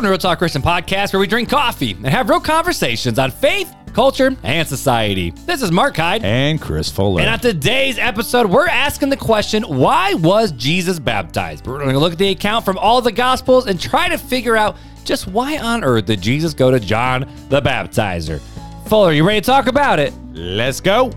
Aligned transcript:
Welcome 0.00 0.08
to 0.08 0.12
Real 0.12 0.18
Talk 0.30 0.38
Christian 0.38 0.62
Podcast, 0.62 1.12
where 1.12 1.20
we 1.20 1.26
drink 1.26 1.50
coffee 1.50 1.92
and 1.92 2.06
have 2.06 2.30
real 2.30 2.40
conversations 2.40 3.18
on 3.18 3.30
faith, 3.30 3.70
culture, 3.92 4.34
and 4.42 4.66
society. 4.66 5.28
This 5.44 5.60
is 5.60 5.70
Mark 5.70 5.94
Hyde. 5.94 6.24
And 6.24 6.58
Chris 6.58 6.88
Fuller. 6.88 7.20
And 7.20 7.28
on 7.28 7.38
today's 7.38 7.98
episode, 7.98 8.46
we're 8.48 8.66
asking 8.66 9.10
the 9.10 9.18
question 9.18 9.62
why 9.64 10.14
was 10.14 10.52
Jesus 10.52 10.98
baptized? 10.98 11.66
We're 11.66 11.80
going 11.80 11.92
to 11.92 11.98
look 11.98 12.14
at 12.14 12.18
the 12.18 12.30
account 12.30 12.64
from 12.64 12.78
all 12.78 13.02
the 13.02 13.12
Gospels 13.12 13.66
and 13.66 13.78
try 13.78 14.08
to 14.08 14.16
figure 14.16 14.56
out 14.56 14.78
just 15.04 15.26
why 15.26 15.58
on 15.58 15.84
earth 15.84 16.06
did 16.06 16.22
Jesus 16.22 16.54
go 16.54 16.70
to 16.70 16.80
John 16.80 17.30
the 17.50 17.60
Baptizer? 17.60 18.40
Fuller, 18.88 19.12
you 19.12 19.22
ready 19.22 19.42
to 19.42 19.46
talk 19.46 19.66
about 19.66 19.98
it? 19.98 20.14
Let's 20.32 20.80
go. 20.80 21.12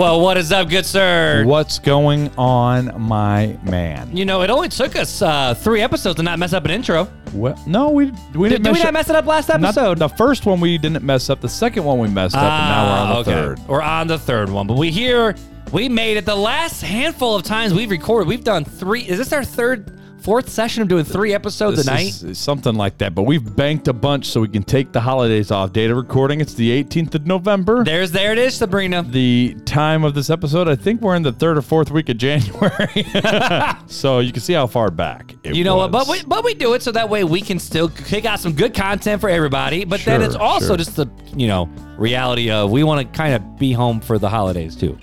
Well, 0.00 0.22
what 0.22 0.38
is 0.38 0.50
up, 0.50 0.70
good 0.70 0.86
sir? 0.86 1.44
What's 1.44 1.78
going 1.78 2.30
on, 2.38 2.98
my 2.98 3.58
man? 3.62 4.16
You 4.16 4.24
know, 4.24 4.40
it 4.40 4.48
only 4.48 4.70
took 4.70 4.96
us 4.96 5.20
uh, 5.20 5.52
three 5.52 5.82
episodes 5.82 6.16
to 6.16 6.22
not 6.22 6.38
mess 6.38 6.54
up 6.54 6.64
an 6.64 6.70
intro. 6.70 7.06
Well, 7.34 7.62
no, 7.66 7.90
we 7.90 8.06
we 8.06 8.48
Did, 8.48 8.62
didn't 8.62 8.62
did 8.62 8.62
mess 8.62 8.72
we 8.72 8.78
not 8.78 8.86
up- 8.86 8.94
mess 8.94 9.10
it 9.10 9.16
up 9.16 9.26
last 9.26 9.48
not- 9.50 9.62
episode? 9.62 9.98
the 9.98 10.08
first 10.08 10.46
one 10.46 10.58
we 10.58 10.78
didn't 10.78 11.04
mess 11.04 11.28
up. 11.28 11.42
The 11.42 11.50
second 11.50 11.84
one 11.84 11.98
we 11.98 12.08
messed 12.08 12.34
up, 12.34 12.42
and 12.44 12.48
now 12.50 12.86
we're 12.86 12.98
on 12.98 13.08
the 13.10 13.14
Ah, 13.14 13.18
okay. 13.18 13.30
third. 13.32 13.58
We're 13.68 13.82
on 13.82 14.06
the 14.06 14.18
third 14.18 14.48
one, 14.48 14.66
but 14.66 14.78
we 14.78 14.90
here 14.90 15.34
we 15.70 15.86
made 15.90 16.16
it. 16.16 16.24
The 16.24 16.34
last 16.34 16.80
handful 16.80 17.36
of 17.36 17.42
times 17.42 17.74
we've 17.74 17.90
recorded, 17.90 18.26
we've 18.26 18.42
done 18.42 18.64
three. 18.64 19.02
Is 19.02 19.18
this 19.18 19.34
our 19.34 19.44
third, 19.44 19.99
fourth 20.22 20.48
session 20.48 20.82
of 20.82 20.88
doing 20.88 21.04
three 21.04 21.32
episodes 21.34 21.78
This 21.78 21.86
a 21.86 21.90
night? 21.90 22.22
is- 22.22 22.38
something 22.38 22.74
like 22.74 22.98
that, 22.98 23.14
but 23.14 23.22
we've 23.22 23.56
banked 23.56 23.88
a 23.88 23.92
bunch 23.92 24.26
so 24.26 24.40
we 24.40 24.48
can 24.48 24.62
take 24.62 24.92
the 24.92 25.00
holidays 25.00 25.50
off. 25.50 25.72
Date 25.72 25.90
of 25.90 25.96
recording, 25.96 26.40
it's 26.40 26.54
the 26.54 26.70
18th 26.70 27.14
of 27.14 27.26
November. 27.26 27.84
There's 27.84 28.10
there 28.12 28.32
it 28.32 28.38
is, 28.38 28.54
Sabrina. 28.54 29.02
the 29.02 29.56
time 29.64 30.04
of 30.04 30.14
this 30.14 30.30
episode, 30.30 30.68
I 30.68 30.76
think 30.76 31.00
we're 31.00 31.16
in 31.16 31.22
the 31.22 31.32
third 31.32 31.56
or 31.58 31.62
fourth 31.62 31.90
week 31.90 32.08
of 32.08 32.18
January. 32.18 33.04
so 33.86 34.20
you 34.20 34.32
can 34.32 34.42
see 34.42 34.52
how 34.52 34.66
far 34.66 34.90
back. 34.90 35.34
it 35.44 35.54
You 35.54 35.64
know 35.64 35.76
what? 35.76 35.90
But 35.90 36.08
we 36.08 36.22
but 36.24 36.44
we 36.44 36.54
do 36.54 36.74
it 36.74 36.82
so 36.82 36.92
that 36.92 37.08
way 37.08 37.24
we 37.24 37.40
can 37.40 37.58
still 37.58 37.88
kick 37.88 38.24
out 38.24 38.40
some 38.40 38.52
good 38.52 38.74
content 38.74 39.20
for 39.20 39.28
everybody. 39.28 39.84
But 39.84 40.00
then 40.04 40.22
it's 40.22 40.34
also 40.34 40.68
sure. 40.68 40.76
just 40.76 40.96
the 40.96 41.06
you 41.36 41.46
know 41.46 41.68
reality 41.96 42.50
of 42.50 42.70
we 42.70 42.82
want 42.82 43.00
to 43.00 43.16
kind 43.18 43.34
of 43.34 43.58
be 43.58 43.72
home 43.72 44.00
for 44.00 44.18
the 44.18 44.28
holidays 44.28 44.74
too, 44.76 44.98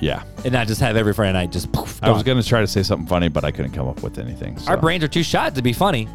yeah. 0.00 0.22
and 0.44 0.52
not 0.52 0.66
just 0.66 0.80
have 0.80 0.96
every 0.96 1.12
Friday 1.12 1.32
night 1.32 1.52
just. 1.52 1.70
Poof, 1.72 2.02
I 2.02 2.08
was 2.10 2.18
gone. 2.18 2.24
going 2.24 2.42
to 2.42 2.48
try 2.48 2.60
to 2.60 2.66
say 2.66 2.82
something 2.82 3.06
funny, 3.06 3.28
but 3.28 3.44
I 3.44 3.50
couldn't 3.50 3.72
come 3.72 3.88
up 3.88 4.02
with 4.02 4.18
anything. 4.18 4.58
Our 4.66 4.76
brains 4.76 5.04
are 5.04 5.08
too 5.08 5.22
shot 5.22 5.54
to 5.54 5.62
be 5.62 5.72
funny. 5.72 6.08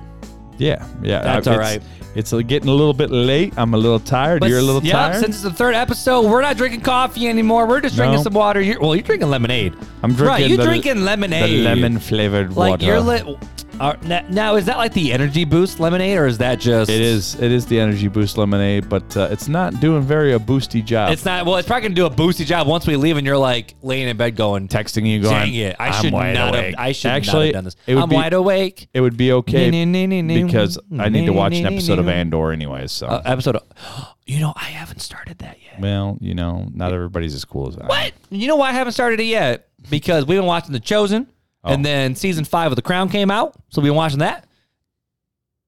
Yeah, 0.58 0.88
yeah. 1.02 1.22
That's 1.22 1.48
I- 1.48 1.54
all 1.54 1.60
it's, 1.60 1.70
right. 1.70 1.82
It's 2.16 2.32
uh, 2.32 2.38
getting 2.38 2.70
a 2.70 2.74
little 2.74 2.94
bit 2.94 3.12
late. 3.12 3.54
I'm 3.58 3.74
a 3.74 3.78
little 3.78 4.00
tired. 4.00 4.44
You're 4.46 4.60
a 4.60 4.62
little 4.62 4.82
yeah, 4.82 4.94
tired. 4.94 5.16
since 5.16 5.36
it's 5.36 5.44
the 5.44 5.52
third 5.52 5.76
episode, 5.76 6.22
we're 6.30 6.42
not 6.42 6.56
drinking 6.56 6.80
coffee 6.80 7.28
anymore. 7.28 7.68
We're 7.68 7.82
just 7.82 7.96
drinking 7.96 8.20
No. 8.20 8.24
some 8.24 8.34
water. 8.34 8.62
You're, 8.62 8.80
well, 8.80 8.96
you're 8.96 9.04
drinking 9.04 9.30
lemonade. 9.30 9.74
I'm 10.02 10.14
drinking. 10.14 10.26
Right, 10.26 10.50
you 10.50 10.56
the, 10.56 10.64
drinking 10.64 11.04
lemonade. 11.04 11.50
The 11.50 11.64
lemon 11.64 12.00
flavored 12.00 12.56
like 12.56 12.70
water. 12.70 12.86
you're 12.86 13.02
li- 13.02 13.38
are, 13.80 13.98
now, 14.04 14.26
now, 14.30 14.56
is 14.56 14.66
that 14.66 14.78
like 14.78 14.94
the 14.94 15.12
energy 15.12 15.44
boost 15.44 15.80
lemonade, 15.80 16.18
or 16.18 16.26
is 16.28 16.38
that 16.38 16.60
just? 16.60 16.90
It 16.90 17.02
is. 17.02 17.36
It 17.36 17.52
is 17.52 17.66
the 17.66 17.80
energy 17.80 18.08
boost 18.08 18.38
lemonade, 18.38 18.88
but 18.90 19.16
uh, 19.18 19.28
it's 19.32 19.48
not 19.48 19.80
doing 19.80 20.02
very 20.02 20.34
a 20.34 20.40
boosty 20.40 20.84
job. 20.84 21.12
It's 21.12 21.26
not. 21.26 21.46
Well, 21.46 21.58
it's 21.58 21.68
probably 21.68 21.84
gonna 21.84 21.96
do 21.96 22.06
a 22.06 22.10
boosty 22.10 22.46
job 22.46 22.68
once 22.68 22.88
we 22.88 22.96
leave, 22.96 23.18
and 23.18 23.26
you're 23.28 23.38
like 23.38 23.76
laying 23.82 24.08
in 24.08 24.16
bed 24.18 24.36
going, 24.36 24.68
texting 24.68 25.06
you 25.06 25.22
going. 25.22 25.34
"Dang 25.34 25.54
it! 25.54 25.76
I 25.80 25.88
"I'm 25.90 26.02
should 26.04 26.14
not 26.14 26.50
awake." 26.56 26.66
have. 26.66 26.76
I 26.78 26.92
should 26.94 27.12
Actually, 27.12 27.34
not 27.34 27.46
have 27.46 27.54
done 27.54 27.64
this. 27.66 27.76
It 27.88 27.96
would 27.96 28.04
I'm 28.04 28.10
be, 28.10 28.16
wide 28.16 28.34
awake." 28.34 28.88
It 28.94 29.02
would 29.02 29.18
be 29.18 29.32
okay 29.34 29.70
because 30.26 30.78
I 30.98 31.10
need 31.10 31.26
to 31.26 31.34
watch 31.34 31.56
an 31.56 31.66
episode 31.66 32.00
of 32.00 32.08
Andor 32.08 32.52
anyway. 32.52 32.88
So, 32.88 33.08
Uh, 33.08 33.22
episode. 33.26 33.58
Of, 33.58 33.64
you 34.26 34.40
know, 34.40 34.54
I 34.56 34.66
haven't 34.66 35.00
started 35.00 35.40
that 35.40 35.58
yet. 35.64 35.80
well, 35.82 36.18
you 36.22 36.34
know, 36.34 36.68
not 36.74 36.94
everybody's 36.94 37.34
as 37.36 37.44
cool 37.46 37.68
as 37.68 37.78
I. 37.78 37.86
What? 37.88 38.14
You 38.30 38.48
know 38.48 38.56
why 38.56 38.70
I 38.70 38.74
haven't 38.74 38.94
started 38.94 39.20
it 39.20 39.26
yet? 39.26 39.68
Because 39.90 40.26
we've 40.26 40.38
been 40.40 40.48
watching 40.48 40.72
The 40.72 40.80
Chosen, 40.80 41.28
Oh. 41.66 41.74
and 41.74 41.84
then 41.84 42.16
season 42.16 42.46
five 42.46 42.72
of 42.72 42.76
The 42.76 42.82
Crown 42.82 43.10
came 43.10 43.32
out, 43.32 43.56
so 43.70 43.82
we've 43.82 43.90
been 43.90 43.98
watching 43.98 44.20
that. 44.20 44.46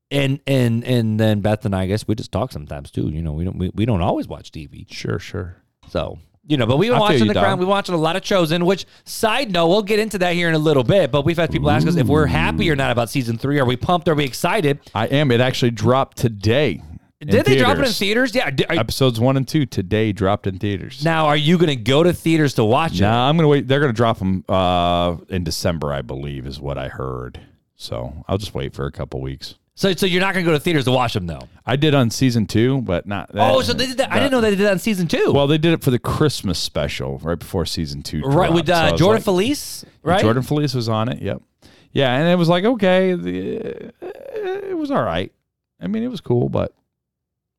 And 0.09 0.39
and 0.47 0.83
and 0.85 1.19
then 1.19 1.41
Beth 1.41 1.65
and 1.65 1.75
I, 1.75 1.83
I 1.83 1.87
guess 1.87 2.07
we 2.07 2.15
just 2.15 2.31
talk 2.31 2.51
sometimes 2.51 2.91
too. 2.91 3.09
You 3.09 3.21
know, 3.21 3.33
we 3.33 3.43
don't 3.43 3.57
we, 3.57 3.71
we 3.73 3.85
don't 3.85 4.01
always 4.01 4.27
watch 4.27 4.51
TV. 4.51 4.85
Sure, 4.89 5.19
sure. 5.19 5.57
So 5.89 6.19
you 6.47 6.55
know, 6.55 6.65
but 6.65 6.77
we've 6.77 6.91
been 6.91 6.95
I 6.95 6.99
feel 6.99 7.01
watching 7.01 7.27
you, 7.27 7.33
The 7.33 7.39
Crown. 7.41 7.57
We've 7.57 7.65
been 7.65 7.69
watching 7.69 7.93
a 7.93 7.97
lot 7.97 8.15
of 8.15 8.21
Chosen. 8.21 8.65
Which 8.65 8.85
side 9.03 9.51
note, 9.51 9.67
we'll 9.67 9.81
get 9.81 9.99
into 9.99 10.17
that 10.19 10.33
here 10.33 10.47
in 10.47 10.55
a 10.55 10.59
little 10.59 10.83
bit. 10.83 11.11
But 11.11 11.25
we've 11.25 11.35
had 11.35 11.51
people 11.51 11.69
ask 11.69 11.85
us 11.85 11.97
if 11.97 12.07
we're 12.07 12.25
happy 12.25 12.69
or 12.71 12.75
not 12.75 12.91
about 12.91 13.09
season 13.09 13.37
three. 13.37 13.59
Are 13.59 13.65
we 13.65 13.75
pumped? 13.75 14.07
Are 14.07 14.15
we 14.15 14.23
excited? 14.23 14.79
I 14.95 15.07
am. 15.07 15.29
It 15.31 15.41
actually 15.41 15.71
dropped 15.71 16.17
today. 16.17 16.81
Did 17.19 17.45
they 17.45 17.57
drop 17.57 17.77
it 17.77 17.79
in 17.79 17.85
theaters. 17.91 18.31
theaters? 18.31 18.35
Yeah. 18.35 18.65
Are- 18.69 18.79
Episodes 18.79 19.19
one 19.19 19.37
and 19.37 19.47
two 19.47 19.65
today 19.65 20.11
dropped 20.11 20.45
in 20.45 20.59
theaters. 20.59 21.03
now, 21.03 21.25
are 21.27 21.37
you 21.37 21.57
going 21.57 21.69
to 21.69 21.75
go 21.75 22.03
to 22.03 22.13
theaters 22.13 22.53
to 22.55 22.63
watch 22.63 22.93
it? 22.93 23.01
Nah, 23.01 23.27
I'm 23.27 23.37
gonna 23.37 23.47
wait. 23.47 23.67
They're 23.67 23.79
gonna 23.79 23.93
drop 23.93 24.19
them 24.19 24.45
uh, 24.47 25.17
in 25.29 25.43
December, 25.43 25.91
I 25.93 26.01
believe, 26.03 26.45
is 26.45 26.59
what 26.59 26.77
I 26.77 26.89
heard. 26.89 27.39
So 27.75 28.23
I'll 28.27 28.37
just 28.37 28.53
wait 28.53 28.73
for 28.73 28.85
a 28.85 28.91
couple 28.91 29.21
weeks. 29.21 29.55
So, 29.77 29.93
so 29.93 30.07
you're 30.07 30.21
not 30.21 30.33
going 30.33 30.43
to 30.43 30.49
go 30.51 30.57
to 30.57 30.59
theaters 30.59 30.85
to 30.85 30.91
watch 30.91 31.13
them, 31.13 31.27
though. 31.27 31.47
I 31.63 31.75
did 31.75 31.93
on 31.93 32.09
season 32.09 32.47
two, 32.47 32.81
but 32.81 33.05
not. 33.05 33.31
That, 33.31 33.51
oh, 33.53 33.61
so 33.61 33.73
they 33.73 33.85
did 33.85 33.97
that. 33.97 34.11
I 34.11 34.17
didn't 34.17 34.31
know 34.31 34.41
they 34.41 34.49
did 34.49 34.61
that 34.61 34.73
in 34.73 34.79
season 34.79 35.07
two. 35.07 35.31
Well, 35.31 35.45
they 35.45 35.59
did 35.59 35.73
it 35.73 35.83
for 35.83 35.91
the 35.91 35.99
Christmas 35.99 36.57
special 36.57 37.19
right 37.19 37.37
before 37.37 37.63
season 37.67 38.01
two. 38.01 38.21
right 38.23 38.51
with 38.51 38.65
dropped. 38.65 38.79
So 38.79 38.85
I 38.85 38.87
uh, 38.87 38.91
was 38.93 38.99
Jordan 38.99 39.15
like- 39.17 39.23
Feliz, 39.23 39.85
right? 40.01 40.21
Jordan 40.21 40.41
Feliz 40.41 40.73
was 40.73 40.89
on 40.89 41.09
it. 41.09 41.21
Yep. 41.21 41.43
Yeah, 41.91 42.15
and 42.15 42.27
it 42.27 42.35
was 42.35 42.49
like 42.49 42.63
okay, 42.65 43.13
the, 43.13 43.93
it 44.69 44.75
was 44.77 44.89
all 44.89 45.03
right. 45.03 45.31
I 45.79 45.85
mean, 45.85 46.01
it 46.01 46.09
was 46.09 46.21
cool, 46.21 46.49
but 46.49 46.73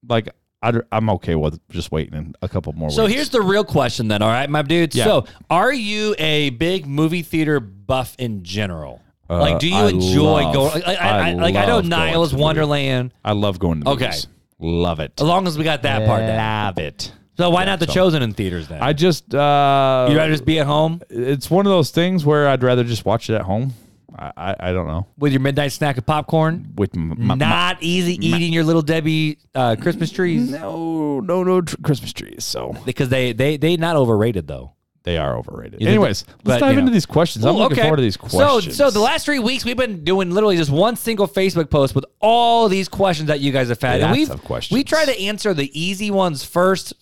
like 0.06 0.28
I, 0.62 0.72
am 0.92 1.08
okay 1.10 1.34
with 1.34 1.60
just 1.68 1.92
waiting 1.92 2.34
a 2.42 2.48
couple 2.48 2.72
more. 2.72 2.90
So 2.90 3.04
weeks. 3.04 3.14
here's 3.14 3.28
the 3.30 3.42
real 3.42 3.64
question, 3.64 4.08
then. 4.08 4.22
All 4.22 4.28
right, 4.28 4.50
my 4.50 4.62
dude. 4.62 4.94
Yeah. 4.94 5.04
So, 5.04 5.26
are 5.48 5.72
you 5.72 6.14
a 6.18 6.50
big 6.50 6.86
movie 6.86 7.22
theater 7.22 7.60
buff 7.60 8.16
in 8.18 8.42
general? 8.42 9.00
Uh, 9.30 9.40
like, 9.40 9.58
do 9.60 9.68
you 9.68 9.76
I 9.76 9.90
enjoy 9.90 10.42
love- 10.42 10.54
going? 10.54 10.82
Like, 10.82 10.98
I, 10.98 11.30
I, 11.30 11.32
like, 11.34 11.54
I 11.54 11.66
know 11.66 11.80
Niles 11.80 12.34
Wonderland. 12.34 13.12
I 13.24 13.32
love 13.32 13.58
going 13.58 13.80
to 13.80 13.84
the 13.84 13.90
Okay. 13.90 14.06
movies. 14.06 14.26
Love 14.58 15.00
it. 15.00 15.12
As 15.20 15.26
long 15.26 15.46
as 15.46 15.56
we 15.56 15.62
got 15.64 15.82
that 15.82 16.06
part 16.06 16.20
down. 16.20 16.36
Love 16.36 16.78
it. 16.78 17.12
So 17.36 17.50
why 17.50 17.64
not 17.64 17.78
the 17.78 17.86
so- 17.86 17.92
Chosen 17.92 18.22
in 18.22 18.32
theaters 18.34 18.66
then? 18.66 18.82
I 18.82 18.92
just 18.92 19.32
uh, 19.32 20.08
you 20.10 20.16
rather 20.16 20.32
just 20.32 20.44
be 20.44 20.58
at 20.58 20.66
home 20.66 21.00
it's 21.08 21.48
one 21.48 21.66
of 21.66 21.70
those 21.70 21.90
things 21.90 22.24
where 22.24 22.48
I'd 22.48 22.64
rather 22.64 22.82
just 22.82 23.04
watch 23.04 23.30
it 23.30 23.34
at 23.34 23.42
home. 23.42 23.74
I 24.16 24.32
I, 24.36 24.56
I 24.58 24.72
don't 24.72 24.86
know 24.86 25.06
with 25.18 25.32
your 25.32 25.40
midnight 25.40 25.72
snack 25.72 25.98
of 25.98 26.06
popcorn, 26.06 26.72
with 26.76 26.94
m- 26.96 27.14
my, 27.18 27.34
my- 27.34 27.44
not 27.46 27.78
easy 27.82 28.14
eating 28.26 28.52
your 28.52 28.64
little 28.64 28.82
Debbie 28.82 29.38
uh, 29.54 29.76
Christmas 29.80 30.10
trees 30.10 30.50
no 30.50 31.20
no 31.20 31.42
no 31.42 31.60
tr- 31.62 31.76
Christmas 31.82 32.12
trees. 32.12 32.44
So 32.44 32.74
because 32.84 33.08
they 33.08 33.32
they 33.32 33.56
they 33.56 33.76
not 33.76 33.96
overrated 33.96 34.46
though. 34.48 34.72
they 35.04 35.16
are 35.16 35.36
overrated. 35.38 35.82
Anyways, 35.82 36.24
let's 36.26 36.42
but, 36.44 36.58
dive 36.60 36.74
you 36.74 36.80
into 36.80 36.92
these 36.92 37.06
questions. 37.06 37.44
I'm 37.44 37.54
Well, 37.54 37.64
looking 37.68 37.82
forward 37.82 37.96
to 37.96 38.02
these 38.02 38.16
questions. 38.18 38.76
So, 38.76 38.84
so 38.86 38.90
the 38.90 39.00
last 39.00 39.24
three 39.24 39.38
weeks 39.38 39.64
we've 39.64 39.76
been 39.76 40.04
doing 40.04 40.30
literally 40.30 40.56
just 40.56 40.70
one 40.70 40.96
single 40.96 41.26
Facebook 41.28 41.70
post 41.70 41.94
with 41.94 42.04
all 42.20 42.68
these 42.68 42.88
questions 42.88 43.28
that 43.28 43.40
you 43.40 43.50
guys 43.52 43.68
have 43.68 43.80
had, 43.80 44.00
and 44.00 44.12
we've 44.12 44.30
of 44.30 44.42
questions. 44.44 44.76
we 44.76 44.84
try 44.84 45.04
to 45.06 45.18
answer 45.20 45.54
the 45.54 45.70
easy 45.78 46.10
ones 46.10 46.44
first. 46.44 46.92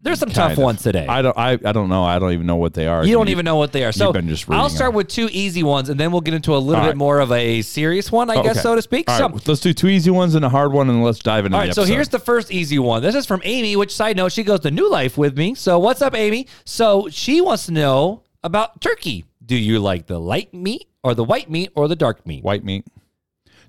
There's 0.00 0.20
some 0.20 0.30
tough 0.30 0.52
of. 0.52 0.58
ones 0.58 0.82
today. 0.82 1.06
I 1.08 1.22
don't 1.22 1.36
I, 1.36 1.58
I 1.64 1.72
don't 1.72 1.88
know. 1.88 2.04
I 2.04 2.18
don't 2.20 2.32
even 2.32 2.46
know 2.46 2.56
what 2.56 2.72
they 2.72 2.86
are. 2.86 3.04
you 3.04 3.14
don't 3.14 3.28
even 3.28 3.44
know 3.44 3.56
what 3.56 3.72
they 3.72 3.84
are. 3.84 3.90
So 3.90 4.12
I'll 4.50 4.68
start 4.70 4.90
them. 4.90 4.94
with 4.94 5.08
two 5.08 5.28
easy 5.32 5.64
ones, 5.64 5.88
and 5.88 5.98
then 5.98 6.12
we'll 6.12 6.20
get 6.20 6.34
into 6.34 6.54
a 6.54 6.58
little 6.58 6.76
All 6.76 6.82
bit 6.86 6.90
right. 6.90 6.96
more 6.96 7.18
of 7.18 7.32
a 7.32 7.62
serious 7.62 8.12
one, 8.12 8.30
I 8.30 8.36
Oh, 8.36 8.42
guess, 8.44 8.52
okay. 8.52 8.60
so 8.60 8.76
to 8.76 8.82
speak. 8.82 9.10
All 9.10 9.18
so, 9.18 9.28
right, 9.28 9.48
let's 9.48 9.60
do 9.60 9.72
two 9.74 9.88
easy 9.88 10.10
ones 10.10 10.36
and 10.36 10.44
a 10.44 10.48
hard 10.48 10.72
one, 10.72 10.88
and 10.88 11.02
let's 11.02 11.18
dive 11.18 11.46
into 11.46 11.58
All 11.58 11.66
the 11.66 11.72
so 11.72 11.82
here's 11.84 12.08
the 12.08 12.20
first 12.20 12.52
easy 12.52 12.78
one. 12.78 13.02
This 13.02 13.16
is 13.16 13.26
from 13.26 13.40
Amy, 13.44 13.74
which 13.74 13.94
side 13.94 14.16
note, 14.16 14.30
she 14.32 14.44
goes 14.44 14.60
to 14.60 14.70
New 14.70 14.88
Life 14.88 15.18
with 15.18 15.36
me. 15.36 15.54
So 15.56 15.80
what's 15.80 16.00
up, 16.00 16.14
Amy? 16.14 16.46
So 16.64 17.08
she 17.10 17.40
wants 17.40 17.66
to 17.66 17.72
know 17.72 18.22
about 18.44 18.80
turkey. 18.80 19.24
Do 19.44 19.56
you 19.56 19.80
like 19.80 20.06
the 20.06 20.20
light 20.20 20.54
meat 20.54 20.86
or 21.02 21.14
the 21.14 21.24
white 21.24 21.50
meat 21.50 21.70
or 21.74 21.88
the 21.88 21.96
dark 21.96 22.24
meat? 22.24 22.44
white 22.44 22.62
meat. 22.64 22.84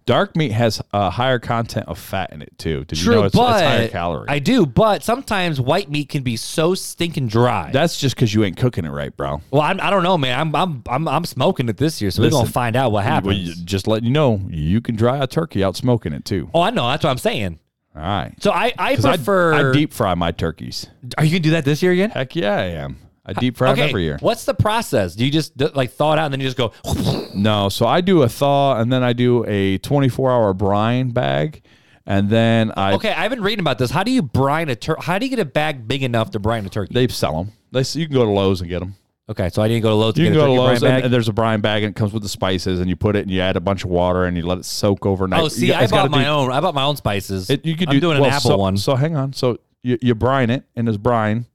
Dark 0.09 0.35
meat 0.35 0.51
has 0.53 0.81
a 0.91 1.11
higher 1.11 1.38
content 1.38 1.88
of 1.88 2.00
fat 2.00 2.33
in 2.33 2.41
it 2.41 2.57
too. 2.57 2.83
Did 2.85 2.97
True, 2.97 3.13
you 3.13 3.19
know 3.19 3.25
it's, 3.27 3.35
it's 3.35 3.39
but 3.39 3.63
higher 3.63 3.88
calorie? 3.89 4.25
I 4.27 4.39
do, 4.39 4.65
but 4.65 5.03
sometimes 5.03 5.61
white 5.61 5.91
meat 5.91 6.09
can 6.09 6.23
be 6.23 6.35
so 6.35 6.73
stinking 6.73 7.27
dry. 7.27 7.69
That's 7.71 8.00
just 8.00 8.15
because 8.15 8.33
you 8.33 8.44
ain't 8.44 8.57
cooking 8.57 8.85
it 8.85 8.89
right, 8.89 9.15
bro. 9.15 9.39
well, 9.51 9.61
I'm, 9.61 9.79
I 9.79 9.91
don't 9.91 10.01
know, 10.01 10.17
man. 10.17 10.39
I'm 10.39 10.56
I'm 10.56 10.83
I'm, 10.89 11.07
I'm 11.07 11.25
smoking 11.25 11.69
it 11.69 11.77
this 11.77 12.01
year, 12.01 12.09
so 12.09 12.23
we're 12.23 12.31
gonna 12.31 12.50
find 12.50 12.75
out 12.75 12.91
what 12.91 13.03
happens. 13.03 13.38
you- 13.59 13.65
just 13.65 13.85
letting 13.88 14.06
you 14.07 14.11
know, 14.11 14.41
you 14.50 14.81
can 14.81 14.95
dry 14.95 15.19
a 15.19 15.27
turkey 15.27 15.63
out 15.63 15.75
smoking 15.75 16.11
it 16.11 16.25
too. 16.25 16.50
oh, 16.56 16.61
I 16.61 16.71
know. 16.71 16.88
That's 16.88 17.03
what 17.03 17.11
I'm 17.11 17.19
saying. 17.19 17.59
All 17.95 18.01
right. 18.01 18.33
So 18.41 18.50
I 18.51 18.73
I 18.79 18.95
'Cause 18.95 19.06
I- 19.06 19.15
prefer. 19.17 19.69
I, 19.69 19.73
deep 19.73 19.94
fry 19.94 20.15
my 20.15 20.31
turkeys. 20.31 20.88
Are 21.19 21.23
you 21.23 21.29
gonna 21.31 21.39
do 21.41 21.51
that 21.51 21.65
this 21.65 21.83
year 21.83 21.91
again? 21.91 22.09
Heck 22.09 22.35
yeah, 22.35 22.56
I 22.56 22.63
am. 22.65 22.97
I 23.29 23.33
deep 23.33 23.57
fry 23.57 23.73
them 23.73 23.87
every 23.89 24.03
year. 24.03 24.17
What's 24.21 24.45
the 24.45 24.53
process? 24.53 25.15
Do 25.15 25.23
you 25.25 25.31
just 25.31 25.55
d- 25.55 25.69
like 25.73 25.91
thaw 25.91 26.13
it 26.13 26.19
out 26.19 26.25
and 26.25 26.33
then 26.33 26.39
you 26.41 26.47
just 26.47 26.57
go? 26.57 26.73
No, 27.35 27.69
so 27.69 27.85
I 27.85 28.01
do 28.01 28.23
a 28.23 28.29
thaw 28.29 28.79
and 28.79 28.91
then 28.91 29.03
I 29.03 29.13
do 29.13 29.45
a 29.47 29.77
24 29.77 30.31
hour 30.31 30.53
brine 30.53 31.11
bag, 31.11 31.61
and 32.05 32.29
then 32.29 32.71
I 32.75 32.93
Okay, 32.93 33.11
I've 33.11 33.29
been 33.29 33.41
reading 33.43 33.59
about 33.59 33.77
this. 33.77 33.91
How 33.91 34.03
do 34.03 34.11
you 34.11 34.21
brine 34.21 34.67
a 34.69 34.75
turkey? 34.75 35.03
How 35.03 35.19
do 35.19 35.25
you 35.25 35.29
get 35.29 35.39
a 35.39 35.45
bag 35.45 35.87
big 35.87 36.03
enough 36.03 36.31
to 36.31 36.39
brine 36.39 36.65
a 36.65 36.69
turkey? 36.69 36.93
they 36.93 37.07
sell 37.07 37.37
them. 37.37 37.53
They 37.71 37.81
you 37.99 38.07
can 38.07 38.13
go 38.15 38.25
to 38.25 38.31
Lowe's 38.31 38.61
and 38.61 38.69
get 38.69 38.79
them. 38.79 38.95
Okay, 39.29 39.49
so 39.49 39.61
I 39.61 39.67
didn't 39.67 39.83
go 39.83 39.89
to 39.89 39.95
Lowe's 39.95 40.15
to 40.15 40.21
You 40.21 40.29
get 40.29 40.33
can 40.33 40.41
a 40.41 40.43
go 40.43 40.55
to 40.55 40.59
Lowe's 40.59 40.81
and, 40.83 41.03
and 41.03 41.13
there's 41.13 41.27
a 41.27 41.33
brine 41.33 41.61
bag 41.61 41.83
and 41.83 41.91
it 41.91 41.95
comes 41.95 42.13
with 42.13 42.23
the 42.23 42.29
spices 42.29 42.79
and 42.79 42.89
you 42.89 42.95
put 42.95 43.15
it 43.15 43.21
and 43.21 43.29
you 43.31 43.41
add 43.41 43.57
a 43.57 43.61
bunch 43.61 43.83
of 43.83 43.91
water 43.91 44.25
and 44.25 44.35
you 44.35 44.43
let 44.43 44.57
it 44.57 44.65
soak 44.65 45.05
overnight. 45.05 45.43
oh, 45.43 45.47
see, 45.49 45.67
got- 45.67 45.83
I 45.83 45.87
bought 45.87 46.09
my 46.09 46.23
be- 46.23 46.27
own. 46.27 46.51
I 46.51 46.59
bought 46.59 46.73
my 46.73 46.83
own 46.83 46.95
spices. 46.95 47.47
It, 47.47 47.63
you 47.63 47.75
could 47.75 47.89
do, 47.89 47.91
I'm 47.91 47.95
do, 47.97 48.01
doing 48.01 48.17
an 48.17 48.25
apple 48.25 48.49
so, 48.49 48.57
one. 48.57 48.75
So 48.77 48.95
hang 48.95 49.15
on. 49.15 49.33
So 49.33 49.59
you, 49.83 49.99
you 50.01 50.15
brine 50.15 50.49
it 50.49 50.63
and 50.75 50.87
this 50.87 50.97
brine. 50.97 51.45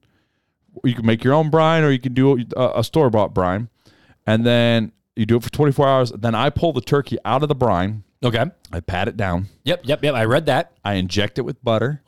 You 0.83 0.93
can 0.95 1.05
make 1.05 1.23
your 1.23 1.33
own 1.33 1.49
brine 1.49 1.83
or 1.83 1.91
you 1.91 1.99
can 1.99 2.13
do 2.13 2.43
a, 2.55 2.79
a 2.79 2.83
store 2.83 3.09
bought 3.09 3.33
brine. 3.33 3.69
And 4.27 4.45
then 4.45 4.91
you 5.15 5.25
do 5.25 5.37
it 5.37 5.43
for 5.43 5.49
24 5.51 5.87
hours. 5.87 6.11
Then 6.11 6.35
I 6.35 6.49
pull 6.49 6.73
the 6.73 6.81
turkey 6.81 7.17
out 7.25 7.43
of 7.43 7.49
the 7.49 7.55
brine. 7.55 8.03
okay. 8.23 8.45
I 8.71 8.79
pat 8.81 9.07
it 9.07 9.15
down. 9.15 9.47
Yep, 9.63 9.81
yep, 9.85 10.03
yep. 10.03 10.15
I 10.15 10.25
read 10.25 10.47
that. 10.47 10.73
I 10.83 10.95
inject 10.95 11.37
it 11.39 11.43
with 11.43 11.63
butter, 11.63 12.01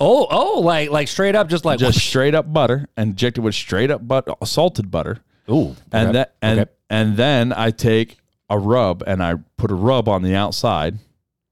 Oh, 0.00 0.26
oh, 0.30 0.60
like 0.60 0.90
like 0.90 1.08
straight 1.08 1.34
up, 1.34 1.48
just 1.48 1.64
like 1.64 1.78
just 1.78 1.98
straight 1.98 2.34
up 2.34 2.52
butter, 2.52 2.88
inject 2.96 3.38
it 3.38 3.40
with 3.40 3.54
straight 3.54 3.90
up 3.90 4.06
but 4.06 4.28
salted 4.46 4.90
butter. 4.90 5.20
Ooh, 5.50 5.74
And 5.92 6.08
okay. 6.08 6.12
that 6.12 6.34
and 6.42 6.60
Okay. 6.60 6.70
and 6.90 7.16
then 7.16 7.52
I 7.52 7.70
take 7.70 8.18
a 8.50 8.58
rub 8.58 9.02
and 9.06 9.22
I 9.22 9.36
put 9.56 9.70
a 9.70 9.74
rub 9.74 10.08
on 10.08 10.22
the 10.22 10.34
outside. 10.34 10.98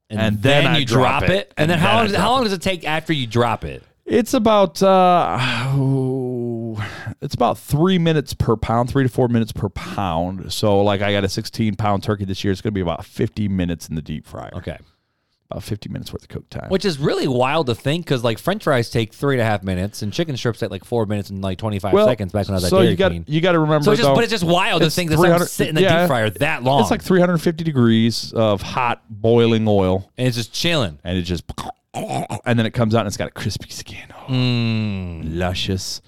and, 0.09 0.19
and 0.21 0.41
then, 0.43 0.63
then 0.65 0.73
I 0.73 0.77
you 0.79 0.85
drop 0.85 1.21
drop 1.21 1.23
it, 1.23 1.31
it, 1.31 1.53
and 1.57 1.69
then 1.71 1.79
and 1.79 1.85
how 1.87 1.95
long? 1.97 2.05
Does, 2.07 2.15
how 2.15 2.31
long 2.31 2.43
does 2.43 2.53
it 2.53 2.61
take 2.61 2.85
after 2.87 3.11
you 3.13 3.25
drop 3.27 3.63
it? 3.65 3.81
It's 4.05 4.33
about 4.33 4.83
uh, 4.83 5.37
oh, 5.39 6.42
it's 7.21 7.35
about 7.35 7.57
three 7.57 7.97
minutes 7.97 8.33
per 8.33 8.55
pound, 8.55 8.89
three 8.89 9.03
to 9.03 9.09
four 9.09 9.27
minutes 9.27 9.51
per 9.51 9.69
pound. 9.69 10.51
So 10.53 10.81
like 10.81 11.01
I 11.01 11.11
got 11.11 11.23
a 11.23 11.29
16 11.29 11.75
pound 11.75 12.03
turkey 12.03 12.25
this 12.25 12.43
year. 12.43 12.51
It's 12.51 12.61
gonna 12.61 12.71
be 12.71 12.81
about 12.81 13.05
50 13.05 13.47
minutes 13.47 13.87
in 13.89 13.95
the 13.95 14.01
deep 14.01 14.25
fryer. 14.25 14.51
Okay, 14.55 14.77
About 15.51 15.63
50 15.63 15.89
minutes 15.89 16.11
worth 16.13 16.23
of 16.23 16.29
cook 16.29 16.49
time. 16.49 16.69
which 16.69 16.85
is 16.85 16.97
really 16.99 17.27
wild 17.27 17.67
to 17.67 17.75
think 17.75 18.05
because 18.05 18.23
like 18.23 18.37
French 18.39 18.63
fries 18.63 18.89
take 18.89 19.13
three 19.13 19.35
and 19.35 19.41
a 19.41 19.45
half 19.45 19.63
minutes, 19.63 20.01
and 20.01 20.11
chicken 20.13 20.35
strips 20.37 20.59
take 20.59 20.71
like 20.71 20.83
four 20.85 21.05
minutes 21.05 21.29
and 21.29 21.41
like 21.41 21.57
twenty 21.57 21.79
five 21.79 21.93
Well, 21.93 22.07
seconds 22.07 22.31
back 22.33 22.47
when 22.47 22.53
I 22.53 22.57
was 22.57 22.63
at 22.65 22.69
so 22.69 22.77
Dairy 22.79 22.89
you 22.91 22.95
got 22.95 23.11
Queen. 23.11 23.25
you 23.27 23.41
got 23.41 23.51
to 23.53 23.59
remember 23.59 23.83
So 23.85 23.91
it's 23.91 23.99
just, 24.01 24.09
though, 24.09 24.15
but 24.15 24.23
it's 24.23 24.31
just 24.31 24.43
wild 24.43 24.81
to 24.81 24.89
think 24.89 25.09
that 25.09 25.15
something 25.17 25.29
300 25.31 25.45
sit 25.49 25.67
in 25.69 25.75
the 25.75 25.81
yeah. 25.81 26.01
deep 26.01 26.07
fryer 26.07 26.29
that 26.29 26.63
long. 26.63 26.81
it's 26.81 26.91
like 26.91 27.01
350 27.01 27.63
degrees 27.63 28.33
of 28.33 28.61
hot 28.61 29.03
boiling 29.09 29.67
oil, 29.67 30.09
and 30.17 30.27
it's 30.27 30.37
just 30.37 30.53
chilling. 30.53 30.99
and 31.03 31.17
it 31.17 31.23
just 31.23 31.43
and 31.93 32.57
then 32.57 32.65
it 32.65 32.71
comes 32.73 32.95
out 32.95 32.99
and 33.01 33.07
it's 33.07 33.17
got 33.17 33.27
a 33.27 33.31
crispy 33.31 33.69
skin. 33.69 34.07
Oh, 34.11 34.31
Mm. 34.31 35.37
luscious, 35.37 36.01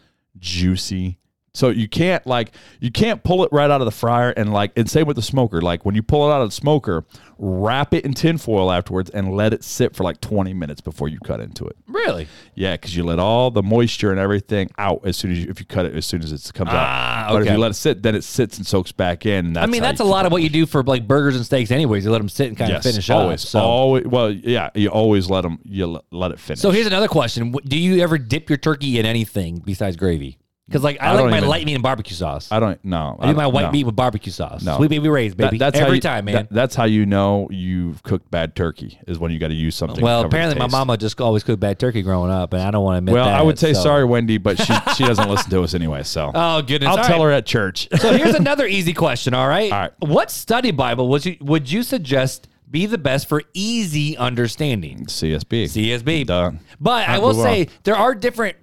juicy. 0.45 1.17
So 1.53 1.69
you 1.69 1.87
can't 1.87 2.25
like 2.27 2.53
you 2.79 2.91
can't 2.91 3.23
pull 3.23 3.43
it 3.43 3.49
right 3.51 3.71
out 3.71 3.81
of 3.81 3.85
the 3.85 3.91
fryer 3.91 4.31
and 4.31 4.53
like 4.53 4.71
and 4.77 4.89
same 4.89 5.07
with 5.07 5.15
the 5.15 5.21
smoker. 5.21 5.61
Like 5.61 5.85
when 5.85 5.95
you 5.95 6.03
pull 6.03 6.29
it 6.29 6.33
out 6.33 6.41
of 6.41 6.49
the 6.49 6.55
smoker, 6.55 7.05
wrap 7.37 7.93
it 7.93 8.05
in 8.05 8.13
tinfoil 8.13 8.71
afterwards 8.71 9.09
and 9.09 9.33
let 9.35 9.53
it 9.53 9.63
sit 9.63 9.95
for 9.95 10.03
like 10.03 10.21
20 10.21 10.53
minutes 10.53 10.81
before 10.81 11.07
you 11.07 11.19
cut 11.19 11.39
into 11.39 11.65
it. 11.65 11.75
Really? 11.87 12.27
Yeah, 12.53 12.73
because 12.73 12.95
you 12.95 13.03
let 13.03 13.19
all 13.19 13.51
the 13.51 13.63
moisture 13.63 14.11
and 14.11 14.19
everything 14.19 14.69
out 14.77 15.01
as 15.05 15.17
soon 15.17 15.31
as 15.31 15.39
you, 15.43 15.49
if 15.49 15.59
you 15.59 15.65
cut 15.65 15.85
it 15.85 15.95
as 15.95 16.05
soon 16.05 16.23
as 16.23 16.31
it 16.31 16.53
comes 16.53 16.69
Ah, 16.73 17.25
out. 17.27 17.31
But 17.33 17.41
if 17.43 17.51
you 17.51 17.57
let 17.57 17.71
it 17.71 17.75
sit, 17.75 18.03
then 18.03 18.15
it 18.15 18.23
sits 18.23 18.57
and 18.57 18.65
soaks 18.65 18.91
back 18.91 19.25
in. 19.25 19.57
I 19.57 19.65
mean, 19.65 19.81
that's 19.81 19.99
a 19.99 20.05
lot 20.05 20.25
of 20.25 20.31
what 20.31 20.41
you 20.43 20.49
do 20.49 20.65
for 20.65 20.83
like 20.83 21.07
burgers 21.07 21.35
and 21.35 21.45
steaks, 21.45 21.71
anyways. 21.71 22.05
You 22.05 22.11
let 22.11 22.19
them 22.19 22.29
sit 22.29 22.47
and 22.47 22.57
kind 22.57 22.71
it. 22.71 22.77
of 22.77 22.83
finish 22.83 23.09
always. 23.09 23.41
So. 23.41 23.59
always. 23.59 24.05
Well, 24.05 24.31
yeah, 24.31 24.69
you 24.75 24.89
always 24.89 25.29
let 25.29 25.41
them. 25.41 25.59
You 25.63 25.99
let 26.11 26.31
it 26.31 26.39
finish. 26.39 26.61
So 26.61 26.71
here's 26.71 26.87
another 26.87 27.07
question: 27.07 27.51
Do 27.65 27.77
you 27.77 28.01
ever 28.01 28.17
dip 28.17 28.49
your 28.49 28.57
turkey 28.57 28.99
in 28.99 29.05
anything 29.05 29.59
besides 29.65 29.95
gravy? 29.95 30.37
Because 30.67 30.83
like 30.83 30.99
I, 30.99 31.09
I 31.09 31.13
like 31.13 31.29
my 31.29 31.37
even- 31.37 31.49
light 31.49 31.63
meat 31.65 31.75
and 31.75 31.83
barbecue 31.83 32.15
sauce. 32.15 32.51
I, 32.51 32.57
I 32.57 32.59
don't 32.59 32.83
know. 32.83 33.17
I 33.19 33.29
do 33.29 33.37
my 33.37 33.45
white 33.45 33.65
no. 33.67 33.71
meat 33.71 33.83
with 33.85 33.95
barbecue 33.95 34.31
sauce. 34.31 34.63
No. 34.63 34.77
Sweet 34.77 34.89
Baby 34.89 35.09
Ray's, 35.09 35.35
baby. 35.35 35.59
That- 35.59 35.73
that's 35.73 35.79
Every 35.83 35.97
you- 35.97 36.01
time, 36.01 36.25
man. 36.25 36.33
that- 36.33 36.49
that's 36.49 36.73
how 36.75 36.85
you 36.85 37.05
know 37.05 37.47
you've 37.51 38.01
cooked 38.01 38.31
bad 38.31 38.55
turkey 38.55 38.99
is 39.05 39.19
when 39.19 39.31
you 39.31 39.37
got 39.37 39.49
to 39.49 39.53
use 39.53 39.75
something. 39.75 40.03
well, 40.03 40.25
apparently 40.25 40.57
my 40.57 40.65
mama 40.67 40.97
just 40.97 41.21
always 41.21 41.43
cooked 41.43 41.59
bad 41.59 41.77
turkey 41.77 42.01
growing 42.01 42.31
up, 42.31 42.53
and 42.53 42.63
I 42.63 42.71
don't 42.71 42.83
want 42.83 42.95
to 42.95 42.97
admit 42.97 43.13
Well, 43.13 43.25
that. 43.25 43.35
I 43.39 43.43
would 43.43 43.59
say 43.59 43.73
so- 43.73 43.83
sorry, 43.83 44.05
Wendy, 44.05 44.39
but 44.39 44.57
she 44.57 44.73
she 44.95 45.03
doesn't 45.05 45.29
listen 45.29 45.51
to 45.51 45.61
us 45.61 45.75
anyway. 45.75 46.01
So 46.01 46.31
Oh 46.33 46.63
goodness! 46.63 46.89
I'll 46.89 46.97
All 46.97 47.03
tell 47.03 47.19
right. 47.19 47.25
her 47.25 47.31
at 47.31 47.45
church. 47.45 47.87
So 47.99 48.11
here's 48.17 48.33
another 48.45 48.65
easy 48.65 48.93
question. 48.93 49.33
All 49.35 49.47
right. 49.47 49.71
All 49.71 49.79
right. 49.79 49.91
What 49.99 50.31
study 50.31 50.71
Bible 50.71 51.09
would 51.09 51.25
you 51.25 51.37
would 51.41 51.71
you 51.71 51.83
suggest 51.83 52.47
be 52.71 52.87
the 52.87 52.97
best 52.97 53.29
for 53.29 53.43
easy 53.53 54.17
understanding? 54.17 55.05
CSB. 55.05 55.65
CSB. 55.65 56.25
Duh. 56.25 56.51
But 56.79 57.07
I 57.07 57.19
will 57.19 57.35
say 57.35 57.61
on. 57.65 57.67
there 57.83 57.95
are 57.95 58.15
different 58.15 58.55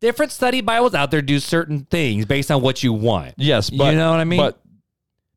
different 0.00 0.32
study 0.32 0.60
Bibles 0.60 0.94
out 0.94 1.10
there 1.10 1.22
do 1.22 1.38
certain 1.38 1.84
things 1.84 2.24
based 2.24 2.50
on 2.50 2.62
what 2.62 2.82
you 2.82 2.92
want. 2.92 3.34
Yes, 3.36 3.70
but 3.70 3.92
You 3.92 3.98
know 3.98 4.10
what 4.10 4.20
I 4.20 4.24
mean? 4.24 4.38
But, 4.38 4.52
But 4.62 4.62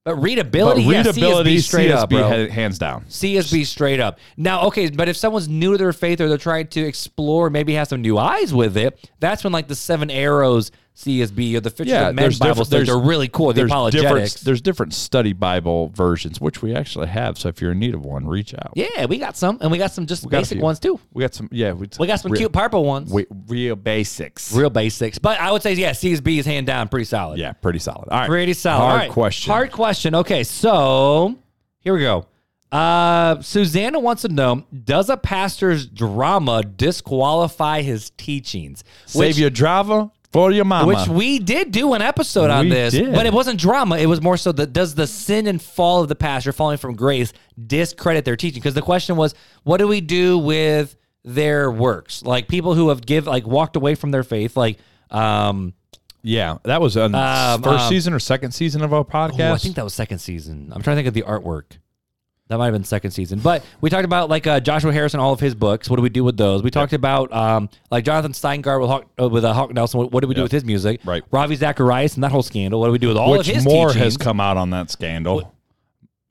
but 0.05 0.15
readability, 0.15 0.81
yeah, 0.83 1.03
readability, 1.03 1.57
CSB 1.57 1.61
straight 1.61 1.91
up, 1.91 2.09
bro. 2.09 2.49
hands 2.49 2.79
down. 2.79 3.05
CSB 3.09 3.65
straight 3.65 3.99
up. 3.99 4.17
Now, 4.37 4.63
okay, 4.67 4.89
but 4.89 5.07
if 5.09 5.17
someone's 5.17 5.47
new 5.47 5.73
to 5.73 5.77
their 5.77 5.93
faith 5.93 6.19
or 6.21 6.29
they're 6.29 6.37
trying 6.37 6.67
to 6.69 6.81
explore, 6.81 7.49
maybe 7.49 7.73
have 7.73 7.89
some 7.89 8.01
new 8.01 8.17
eyes 8.17 8.53
with 8.53 8.77
it, 8.77 9.09
that's 9.19 9.43
when 9.43 9.53
like 9.53 9.67
the 9.67 9.75
Seven 9.75 10.09
Arrows 10.09 10.71
CSB 10.99 11.55
or 11.55 11.61
the 11.61 11.69
Fisher 11.69 11.89
Yeah, 11.89 12.11
Men 12.11 12.31
Bibles, 12.37 12.67
different- 12.67 12.87
they're 12.87 12.97
really 12.99 13.29
cool. 13.29 13.47
The 13.47 13.53
There's 13.53 13.69
different, 13.69 13.93
apologetics. 14.01 14.33
there's 14.41 14.61
different 14.61 14.93
study 14.93 15.31
Bible 15.31 15.87
versions, 15.95 16.41
which 16.41 16.61
we 16.61 16.75
actually 16.75 17.07
have. 17.07 17.37
So 17.39 17.47
if 17.47 17.61
you're 17.61 17.71
in 17.71 17.79
need 17.79 17.93
of 17.95 18.03
one, 18.03 18.27
reach 18.27 18.53
out. 18.53 18.73
Yeah, 18.75 19.05
we 19.05 19.17
got 19.17 19.37
some, 19.37 19.57
and 19.61 19.71
we 19.71 19.77
got 19.77 19.91
some 19.93 20.05
just 20.05 20.27
basic 20.29 20.61
ones 20.61 20.77
too. 20.79 20.99
We 21.13 21.21
got 21.23 21.33
some. 21.33 21.47
Yeah, 21.53 21.71
we, 21.71 21.87
We 21.99 22.05
got 22.07 22.17
some 22.19 22.31
real, 22.33 22.39
cute 22.39 22.51
purple 22.51 22.83
ones. 22.83 23.11
we- 23.13 23.27
real 23.47 23.77
basics. 23.77 24.53
Real 24.53 24.69
basics. 24.69 25.17
But 25.19 25.39
I 25.39 25.51
would 25.51 25.61
say, 25.61 25.73
yeah, 25.73 25.91
CSB 25.91 26.37
is 26.39 26.45
hand 26.45 26.67
down 26.67 26.89
pretty 26.89 27.05
solid. 27.05 27.39
yeah, 27.39 27.53
pretty 27.53 27.79
solid. 27.79 28.09
All 28.09 28.19
right, 28.19 28.27
Pretty 28.27 28.53
solid. 28.53 28.81
Hard 28.81 28.99
right. 29.01 29.11
question. 29.11 29.51
Hard 29.51 29.71
question. 29.71 30.15
Okay, 30.15 30.43
so 30.43 31.35
here 31.79 31.93
we 31.93 32.01
go. 32.01 32.25
Uh, 32.71 33.41
Susanna 33.41 33.99
wants 33.99 34.21
to 34.21 34.27
know 34.27 34.63
Does 34.83 35.09
a 35.09 35.17
pastor's 35.17 35.87
drama 35.87 36.61
disqualify 36.63 37.81
his 37.81 38.11
teachings? 38.11 38.83
Save 39.05 39.39
your 39.39 39.49
driver 39.49 40.11
for 40.31 40.51
your 40.51 40.65
mama. 40.65 40.87
Which 40.87 41.07
we 41.07 41.39
did 41.39 41.71
do 41.71 41.93
an 41.93 42.01
episode 42.01 42.49
on 42.49 42.65
We 42.65 42.71
this, 42.71 42.93
did. 42.93 43.13
but 43.13 43.25
it 43.25 43.33
wasn't 43.33 43.59
drama. 43.59 43.97
It 43.97 44.05
was 44.05 44.21
more 44.21 44.37
so 44.37 44.51
that 44.51 44.73
does 44.73 44.95
the 44.95 45.07
sin 45.07 45.47
and 45.47 45.61
fall 45.61 46.01
of 46.01 46.07
the 46.07 46.15
pastor 46.15 46.51
falling 46.51 46.77
from 46.77 46.95
grace 46.95 47.33
discredit 47.65 48.25
their 48.25 48.35
teaching? 48.35 48.59
Because 48.61 48.73
the 48.75 48.81
question 48.81 49.15
was, 49.15 49.33
what 49.63 49.77
do 49.77 49.87
we 49.87 50.01
do 50.01 50.37
with 50.37 50.95
their 51.23 51.71
works? 51.71 52.21
Like 52.23 52.47
people 52.47 52.73
who 52.75 52.89
have 52.89 53.05
give 53.05 53.27
like 53.27 53.45
walked 53.47 53.75
away 53.75 53.95
from 53.95 54.11
their 54.11 54.23
faith, 54.23 54.55
like 54.55 54.77
um, 55.09 55.73
yeah, 56.21 56.57
that 56.63 56.81
was 56.81 56.95
on 56.97 57.15
Um, 57.15 57.61
first 57.63 57.85
um, 57.85 57.89
season 57.89 58.13
or 58.13 58.19
second 58.19 58.51
season 58.51 58.83
of 58.83 58.93
our 58.93 59.03
podcast. 59.03 59.49
oh, 59.49 59.53
I 59.53 59.57
think 59.57 59.75
that 59.75 59.83
was 59.83 59.93
second 59.93 60.19
season. 60.19 60.71
I'm 60.75 60.81
trying 60.81 60.97
to 60.97 61.03
think 61.03 61.07
of 61.07 61.13
the 61.13 61.23
artwork. 61.23 61.77
That 62.49 62.57
might 62.57 62.65
have 62.65 62.73
been 62.73 62.83
second 62.83 63.11
season, 63.11 63.37
but 63.39 63.63
we 63.79 63.91
talked 63.91 64.05
about 64.05 64.27
like 64.27 64.47
uh, 64.47 64.59
Joshua 64.59 64.91
Harris, 64.91 65.13
all 65.13 65.33
of 65.33 65.39
his 65.39 65.53
books. 65.53 65.87
What 65.87 65.97
do 65.97 66.01
we 66.01 66.09
do 66.09 66.23
with 66.23 66.35
those? 66.35 66.63
We 66.63 66.71
talked 66.71 66.93
about 66.93 67.31
um, 67.31 67.69
like 67.91 68.03
Jonathan 68.05 68.31
Steingard 68.31 68.81
with 68.81 68.89
Hawk, 68.89 69.05
uh, 69.21 69.29
with 69.29 69.45
uh, 69.45 69.53
Hawk 69.53 69.71
Nelson. 69.71 69.99
What, 69.99 70.11
what 70.11 70.21
do 70.21 70.27
we 70.27 70.33
do 70.33 70.39
Yep. 70.41 70.45
with 70.45 70.51
his 70.53 70.65
music? 70.65 70.99
Right. 71.05 71.21
Ravi 71.29 71.55
Zacharias 71.55 72.15
and 72.15 72.23
that 72.23 72.31
whole 72.31 72.41
scandal. 72.41 72.79
What 72.79 72.87
do 72.87 72.91
we 72.91 72.97
do 72.97 73.07
with 73.07 73.17
all 73.17 73.29
Which 73.33 73.47
of 73.49 73.53
his 73.53 73.63
more 73.65 73.89
teachings? 73.89 74.03
has 74.03 74.17
come 74.17 74.39
out 74.39 74.57
on 74.57 74.71
that 74.71 74.89
scandal? 74.89 75.53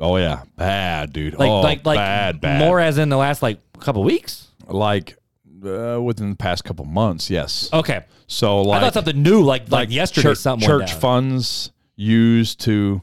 Oh 0.01 0.17
yeah, 0.17 0.43
bad 0.57 1.13
dude. 1.13 1.39
like 1.39 1.49
oh, 1.49 1.61
like 1.61 1.87
like 1.87 1.99
bad, 1.99 2.41
bad. 2.41 2.59
more 2.59 2.81
as 2.81 2.99
in 2.99 3.11
the 3.11 3.17
last 3.17 3.41
like 3.41 3.61
couple 3.79 4.03
weeks. 4.03 4.49
like 4.67 5.17
uh, 5.65 6.01
within 6.03 6.31
the 6.31 6.37
past 6.37 6.65
couple 6.65 6.85
months. 6.85 7.31
Yes. 7.31 7.69
Okay, 7.73 8.05
So 8.27 8.63
I 8.63 8.65
like 8.65 8.81
thought 8.83 8.95
something 8.95 9.23
new 9.23 9.43
like 9.43 9.71
like, 9.71 9.91
yesterday. 9.93 10.31
church, 10.31 10.39
something 10.39 10.67
church 10.67 10.91
down. 10.91 11.01
funds 11.01 11.71
used 11.95 12.59
to 12.63 13.03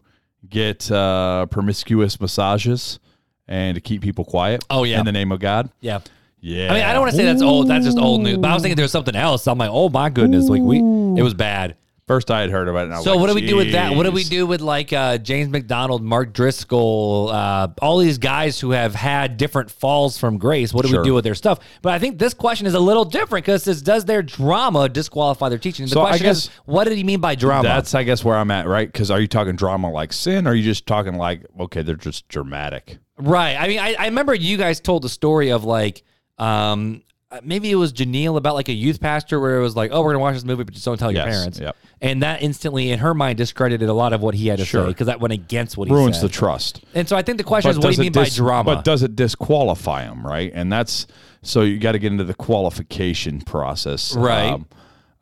get 0.49 0.91
uh, 0.91 1.45
promiscuous 1.47 2.19
massages 2.19 2.99
and 3.47 3.75
to 3.75 3.81
keep 3.81 4.01
people 4.01 4.25
quiet. 4.25 4.63
Oh, 4.69 4.83
yeah. 4.83 4.99
in 4.99 5.05
the 5.05 5.11
name 5.11 5.31
of 5.31 5.39
God. 5.39 5.69
Yeah. 5.81 5.99
Yeah. 6.41 6.71
I 6.71 6.75
mean, 6.75 6.83
I 6.83 6.93
don't 6.93 7.01
want 7.01 7.11
to 7.11 7.17
say 7.17 7.25
that's 7.25 7.41
old. 7.41 7.67
That's 7.67 7.85
just 7.85 7.97
old 7.97 8.21
news. 8.21 8.37
But 8.37 8.51
I 8.51 8.53
was 8.53 8.61
thinking 8.61 8.75
there 8.75 8.83
was 8.83 8.91
something 8.91 9.15
else. 9.15 9.47
I'm 9.47 9.57
like, 9.57 9.71
oh 9.71 9.89
my 9.89 10.09
goodness, 10.09 10.47
like 10.47 10.61
we, 10.61 10.77
it 10.77 11.23
was 11.23 11.33
bad. 11.33 11.75
First, 12.07 12.29
I 12.29 12.41
had 12.41 12.51
heard 12.51 12.67
about 12.67 12.81
it. 12.81 12.83
And 12.83 12.93
I 12.93 12.97
was 12.97 13.03
So 13.05 13.11
like, 13.13 13.19
what 13.21 13.27
do 13.29 13.33
we 13.33 13.47
do 13.47 13.55
with 13.55 13.71
that? 13.71 13.95
What 13.95 14.03
do 14.03 14.11
we 14.11 14.23
"Jeez." 14.23 14.29
do 14.29 14.45
with 14.45 14.61
like 14.61 14.93
uh, 14.93 15.17
James 15.17 15.49
MacDonald, 15.49 16.03
Mark 16.03 16.33
Driscoll, 16.33 17.29
uh, 17.33 17.69
all 17.81 17.97
these 17.97 18.19
guys 18.19 18.59
who 18.59 18.71
have 18.71 18.93
had 18.93 19.37
different 19.37 19.71
falls 19.71 20.15
from 20.15 20.37
grace? 20.37 20.71
What 20.71 20.83
do 20.83 20.89
Sure. 20.91 21.01
we 21.01 21.07
do 21.07 21.15
with 21.15 21.23
their 21.23 21.33
stuff? 21.33 21.59
But 21.81 21.93
I 21.93 21.99
think 21.99 22.19
this 22.19 22.35
question 22.35 22.67
is 22.67 22.75
a 22.75 22.79
little 22.79 23.05
different 23.05 23.43
because 23.43 23.63
it 23.63 23.65
says, 23.65 23.81
does 23.81 24.05
their 24.05 24.21
drama 24.21 24.87
disqualify 24.87 25.49
their 25.49 25.57
teaching? 25.57 25.85
The 25.87 25.91
So 25.93 26.01
I 26.03 26.09
question 26.09 26.27
is, 26.27 26.47
guess 26.47 26.55
what 26.65 26.83
did 26.83 26.95
he 26.95 27.03
mean 27.03 27.21
by 27.21 27.33
drama? 27.33 27.63
That's, 27.67 27.95
I 27.95 28.03
guess, 28.03 28.23
where 28.23 28.35
I'm 28.37 28.51
at, 28.51 28.67
right? 28.67 28.87
Because 28.87 29.09
are 29.09 29.19
you 29.19 29.27
talking 29.27 29.55
drama 29.55 29.89
like 29.89 30.13
sin, 30.13 30.45
or 30.45 30.51
are 30.51 30.53
you 30.55 30.63
just 30.63 30.85
talking 30.85 31.15
like, 31.15 31.41
okay, 31.59 31.81
they're 31.81 31.95
just 31.95 32.27
dramatic? 32.27 32.99
Right. 33.17 33.55
I 33.55 33.67
mean, 33.67 33.79
I, 33.79 33.95
I 33.97 34.05
remember 34.05 34.35
you 34.35 34.57
guys 34.57 34.79
told 34.79 35.01
the 35.01 35.09
story 35.09 35.49
of 35.51 35.63
like, 35.63 36.03
um, 36.37 37.01
uh, 37.31 37.39
maybe 37.43 37.71
it 37.71 37.75
was 37.75 37.91
Janelle 37.91 38.37
about 38.37 38.53
like 38.55 38.69
a 38.69 38.73
youth 38.73 38.99
pastor 39.01 39.39
where 39.39 39.57
it 39.57 39.61
was 39.61 39.75
like, 39.75 39.91
oh, 39.91 40.01
we're 40.03 40.11
gonna 40.13 40.19
watch 40.19 40.35
this 40.35 40.43
movie, 40.45 40.63
but 40.63 40.73
just 40.73 40.85
don't 40.85 40.97
tell 40.97 41.11
your 41.11 41.25
Yes, 41.25 41.35
parents. 41.35 41.59
yep. 41.59 41.75
And 42.01 42.21
that 42.23 42.41
instantly, 42.43 42.91
in 42.91 42.99
her 42.99 43.13
mind, 43.13 43.37
discredited 43.37 43.89
a 43.89 43.93
lot 43.93 44.13
of 44.13 44.21
what 44.21 44.35
he 44.35 44.47
had 44.47 44.59
to 44.59 44.65
say 44.65 44.69
Sure. 44.71 44.87
because 44.87 45.07
that 45.07 45.19
went 45.19 45.33
against 45.33 45.75
what 45.77 45.87
he 45.87 45.93
said. 45.93 45.97
Ruins 45.97 46.15
said. 46.19 46.29
the 46.29 46.33
trust. 46.33 46.81
and 46.93 47.07
so 47.09 47.15
I 47.15 47.21
think 47.23 47.37
the 47.39 47.43
question 47.43 47.71
is, 47.71 47.77
what 47.77 47.83
do 47.83 47.87
does 47.89 47.97
you 47.97 48.01
it 48.03 48.05
mean 48.05 48.11
by 48.13 48.23
dis- 48.25 48.35
drama? 48.35 48.75
But 48.75 48.83
does 48.85 49.01
it 49.01 49.15
disqualify 49.15 50.05
them, 50.05 50.25
right? 50.25 50.51
And 50.53 50.71
that's 50.71 51.07
so 51.41 51.61
you 51.61 51.79
got 51.79 51.93
to 51.93 51.99
get 51.99 52.11
into 52.11 52.23
the 52.23 52.33
qualification 52.35 53.41
process, 53.41 54.15
Right. 54.15 54.59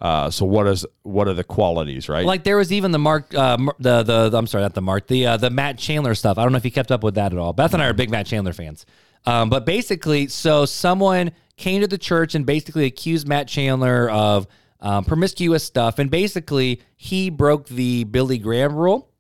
uh, 0.02 0.30
so 0.30 0.46
what 0.46 0.68
is 0.68 0.86
what 1.04 1.28
are 1.30 1.34
the 1.34 1.44
qualities, 1.44 2.10
right? 2.10 2.26
like 2.26 2.44
there 2.44 2.58
was 2.58 2.74
even 2.74 2.92
the 2.92 3.00
Mark, 3.00 3.34
uh, 3.34 3.58
Mar- 3.58 3.76
the, 3.80 4.04
the 4.04 4.30
the 4.30 4.38
I'm 4.38 4.48
sorry, 4.48 4.64
not 4.64 4.74
the 4.74 4.82
Mark, 4.82 5.08
the 5.08 5.26
uh, 5.26 5.38
the 5.38 5.50
Matt 5.50 5.78
Chandler 5.78 6.16
stuff. 6.16 6.38
I 6.38 6.44
don't 6.44 6.52
know 6.52 6.58
if 6.58 6.66
you 6.66 6.72
kept 6.72 6.92
up 6.92 7.04
with 7.04 7.16
that 7.16 7.32
at 7.32 7.38
all. 7.40 7.54
Beth 7.54 7.74
and 7.74 7.82
I 7.82 7.88
are 7.88 7.94
big 7.94 8.10
Matt 8.10 8.26
Chandler 8.26 8.52
fans, 8.54 8.86
um, 9.26 9.50
but 9.50 9.66
basically, 9.66 10.28
so 10.28 10.66
someone 10.66 11.32
came 11.58 11.82
to 11.82 11.88
the 11.88 11.98
church 11.98 12.36
and 12.36 12.46
basically 12.46 12.86
accused 12.86 13.28
Matt 13.28 13.48
Chandler 13.48 14.10
of 14.10 14.48
um, 14.80 15.06
promiscuous 15.06 15.64
stuff, 15.64 16.00
and 16.00 16.10
basically 16.10 16.82
he 16.96 17.30
broke 17.30 17.68
the 17.68 18.04
Billy 18.04 18.38
Graham 18.38 18.76
rule 18.76 19.14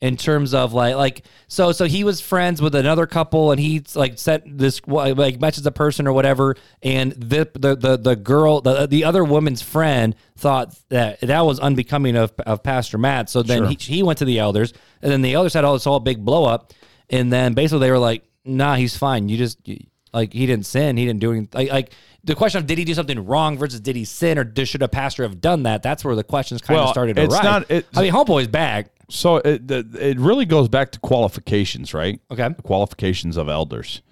in 0.00 0.16
terms 0.16 0.54
of 0.54 0.72
like 0.72 0.94
like 0.94 1.24
so 1.46 1.72
so 1.72 1.84
he 1.84 2.04
was 2.04 2.20
friends 2.20 2.62
with 2.62 2.74
another 2.74 3.06
couple 3.06 3.50
and 3.50 3.60
he 3.60 3.84
like 3.94 4.18
sent 4.18 4.56
this 4.56 4.80
like 4.86 5.40
matches 5.40 5.66
a 5.66 5.70
person 5.70 6.06
or 6.06 6.12
whatever. 6.12 6.56
And 6.82 7.12
the 7.12 7.48
the 7.52 7.76
the, 7.76 7.96
the 7.98 8.16
girl 8.16 8.62
the, 8.62 8.86
the 8.86 9.04
other 9.04 9.22
woman's 9.22 9.60
friend 9.60 10.14
thought 10.36 10.74
that 10.88 11.20
that 11.20 11.44
was 11.44 11.60
unbecoming 11.60 12.16
of, 12.16 12.32
of 12.46 12.62
pastor 12.62 12.96
matt. 12.96 13.28
So 13.28 13.42
then 13.42 13.66
he, 13.66 13.76
he 13.78 14.02
went 14.02 14.18
to 14.20 14.24
the 14.24 14.38
elders 14.38 14.72
and 15.02 15.12
then 15.12 15.20
the 15.22 15.34
elders 15.34 15.52
had 15.52 15.64
all 15.64 15.74
this 15.74 15.86
all 15.86 16.00
big 16.00 16.24
blow 16.24 16.46
up. 16.46 16.72
And 17.10 17.32
then 17.32 17.54
basically 17.54 17.80
they 17.80 17.90
were 17.90 17.98
like 17.98 18.24
nah 18.44 18.74
he's 18.76 18.96
fine 18.96 19.28
you 19.28 19.36
just 19.36 19.58
you, 19.68 19.78
like 20.12 20.32
he 20.32 20.46
didn't 20.46 20.66
sin 20.66 20.96
he 20.96 21.04
didn't 21.06 21.20
do 21.20 21.30
anything 21.32 21.48
like, 21.52 21.70
like 21.70 21.92
the 22.24 22.34
question 22.34 22.58
of 22.58 22.66
did 22.66 22.76
he 22.78 22.84
do 22.84 22.94
something 22.94 23.24
wrong 23.26 23.56
versus 23.58 23.80
did 23.80 23.96
he 23.96 24.04
sin 24.04 24.38
or 24.38 24.44
did, 24.44 24.66
should 24.68 24.82
a 24.82 24.88
pastor 24.88 25.22
have 25.22 25.40
done 25.40 25.62
that 25.64 25.82
that's 25.82 26.04
where 26.04 26.14
the 26.16 26.24
questions 26.24 26.60
kind 26.60 26.76
Well, 26.78 26.88
of 26.88 26.92
started 26.92 27.16
to 27.16 27.22
it's 27.22 27.42
not- 27.42 27.70
it- 27.70 27.86
i 27.96 28.02
mean 28.02 28.12
homeboy's 28.12 28.48
back 28.48 28.90
So 29.08 29.36
it 29.36 29.66
the, 29.68 29.86
it 30.00 30.18
really 30.18 30.44
goes 30.46 30.68
back 30.68 30.92
to 30.92 31.00
qualifications, 31.00 31.92
right? 31.94 32.20
okay 32.30 32.48
The 32.48 32.62
qualifications 32.62 33.36
of 33.36 33.48
elders. 33.48 34.02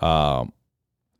Um, 0.00 0.52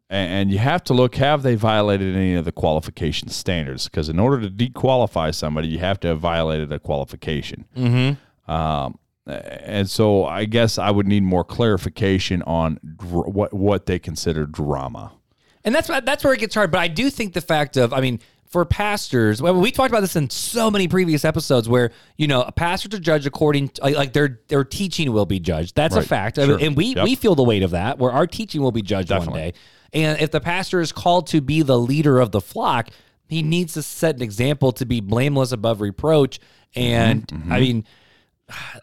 and, 0.09 0.33
and 0.33 0.51
you 0.51 0.59
have 0.59 0.83
to 0.85 0.95
look 0.95 1.17
have 1.17 1.43
they 1.43 1.55
violated 1.55 2.17
any 2.17 2.35
of 2.35 2.45
the 2.47 2.53
qualification 2.53 3.29
standards? 3.29 3.85
Because 3.89 4.09
in 4.09 4.19
order 4.19 4.41
to 4.41 4.51
dequalify 4.51 5.35
somebody, 5.35 5.69
you 5.69 5.79
have 5.81 6.01
to 6.01 6.09
have 6.09 6.19
violated 6.21 6.73
a 6.73 6.79
qualification. 6.79 7.67
mm-hmm 7.77 8.51
Um, 8.51 8.99
and 9.31 9.89
so 9.89 10.25
I 10.25 10.45
guess 10.45 10.79
I 10.79 10.91
would 10.91 11.07
need 11.07 11.23
more 11.23 11.45
clarification 11.45 12.43
on 12.43 12.79
dr- 12.97 13.29
what 13.29 13.53
what 13.55 13.87
they 13.87 13.99
consider 13.99 14.47
drama. 14.47 15.13
And 15.65 15.75
that's 15.75 15.89
that's 15.89 16.25
where 16.25 16.33
it 16.33 16.41
gets 16.41 16.55
hard. 16.55 16.71
But 16.71 16.79
I 16.81 16.89
do 16.89 17.11
think 17.11 17.35
the 17.35 17.41
fact 17.41 17.77
of, 17.77 17.93
I 17.93 18.01
mean, 18.01 18.21
for 18.47 18.65
pastors, 18.65 19.41
well, 19.41 19.55
we 19.61 19.71
talked 19.71 19.91
about 19.91 20.01
this 20.01 20.17
in 20.17 20.29
so 20.31 20.71
many 20.71 20.89
previous 20.89 21.25
episodes, 21.25 21.69
where 21.69 21.91
you 22.17 22.27
know 22.27 22.43
a 22.43 22.51
pastor 22.53 22.89
to 22.89 22.99
judge 22.99 23.27
according 23.27 23.69
to, 23.71 23.83
like, 23.91 24.13
their 24.13 24.41
their 24.49 24.65
teaching 24.65 25.13
will 25.13 25.27
be 25.27 25.39
judged. 25.39 25.77
That's 25.77 25.95
a 25.95 25.99
Right. 25.99 26.09
fact, 26.09 26.39
I 26.39 26.47
mean, 26.47 26.61
and 26.61 26.77
we 26.77 26.95
Yep. 26.95 27.05
we 27.05 27.15
feel 27.15 27.35
the 27.35 27.43
weight 27.45 27.63
of 27.63 27.71
that, 27.73 27.99
where 27.99 28.11
our 28.11 28.27
teaching 28.27 28.63
will 28.63 28.73
be 28.73 28.83
judged 28.83 29.11
one 29.11 29.33
day. 29.33 29.53
And 29.93 30.21
if 30.21 30.31
the 30.31 30.41
pastor 30.41 30.81
is 30.81 30.93
called 30.93 31.27
to 31.29 31.41
be 31.41 31.63
the 31.63 31.79
leader 31.79 32.21
of 32.21 32.31
the 32.31 32.41
flock, 32.41 32.89
he 33.29 33.43
needs 33.43 33.75
to 33.75 33.83
set 33.83 34.17
an 34.17 34.23
example 34.23 34.73
to 34.73 34.87
be 34.87 35.01
blameless 35.01 35.53
above 35.53 35.81
reproach. 35.81 36.41
And 36.75 37.27
Mm-hmm, 37.27 37.53
I 37.53 37.61
mean. 37.61 37.85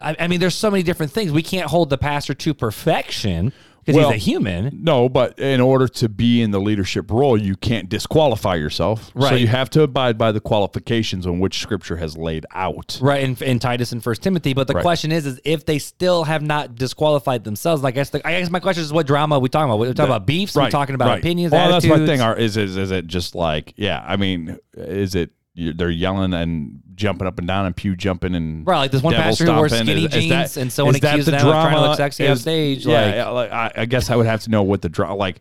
I, 0.00 0.16
I 0.18 0.28
mean, 0.28 0.40
there's 0.40 0.54
so 0.54 0.70
many 0.70 0.82
different 0.82 1.12
things. 1.12 1.32
We 1.32 1.42
can't 1.42 1.68
hold 1.68 1.90
the 1.90 1.98
pastor 1.98 2.34
to 2.34 2.54
perfection 2.54 3.52
because 3.84 4.02
Well, 4.02 4.10
he's 4.10 4.20
a 4.22 4.30
human. 4.30 4.80
No, 4.82 5.08
but 5.08 5.38
in 5.38 5.62
order 5.62 5.88
to 5.88 6.10
be 6.10 6.42
in 6.42 6.50
the 6.50 6.60
leadership 6.60 7.10
role, 7.10 7.40
you 7.40 7.56
can't 7.56 7.88
disqualify 7.88 8.56
yourself. 8.56 9.10
Right. 9.14 9.30
So 9.30 9.34
you 9.36 9.46
have 9.46 9.70
to 9.70 9.80
abide 9.82 10.18
by 10.18 10.30
the 10.30 10.40
qualifications 10.40 11.26
on 11.26 11.38
which 11.40 11.60
Scripture 11.60 11.96
has 11.96 12.14
laid 12.14 12.44
out. 12.54 12.98
right 13.00 13.22
in, 13.22 13.34
in 13.42 13.58
titus 13.58 13.92
and 13.92 14.02
first 14.04 14.22
timothy 14.22 14.52
but 14.52 14.66
the 14.66 14.74
Right. 14.74 14.82
question 14.82 15.10
is 15.10 15.24
is 15.26 15.40
if 15.44 15.64
they 15.64 15.78
still 15.78 16.24
have 16.24 16.42
not 16.42 16.74
disqualified 16.74 17.44
themselves 17.44 17.82
i 17.84 17.90
guess 17.90 18.10
the, 18.10 18.26
i 18.26 18.38
guess 18.40 18.50
my 18.50 18.60
question 18.60 18.82
is 18.84 18.92
what 18.92 19.06
drama 19.06 19.36
are 19.36 19.40
we 19.40 19.48
talking 19.48 19.70
about 19.70 19.78
we're 19.78 19.92
talking 19.94 20.10
about 20.10 20.26
beefs 20.26 20.54
we're 20.54 20.70
talking 20.70 20.94
about 20.94 21.08
right. 21.08 21.18
opinions 21.18 21.52
Well, 21.52 21.70
that's 21.70 21.86
my 21.86 22.04
thing. 22.04 22.20
Are 22.20 22.36
is, 22.36 22.56
is 22.58 22.76
is 22.76 22.90
it 22.90 23.06
just 23.06 23.34
like 23.34 23.72
yeah? 23.76 24.04
I 24.06 24.16
mean, 24.16 24.58
is 24.74 25.14
it 25.14 25.30
they're 25.58 25.90
yelling 25.90 26.32
and 26.34 26.80
jumping 26.94 27.26
up 27.26 27.38
and 27.38 27.48
down 27.48 27.66
and 27.66 27.74
pew 27.76 27.96
jumping 27.96 28.34
and 28.34 28.66
Right, 28.66 28.78
like 28.78 28.90
this 28.92 29.02
one 29.02 29.14
pastor 29.14 29.46
who 29.46 29.52
wore 29.54 29.68
skinny 29.68 30.04
Is- 30.04 30.14
is 30.14 30.22
jeans 30.24 30.30
that- 30.30 30.56
and 30.60 30.72
someone 30.72 30.94
is 30.94 31.02
accused 31.02 31.26
the 31.26 31.32
them 31.32 31.46
of 31.46 31.52
trying 31.52 31.70
to 31.74 31.76
look 31.80 31.84
drama? 31.84 31.96
sexy 31.96 32.28
on 32.28 32.36
stage, 32.36 32.86
Yeah, 32.86 33.00
like- 33.04 33.14
yeah, 33.14 33.28
like 33.28 33.52
I, 33.52 33.72
I 33.78 33.84
guess 33.86 34.10
I 34.10 34.16
would 34.16 34.26
have 34.26 34.42
to 34.42 34.50
know 34.50 34.62
what 34.62 34.82
the 34.82 34.88
drama 34.88 35.14
like. 35.16 35.40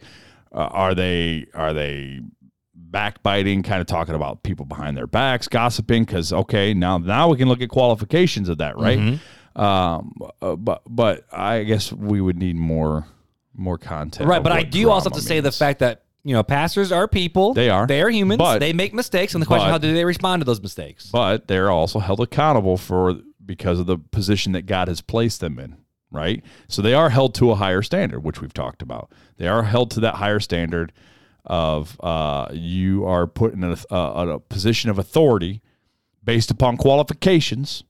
Uh, 0.52 0.60
are 0.60 0.96
they 0.96 1.46
are 1.54 1.74
they 1.74 2.22
backbiting, 2.74 3.64
kind 3.64 3.82
of 3.82 3.88
talking 3.88 4.16
about 4.16 4.44
people 4.44 4.66
behind 4.66 4.96
their 4.98 5.08
backs, 5.08 5.48
gossiping? 5.48 6.06
Because 6.06 6.32
okay, 6.34 6.74
now 6.74 6.98
now 6.98 7.28
we 7.30 7.38
can 7.38 7.48
look 7.48 7.62
at 7.62 7.70
qualifications 7.70 8.50
of 8.50 8.58
that, 8.60 8.78
right? 8.78 9.00
Mm-hmm. 9.00 9.62
Um, 9.62 10.14
uh, 10.42 10.56
but 10.56 10.84
but 10.88 11.26
I 11.32 11.64
guess 11.64 11.92
we 11.92 12.22
would 12.22 12.38
need 12.38 12.56
more 12.56 13.06
more 13.56 13.80
content, 13.80 14.30
right 14.30 14.44
but 14.44 14.52
i 14.52 14.62
do 14.62 14.88
also 14.92 15.06
have 15.06 15.14
drama 15.14 15.22
to 15.22 15.28
say 15.28 15.40
the 15.40 15.52
fact 15.52 15.80
that 15.80 16.04
you 16.24 16.34
know 16.34 16.44
pastors 16.44 16.92
are 16.92 17.08
people 17.08 17.54
They 17.54 17.70
are. 17.70 17.88
they 17.88 18.02
are 18.02 18.10
humans 18.10 18.40
But- 18.40 18.60
they 18.60 18.74
make 18.74 18.94
mistakes 18.94 19.34
and 19.34 19.42
the 19.42 19.46
question 19.46 19.68
but- 19.68 19.72
how 19.72 19.78
do 19.78 19.94
they 19.94 20.06
respond 20.06 20.42
to 20.42 20.46
those 20.46 20.62
mistakes 20.62 21.10
but 21.12 21.48
they're 21.48 21.72
also 21.72 22.00
held 22.00 22.20
accountable 22.20 22.78
for 22.78 23.18
because 23.48 23.80
of 23.80 23.88
the 23.88 23.98
position 23.98 24.52
that 24.52 24.68
God 24.68 24.90
has 24.90 25.02
placed 25.02 25.40
them 25.40 25.58
in, 25.58 25.78
right? 26.12 26.44
So 26.68 26.84
they 26.84 26.94
are 26.94 27.10
held 27.10 27.34
to 27.36 27.50
a 27.50 27.56
higher 27.56 27.82
standard, 27.82 28.24
which 28.24 28.42
we've 28.42 28.54
talked 28.54 28.84
about. 28.84 29.12
They 29.38 29.48
are 29.48 29.64
held 29.64 29.90
to 29.92 30.00
that 30.02 30.16
higher 30.16 30.40
standard 30.40 30.94
of 31.46 32.00
uh, 32.02 32.50
you 32.52 33.06
are 33.06 33.26
put 33.26 33.54
in 33.54 33.64
a, 33.64 33.78
a, 33.90 34.28
a 34.36 34.40
position 34.40 34.90
of 34.90 35.00
authority 35.00 35.62
based 36.24 36.52
upon 36.52 36.78
qualifications, 36.78 37.86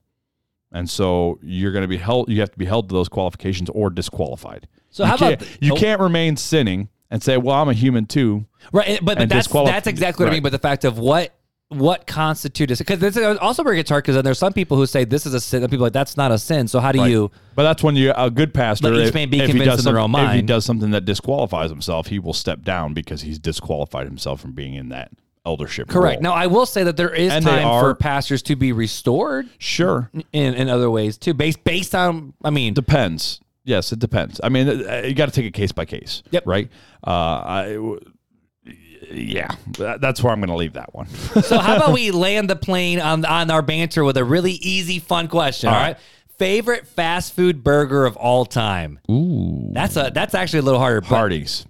and 0.72 0.90
so 0.90 1.40
you're 1.42 1.72
going 1.72 1.82
to 1.82 1.88
be 1.88 1.98
held. 1.98 2.30
You 2.30 2.40
have 2.42 2.52
to 2.52 2.58
be 2.58 2.66
held 2.66 2.90
to 2.90 2.94
those 2.94 3.10
qualifications 3.10 3.70
or 3.72 3.90
disqualified. 3.90 4.68
So 4.92 5.04
you 5.04 5.10
how 5.10 5.16
about 5.16 5.62
you 5.62 5.74
oh. 5.74 5.76
can't 5.76 6.00
remain 6.00 6.38
sinning 6.38 6.90
and 7.10 7.22
say, 7.24 7.38
"Well, 7.38 7.56
I'm 7.56 7.70
a 7.70 7.74
human 7.74 8.06
too." 8.06 8.46
Right, 8.72 9.00
but, 9.02 9.18
but 9.18 9.30
that's 9.30 9.48
that's 9.48 9.88
exactly 9.88 10.26
what 10.26 10.32
I 10.32 10.34
mean. 10.34 10.44
But 10.44 10.52
the 10.52 10.60
fact 10.60 10.86
of 10.86 10.98
what 11.00 11.34
what 11.70 12.08
constitutes 12.08 12.80
because 12.80 13.00
this 13.00 13.18
is 13.18 13.38
also 13.40 13.62
where 13.62 13.74
it 13.74 13.78
gets 13.78 13.90
hard 13.90 14.02
because 14.02 14.16
then 14.16 14.24
there's 14.24 14.40
some 14.40 14.54
people 14.54 14.78
who 14.78 14.86
say 14.86 15.04
this 15.04 15.26
is 15.26 15.34
a 15.34 15.42
sin. 15.42 15.64
And 15.64 15.70
people 15.70 15.84
are 15.84 15.88
like 15.88 15.94
that's 15.94 16.16
not 16.16 16.32
a 16.32 16.40
sin. 16.40 16.68
So 16.70 16.80
how 16.80 16.94
do 16.94 17.00
Right. 17.00 17.12
you? 17.12 17.30
But 17.56 17.64
that's 17.64 17.84
when 17.84 17.98
you 17.98 18.14
a 18.16 18.32
good 18.32 18.54
pastor. 18.54 18.90
Let 18.90 19.02
each 19.02 19.08
if- 19.10 19.14
man 19.14 19.30
be 19.30 19.40
if 19.40 19.48
he 19.48 19.52
convinced 19.52 19.78
does 19.78 19.86
in 19.86 19.94
their 19.94 20.02
own 20.02 20.16
If 20.16 20.32
he 20.34 20.42
does 20.42 20.64
something 20.64 20.92
that 20.92 21.04
disqualifies 21.04 21.70
himself, 21.70 22.08
he 22.08 22.20
will 22.20 22.34
step 22.34 22.64
down 22.64 22.94
because 22.94 23.22
he's 23.22 23.38
disqualified 23.38 24.08
himself 24.08 24.40
from 24.40 24.54
being 24.54 24.76
in 24.76 24.90
that 24.90 25.12
eldership. 25.46 25.90
Correct. 25.90 26.18
role. 26.24 26.24
Now 26.24 26.34
I 26.34 26.48
will 26.48 26.66
say 26.66 26.84
that 26.84 26.96
there 26.96 27.14
is 27.14 27.34
And 27.34 27.46
time 27.46 27.64
for 27.82 27.94
pastors 27.96 28.42
to 28.44 28.56
be 28.56 28.72
restored 28.72 29.48
sure 29.58 30.10
in 30.32 30.54
in 30.54 30.70
other 30.70 30.90
ways 30.90 31.18
too, 31.18 31.34
based 31.34 31.66
based 31.66 31.94
on. 31.94 32.34
I 32.46 32.50
mean, 32.50 32.74
depends. 32.76 33.42
Yes, 33.68 33.92
it 33.92 34.00
depends. 34.00 34.40
I 34.42 34.48
mean, 34.50 34.68
uh, 34.70 35.02
you 35.06 35.14
got 35.14 35.26
to 35.26 35.32
take 35.32 35.46
it 35.46 35.54
case 35.54 35.74
by 35.74 35.84
case. 35.84 36.24
Yep. 36.32 36.44
Right. 36.48 36.70
Uh, 37.06 37.10
I, 37.12 37.98
yeah, 39.12 39.50
that's 39.78 40.24
where 40.24 40.32
I'm 40.32 40.40
going 40.40 40.50
to 40.50 40.56
leave 40.56 40.74
that 40.74 40.94
one. 40.96 41.08
so 41.44 41.58
how 41.60 41.76
about 41.76 41.94
we 41.94 42.12
land 42.12 42.50
the 42.50 42.56
plane 42.56 43.00
on 43.02 43.26
on 43.26 43.52
our 43.52 43.62
banter 43.62 44.04
with 44.06 44.16
a 44.18 44.24
really 44.24 44.54
easy, 44.54 45.00
fun 45.00 45.28
question? 45.28 45.68
All 45.70 45.76
All 45.76 45.82
right. 45.82 45.88
right. 45.98 45.98
Favorite 46.38 46.88
fast 46.88 47.36
food 47.36 47.64
burger 47.64 48.06
of 48.06 48.16
all 48.16 48.46
time? 48.46 49.00
Ooh, 49.12 49.70
That's 49.74 49.98
a 49.98 50.12
that's 50.14 50.34
actually 50.34 50.60
a 50.60 50.64
little 50.64 50.80
harder. 50.80 51.02
Hardee's, 51.06 51.66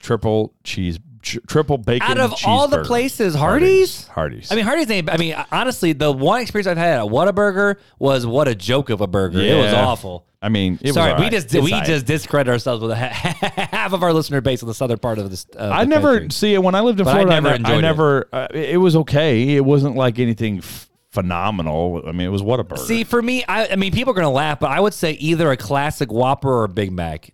triple 0.00 0.54
cheese, 0.64 0.98
tr- 1.22 1.38
triple 1.46 1.78
bacon. 1.78 2.08
Out 2.10 2.18
of 2.18 2.34
all 2.44 2.68
the 2.68 2.82
places, 2.84 3.34
Hardee's? 3.34 4.06
Hardee's. 4.08 4.52
I 4.52 4.56
mean, 4.56 4.64
Hardee's 4.64 4.90
ain't. 4.90 5.08
I 5.10 5.16
mean, 5.16 5.34
honestly, 5.50 5.92
the 5.92 6.12
one 6.12 6.40
experience 6.42 6.66
I've 6.66 6.76
had 6.76 6.98
at 6.98 7.06
Whataburger 7.06 7.76
was 7.98 8.26
what 8.26 8.48
a 8.48 8.54
joke 8.54 8.90
of 8.90 9.00
a 9.00 9.06
burger. 9.06 9.40
It 9.40 9.56
was 9.56 9.72
awful. 9.72 10.26
I 10.44 10.48
mean, 10.48 10.74
it 10.82 10.86
was 10.88 10.94
Sorry, 10.94 11.12
all 11.12 11.18
we 11.18 11.22
right. 11.24 11.32
just 11.32 11.54
It's 11.54 11.64
we 11.64 11.70
right. 11.72 11.86
just 11.86 12.04
discredit 12.04 12.50
ourselves 12.50 12.82
with 12.82 12.90
a 12.90 12.96
half 12.96 13.92
of 13.92 14.02
our 14.02 14.12
listener 14.12 14.40
base 14.40 14.60
in 14.60 14.66
the 14.68 14.74
southern 14.74 14.98
part 14.98 15.18
of 15.18 15.30
this. 15.30 15.46
Uh, 15.56 15.70
I 15.72 15.84
never 15.84 16.14
country. 16.18 16.30
see 16.32 16.54
it 16.54 16.62
when 16.62 16.74
I 16.74 16.80
lived 16.80 16.98
in 16.98 17.04
But 17.04 17.12
Florida. 17.12 17.30
I 17.32 17.34
never 17.40 17.58
never, 17.58 18.28
I, 18.32 18.44
enjoyed 18.46 18.54
it. 18.54 18.56
Uh, 18.56 18.58
it 18.58 18.76
was 18.78 18.96
okay. 18.96 19.54
It 19.56 19.64
wasn't 19.64 19.94
like 19.94 20.18
anything 20.18 20.58
f- 20.58 20.90
phenomenal. 21.12 22.02
I 22.06 22.10
mean, 22.12 22.26
it 22.26 22.30
was 22.30 22.42
what 22.42 22.58
a 22.60 22.64
burger. 22.64 22.82
See, 22.82 23.04
for 23.04 23.22
me, 23.22 23.44
I, 23.46 23.68
I 23.68 23.76
mean, 23.76 23.92
people 23.92 24.10
are 24.10 24.14
gonna 24.14 24.30
laugh, 24.30 24.58
but 24.60 24.70
I 24.70 24.80
would 24.80 24.94
say 24.94 25.12
either 25.12 25.50
a 25.50 25.56
classic 25.56 26.10
Whopper 26.10 26.50
or 26.52 26.64
a 26.64 26.68
Big 26.68 26.90
Mac. 26.92 27.32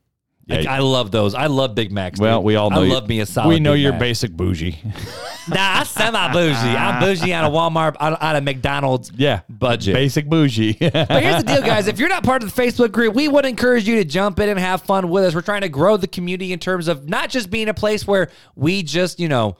Like, 0.48 0.64
Yeah. 0.64 0.72
I 0.74 0.78
love 0.78 1.10
those. 1.10 1.34
I 1.34 1.46
love 1.46 1.74
Big 1.74 1.92
Macs. 1.92 2.18
well, 2.18 2.38
dude. 2.38 2.46
we 2.46 2.56
all 2.56 2.70
know. 2.70 2.80
I 2.80 2.84
you- 2.86 2.92
love 2.94 3.08
me 3.08 3.20
a 3.20 3.26
solid. 3.26 3.48
We 3.48 3.60
know 3.60 3.72
Big 3.74 3.82
you're 3.82 3.92
Mac. 3.92 4.00
basic 4.00 4.32
bougie. 4.32 4.78
Nah, 5.50 5.78
I'm 5.78 5.86
semi 5.86 6.32
bougie. 6.34 6.52
I'm 6.76 7.00
bougie 7.02 7.32
out 7.32 7.44
of 7.46 7.54
Walmart, 7.54 7.96
out, 8.00 8.20
on 8.20 8.36
a 8.36 8.40
McDonald's 8.42 9.10
yeah, 9.16 9.40
budget. 9.48 9.94
basic 9.94 10.28
bougie. 10.28 10.76
But 10.78 11.22
here's 11.22 11.42
the 11.42 11.54
deal, 11.54 11.62
guys. 11.62 11.86
If 11.88 11.98
you're 11.98 12.10
not 12.10 12.22
part 12.22 12.42
of 12.42 12.54
the 12.54 12.62
Facebook 12.62 12.92
group, 12.92 13.14
we 13.14 13.28
would 13.28 13.46
encourage 13.46 13.88
you 13.88 13.94
to 13.96 14.04
jump 14.04 14.38
in 14.40 14.50
and 14.50 14.58
have 14.58 14.82
fun 14.82 15.08
with 15.08 15.24
us. 15.24 15.34
We're 15.34 15.40
trying 15.40 15.62
to 15.62 15.70
grow 15.70 15.96
the 15.96 16.06
community 16.06 16.52
in 16.52 16.58
terms 16.58 16.86
of 16.86 17.08
not 17.08 17.30
just 17.30 17.48
being 17.48 17.68
a 17.70 17.72
place 17.74 18.06
where 18.06 18.28
we 18.56 18.82
just, 18.82 19.18
you 19.20 19.28
know, 19.28 19.56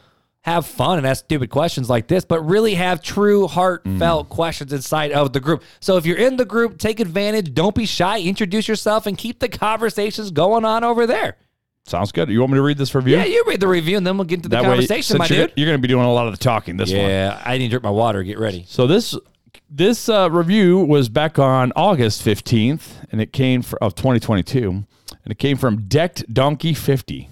have 0.49 0.67
fun 0.67 0.99
and 0.99 1.07
ask 1.07 1.25
stupid 1.25 1.50
questions 1.50 1.88
like 1.88 2.09
this, 2.09 2.25
but 2.25 2.40
really 2.40 2.75
have 2.75 3.02
true, 3.02 3.47
heartfelt 3.47 4.28
questions 4.28 4.73
inside 4.73 5.12
of 5.12 5.33
the 5.33 5.40
group. 5.40 5.62
So 5.81 5.97
if 5.97 6.07
you're 6.07 6.19
in 6.19 6.37
the 6.37 6.45
group, 6.45 6.78
take 6.78 7.00
advantage. 7.00 7.55
Don't 7.55 7.75
be 7.75 7.87
shy. 7.87 8.21
Introduce 8.21 8.69
yourself 8.69 9.07
and 9.07 9.17
keep 9.17 9.38
the 9.38 9.49
conversations 9.49 10.31
going 10.31 10.64
on 10.64 10.85
over 10.85 11.07
there. 11.07 11.37
Sounds 11.87 12.12
good. 12.12 12.28
You 12.28 12.40
want 12.40 12.52
me 12.52 12.57
to 12.57 12.62
read 12.62 12.76
this 12.76 12.95
review? 12.95 13.17
Yeah, 13.17 13.25
you 13.25 13.45
read 13.47 13.61
the 13.61 13.69
review 13.69 13.97
and 13.97 14.07
then 14.07 14.19
we'll 14.19 14.26
get 14.26 14.37
into 14.37 14.49
the 14.50 14.57
That 14.57 14.64
conversation, 14.64 15.19
since 15.19 15.19
my 15.19 15.26
you're, 15.26 15.47
dude. 15.47 15.55
You're 15.57 15.67
going 15.67 15.78
to 15.78 15.83
be 15.83 15.88
doing 15.88 16.05
a 16.05 16.12
lot 16.12 16.26
of 16.26 16.33
the 16.33 16.38
talking 16.38 16.76
this 16.76 16.90
one. 16.90 17.00
Yeah, 17.00 17.40
I 17.45 17.57
need 17.57 17.69
to 17.69 17.71
drink 17.71 17.85
my 17.85 17.90
water. 17.90 18.23
Get 18.23 18.38
ready. 18.38 18.64
So 18.69 18.87
this 18.87 19.17
this 19.71 20.09
uh, 20.09 20.31
review 20.31 20.78
was 20.78 21.09
back 21.09 21.38
on 21.38 21.73
August 21.76 22.25
15th, 22.25 23.07
and 23.11 23.21
it 23.21 23.33
came 23.33 23.62
for, 23.62 23.83
of 23.83 23.95
2022, 23.95 24.71
and 24.71 24.87
it 25.26 25.38
came 25.38 25.57
from 25.57 25.88
Decked 25.88 26.33
Donkey 26.33 26.75
50. 26.75 27.28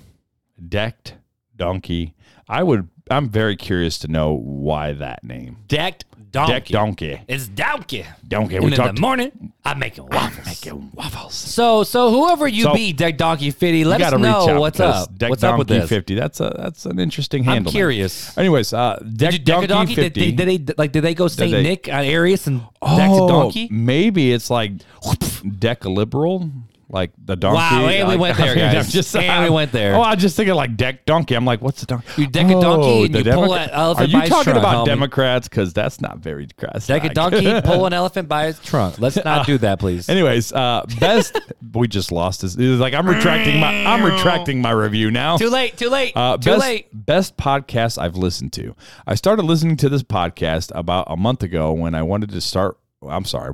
Decked 0.68 1.14
donkey. 1.54 2.14
I 2.49 2.62
would. 2.62 2.88
I'm 3.10 3.28
very 3.28 3.56
curious 3.56 3.98
to 4.00 4.08
know 4.08 4.32
why 4.34 4.92
that 4.92 5.22
name. 5.22 5.58
Decked 5.68 6.04
donkey. 6.32 6.52
Deck 6.52 6.64
donkey. 6.66 7.20
It's 7.28 7.46
donkey. 7.46 8.04
Donkey. 8.26 8.56
And 8.56 8.64
We 8.64 8.72
in 8.72 8.76
talked 8.76 8.96
the 8.96 9.00
morning, 9.00 9.52
I'm 9.64 9.78
making 9.78 10.06
waffles. 10.06 10.44
making 10.44 10.90
waffles. 10.92 11.34
So, 11.34 11.84
so 11.84 12.10
whoever 12.10 12.48
you 12.48 12.64
So- 12.64 12.75
be, 12.75 12.92
Deck 12.92 13.16
Donkey 13.16 13.52
Fitty, 13.52 13.84
let 13.84 14.02
us 14.02 14.12
know 14.18 14.58
what's 14.60 14.78
because 14.78 15.04
up. 15.04 15.16
Deck 15.16 15.30
what's 15.30 15.44
up 15.44 15.56
with 15.58 15.68
Donkey 15.68 15.80
this? 15.82 15.88
50. 15.88 16.14
That's 16.16 16.40
a 16.40 16.52
that's 16.58 16.84
an 16.84 16.98
interesting 16.98 17.44
handle. 17.44 17.52
I'm 17.52 17.56
handle. 17.58 17.72
man. 17.72 17.78
curious. 17.78 18.36
Anyways, 18.36 18.72
uh, 18.72 18.96
Deck 18.98 19.30
Did 19.30 19.32
you 19.34 19.38
deck 19.44 19.62
a 19.62 19.66
donkey? 19.68 19.68
Donkey 19.68 19.94
Did 19.94 20.02
50. 20.14 20.20
they, 20.20 20.32
did 20.56 20.66
they 20.68 20.75
like? 20.76 20.92
Did 20.92 21.02
they 21.02 21.14
go 21.14 21.28
Saint 21.28 21.52
they- 21.52 21.62
Nick 21.62 21.88
on 21.88 22.04
Arius 22.04 22.46
and 22.48 22.58
deck 22.60 22.68
oh, 22.82 23.26
a 23.26 23.28
donkey? 23.28 23.68
maybe 23.70 24.32
it's 24.32 24.50
like 24.50 24.72
deck 25.58 25.84
a 25.84 25.88
liberal. 25.88 26.50
Like 26.88 27.11
the 27.23 27.35
donkey. 27.35 27.57
Wow, 27.57 27.87
and 27.88 28.07
we 28.09 28.14
like- 28.14 28.21
went 28.21 28.37
there, 28.38 28.55
guys. 28.55 28.87
I'm 28.87 28.90
just, 28.93 29.16
And 29.16 29.45
we 29.45 29.50
went 29.50 29.73
there. 29.73 29.97
Oh, 29.97 30.00
I 30.02 30.14
was 30.14 30.23
just 30.23 30.37
thinking 30.37 30.55
like 30.55 30.76
deck 30.76 31.05
donkey. 31.05 31.35
I'm 31.35 31.45
like, 31.45 31.61
what's 31.61 31.81
the 31.81 31.87
donkey? 31.87 32.07
You 32.23 32.28
deck 32.28 32.47
a 32.47 32.61
donkey 32.61 33.07
and 33.07 33.14
you 33.14 33.23
pull 33.25 33.43
Democrat- 33.43 33.71
that 33.71 33.76
elephant 33.76 34.14
Are 34.14 34.23
you 34.23 34.28
talking 34.28 34.52
trunk, 34.52 34.59
about 34.59 34.85
homie. 34.85 34.87
Democrats? 34.87 35.49
Because 35.49 35.73
that's 35.73 36.00
not 36.00 36.19
very 36.19 36.47
Christ. 36.57 36.87
Deck 36.87 37.02
a 37.05 37.09
donkey, 37.12 37.61
pull 37.62 37.87
an 37.87 37.93
elephant 37.93 38.28
by 38.28 38.47
its 38.47 38.61
trunk. 38.61 39.00
Let's 39.00 39.16
not 39.25 39.47
do 39.47 39.59
that, 39.59 39.81
please. 39.81 40.09
Anyways, 40.16 40.52
uh, 40.52 40.85
best 41.00 41.37
we 41.73 41.88
just 41.88 42.12
lost 42.12 42.43
this. 42.43 42.55
It's 42.55 42.81
like 42.81 42.95
I'm 42.95 43.09
retracting 43.09 43.59
my 43.59 43.85
I'm 43.85 44.05
retracting 44.05 44.62
my 44.62 44.71
review 44.71 45.11
now. 45.11 45.37
Too 45.38 45.50
late. 45.50 45.76
Too 45.76 45.90
late. 45.90 46.12
Uh, 46.14 46.37
too 46.37 46.50
best, 46.50 46.61
late. 46.61 46.88
Best 46.93 47.37
podcast 47.37 47.99
I've 47.99 48.16
listened 48.16 48.52
to. 48.55 48.76
I 49.09 49.16
started 49.16 49.43
listening 49.45 49.76
to 49.78 49.88
this 49.88 50.05
podcast 50.05 50.71
about 50.75 51.07
a 51.11 51.16
month 51.16 51.43
ago 51.43 51.73
when 51.73 51.97
I 51.97 52.02
wanted 52.02 52.31
to 52.31 52.40
start. 52.40 52.78
I'm 53.02 53.25
sorry. 53.25 53.52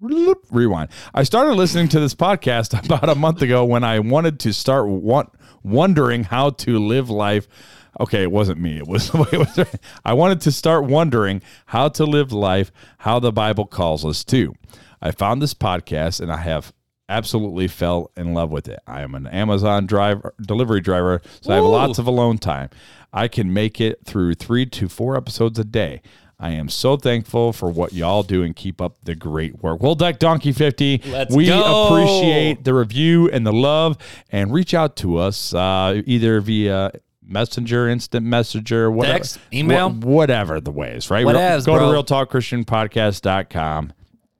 Rewind. 0.00 0.90
I 1.14 1.22
started 1.22 1.54
listening 1.54 1.88
to 1.88 2.00
this 2.00 2.14
podcast 2.14 2.78
about 2.84 3.08
a 3.08 3.14
month 3.14 3.40
ago 3.40 3.64
when 3.64 3.82
I 3.82 3.98
wanted 3.98 4.38
to 4.40 4.52
start 4.52 4.88
want, 4.88 5.30
wondering 5.62 6.24
how 6.24 6.50
to 6.50 6.78
live 6.78 7.08
life. 7.08 7.48
Okay, 7.98 8.22
it 8.22 8.30
wasn't 8.30 8.60
me. 8.60 8.76
It 8.76 8.86
was, 8.86 9.08
it 9.32 9.38
was 9.38 9.78
I 10.04 10.12
wanted 10.12 10.42
to 10.42 10.52
start 10.52 10.84
wondering 10.84 11.40
how 11.66 11.88
to 11.88 12.04
live 12.04 12.30
life, 12.30 12.70
how 12.98 13.18
the 13.18 13.32
Bible 13.32 13.64
calls 13.64 14.04
us 14.04 14.22
to. 14.24 14.54
I 15.00 15.12
found 15.12 15.40
this 15.40 15.54
podcast 15.54 16.20
and 16.20 16.30
I 16.30 16.38
have 16.38 16.74
absolutely 17.08 17.68
fell 17.68 18.10
in 18.16 18.34
love 18.34 18.50
with 18.50 18.68
it. 18.68 18.80
I 18.86 19.02
am 19.02 19.14
an 19.14 19.26
Amazon 19.26 19.86
driver, 19.86 20.34
delivery 20.40 20.80
driver, 20.80 21.22
so 21.40 21.52
I 21.52 21.56
have 21.56 21.64
lots 21.64 21.98
of 21.98 22.06
alone 22.06 22.38
time. 22.38 22.68
I 23.12 23.28
can 23.28 23.52
make 23.52 23.80
it 23.80 24.04
through 24.04 24.34
three 24.34 24.66
to 24.66 24.88
four 24.88 25.16
episodes 25.16 25.58
a 25.58 25.64
day. 25.64 26.02
I 26.38 26.50
am 26.50 26.68
so 26.68 26.96
thankful 26.98 27.52
for 27.54 27.70
what 27.70 27.94
y'all 27.94 28.22
do 28.22 28.42
and 28.42 28.54
keep 28.54 28.80
up 28.80 28.96
the 29.02 29.14
great 29.14 29.62
work. 29.62 29.82
Well, 29.82 29.94
Deck 29.94 30.18
Donkey 30.18 30.52
50, 30.52 31.02
Let's 31.06 31.34
we 31.34 31.46
go. 31.46 31.86
appreciate 31.86 32.62
the 32.64 32.74
review 32.74 33.30
and 33.30 33.46
the 33.46 33.52
love 33.54 33.96
and 34.30 34.52
reach 34.52 34.74
out 34.74 34.96
to 34.96 35.16
us 35.16 35.54
uh, 35.54 36.02
either 36.04 36.40
via 36.42 36.92
messenger, 37.22 37.88
instant 37.88 38.26
messenger, 38.26 38.90
whatever. 38.90 39.18
Text, 39.18 39.38
email. 39.52 39.88
wha- 39.88 39.94
whatever 40.06 40.60
the 40.60 40.70
ways, 40.70 41.10
right? 41.10 41.24
Whatevs, 41.24 41.64
Go 41.64 41.76
bro. 41.78 41.90
to 41.90 42.14
realtalkchristianpodcast.com, 42.14 43.92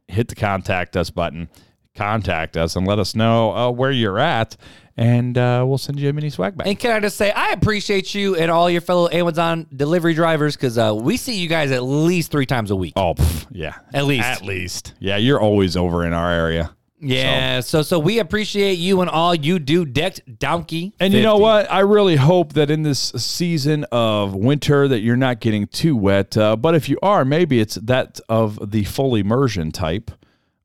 hit 0.09 0.29
the 0.29 0.35
contact 0.35 0.97
us 0.97 1.11
button, 1.11 1.49
contact 1.97 2.57
us, 2.57 2.77
and 2.77 2.87
let 2.87 2.99
us 2.99 3.15
know 3.15 3.55
uh, 3.55 3.71
where 3.71 3.91
you're 3.91 4.19
at, 4.19 4.57
and 4.97 5.37
uh, 5.37 5.65
we'll 5.67 5.79
send 5.79 5.99
you 6.01 6.09
a 6.09 6.13
mini 6.13 6.31
swag 6.31 6.57
bag. 6.57 6.67
And 6.67 6.79
can 6.79 6.91
I 6.91 7.01
just 7.01 7.17
say, 7.17 7.31
I 7.31 7.51
appreciate 7.51 8.15
you 8.15 8.37
and 8.37 8.51
all 8.51 8.71
your 8.71 8.81
fellow 8.81 9.09
Amazon 9.11 9.67
delivery 9.75 10.15
drivers 10.15 10.57
because 10.57 10.79
uh, 10.79 10.95
we 10.95 11.17
see 11.17 11.37
you 11.37 11.49
guys 11.49 11.71
at 11.71 11.83
least 11.83 12.31
three 12.31 12.47
times 12.47 12.71
a 12.71 12.77
week. 12.77 12.95
Oh, 12.97 13.15
pff, 13.15 13.47
yeah. 13.51 13.77
At 13.93 14.07
least. 14.07 14.27
At 14.27 14.43
least. 14.43 14.95
Yeah, 14.99 15.17
you're 15.17 15.41
always 15.41 15.77
over 15.77 16.05
in 16.05 16.13
our 16.13 16.31
area. 16.31 16.77
Yeah, 16.99 17.61
so 17.61 17.83
so 17.83 17.99
we 17.99 18.21
appreciate 18.21 18.79
you 18.79 19.03
and 19.03 19.11
all 19.11 19.35
you 19.35 19.59
do, 19.59 19.85
decked 19.85 20.39
donkey. 20.39 20.95
And 20.99 21.13
you 21.13 21.23
know 21.23 21.37
what? 21.37 21.71
I 21.71 21.81
really 21.81 22.17
hope 22.17 22.55
that 22.55 22.71
in 22.71 22.85
this 22.85 23.11
season 23.17 23.85
of 23.93 24.35
winter 24.35 24.89
that 24.89 25.01
you're 25.01 25.17
not 25.17 25.41
getting 25.41 25.67
too 25.67 25.95
wet. 25.95 26.39
Uh, 26.39 26.57
but 26.57 26.75
if 26.75 26.89
you 26.89 26.99
are, 27.03 27.27
maybe 27.27 27.61
it's 27.61 27.75
that 27.75 28.19
of 28.31 28.71
the 28.71 28.85
full 28.85 29.15
immersion 29.15 29.73
type 29.73 30.11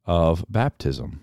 of 0.05 0.45
baptism. 0.49 1.21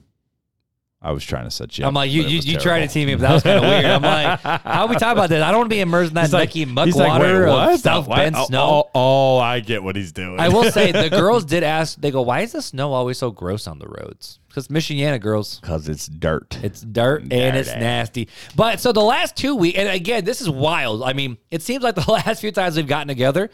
I 1.00 1.12
was 1.12 1.24
trying 1.24 1.44
to 1.44 1.50
set 1.50 1.78
you 1.78 1.84
up. 1.84 1.88
I'm 1.88 1.94
like, 1.94 2.10
you 2.10 2.22
you, 2.22 2.40
you 2.40 2.58
tried 2.58 2.80
to 2.80 2.88
team 2.88 3.06
me, 3.06 3.14
but 3.14 3.20
that 3.20 3.32
was 3.34 3.42
kind 3.44 3.64
of 3.64 3.70
weird. 3.70 3.84
I'm 3.84 4.02
like, 4.02 4.40
how 4.64 4.82
are 4.82 4.88
we 4.88 4.96
talking 4.96 5.12
about 5.12 5.28
this? 5.28 5.44
I 5.44 5.52
don't 5.52 5.60
want 5.60 5.70
to 5.70 5.76
be 5.76 5.80
immersed 5.80 6.10
in 6.10 6.14
that 6.16 6.32
like- 6.32 6.48
mucky 6.48 6.64
muck 6.64 6.86
he's 6.86 6.96
like, 6.96 7.08
water 7.08 7.44
"Wait, 7.44 7.50
what? 7.50 7.74
of 7.74 7.80
South 7.80 8.08
Bend 8.08 8.34
oh, 8.36 8.46
snow. 8.46 8.84
Oh, 8.94 9.36
oh, 9.36 9.38
I 9.38 9.60
get 9.60 9.84
what 9.84 9.94
he's 9.94 10.10
doing. 10.10 10.40
I 10.40 10.48
will 10.48 10.72
say 10.72 10.90
the 11.08 11.08
girls 11.08 11.44
did 11.44 11.62
ask. 11.62 12.00
They 12.00 12.10
go, 12.10 12.22
"Why 12.22 12.40
is 12.40 12.50
the 12.50 12.62
snow 12.62 12.92
always 12.92 13.16
so 13.16 13.30
gross 13.30 13.68
on 13.68 13.78
the 13.78 13.86
roads?" 13.86 14.40
Because 14.48 14.68
Michiana 14.68 15.20
girls, 15.20 15.60
because 15.60 15.88
it's 15.88 16.08
dirt. 16.08 16.58
it's 16.64 16.80
dirt 16.80 17.22
and 17.22 17.56
it's 17.56 17.68
nasty. 17.68 18.28
But 18.56 18.80
so 18.80 18.90
the 18.90 19.00
last 19.00 19.36
two 19.36 19.54
weeks, 19.54 19.78
and 19.78 19.88
again, 19.88 20.24
this 20.24 20.40
is 20.40 20.50
wild. 20.50 21.04
I 21.04 21.12
mean, 21.12 21.38
it 21.52 21.62
seems 21.62 21.84
like 21.84 21.94
the 21.94 22.10
last 22.10 22.40
few 22.40 22.50
times 22.50 22.76
we've 22.76 22.88
gotten 22.88 23.06
together, 23.06 23.50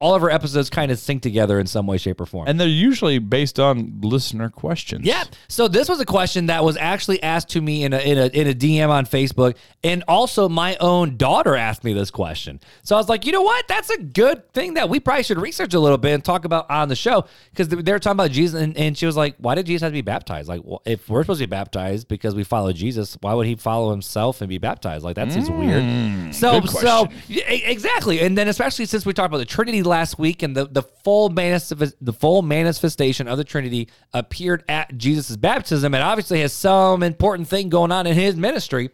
all 0.00 0.14
of 0.14 0.22
our 0.22 0.30
episodes 0.30 0.70
kind 0.70 0.92
of 0.92 0.98
sync 0.98 1.22
together 1.22 1.58
in 1.58 1.66
some 1.66 1.86
way, 1.86 1.96
shape, 1.98 2.20
or 2.20 2.26
form. 2.26 2.46
and 2.46 2.60
they're 2.60 2.68
usually 2.68 3.18
based 3.18 3.58
on 3.58 3.98
listener 4.00 4.48
questions. 4.48 5.04
Yeah. 5.04 5.24
So 5.48 5.66
this 5.66 5.88
was 5.88 5.98
a 5.98 6.04
question 6.06 6.46
that 6.46 6.62
was 6.64 6.76
actually 6.76 7.20
asked 7.22 7.48
to 7.50 7.60
me 7.60 7.82
in 7.82 7.92
a 7.92 7.98
in 7.98 8.16
a 8.16 8.26
in 8.26 8.46
a 8.46 8.54
DM 8.54 8.90
on 8.90 9.06
Facebook, 9.06 9.56
and 9.82 10.04
also 10.06 10.48
my 10.48 10.76
own 10.76 11.16
daughter 11.16 11.56
asked 11.56 11.82
me 11.82 11.92
this 11.94 12.10
question. 12.12 12.60
So 12.84 12.94
I 12.94 12.98
was 12.98 13.08
like, 13.08 13.26
you 13.26 13.32
know 13.32 13.42
what? 13.42 13.66
That's 13.66 13.90
a 13.90 13.98
good 13.98 14.52
thing 14.52 14.74
that 14.74 14.88
we 14.88 15.00
probably 15.00 15.24
should 15.24 15.40
research 15.40 15.74
a 15.74 15.80
little 15.80 15.98
bit 15.98 16.12
and 16.14 16.24
talk 16.24 16.44
about 16.44 16.70
on 16.70 16.88
the 16.88 16.96
show 16.96 17.24
because 17.50 17.68
they 17.68 17.92
were 17.92 17.98
talking 17.98 18.16
about 18.16 18.30
Jesus, 18.30 18.60
and, 18.60 18.76
and 18.76 18.96
she 18.96 19.04
was 19.06 19.16
like, 19.16 19.34
why 19.38 19.56
did 19.56 19.66
Jesus 19.66 19.82
have 19.82 19.90
to 19.90 19.94
be 19.94 20.02
baptized? 20.02 20.48
Like, 20.48 20.60
well, 20.64 20.80
if 20.84 21.08
we're 21.08 21.22
supposed 21.24 21.40
to 21.40 21.46
be 21.46 21.50
baptized 21.50 22.06
because 22.06 22.36
we 22.36 22.44
follow 22.44 22.72
Jesus, 22.72 23.16
why 23.20 23.34
would 23.34 23.46
he 23.46 23.56
follow 23.56 23.90
himself 23.90 24.40
and 24.40 24.48
be 24.48 24.58
baptized? 24.58 25.04
Like 25.04 25.16
that 25.16 25.32
seems 25.32 25.50
weird. 25.50 25.82
Mm, 25.82 26.32
so 26.32 26.60
so 26.60 27.08
exactly, 27.28 28.20
and 28.20 28.38
then 28.38 28.46
especially 28.46 28.84
since 28.86 29.04
we 29.04 29.12
talked 29.12 29.26
about 29.26 29.38
the 29.38 29.44
Trinity 29.44 29.82
last 29.88 30.18
week, 30.18 30.42
and 30.42 30.56
the 30.56 30.66
the 30.66 30.82
full 30.82 31.28
manifest, 31.30 31.94
the 32.00 32.12
full 32.12 32.42
manifestation 32.42 33.26
of 33.26 33.38
the 33.38 33.44
Trinity 33.44 33.88
appeared 34.12 34.62
at 34.68 34.96
Jesus' 34.96 35.36
baptism, 35.36 35.94
It 35.94 36.00
obviously 36.00 36.40
has 36.40 36.52
some 36.52 37.02
important 37.02 37.48
thing 37.48 37.68
going 37.68 37.90
on 37.90 38.06
in 38.06 38.14
his 38.14 38.36
ministry. 38.36 38.90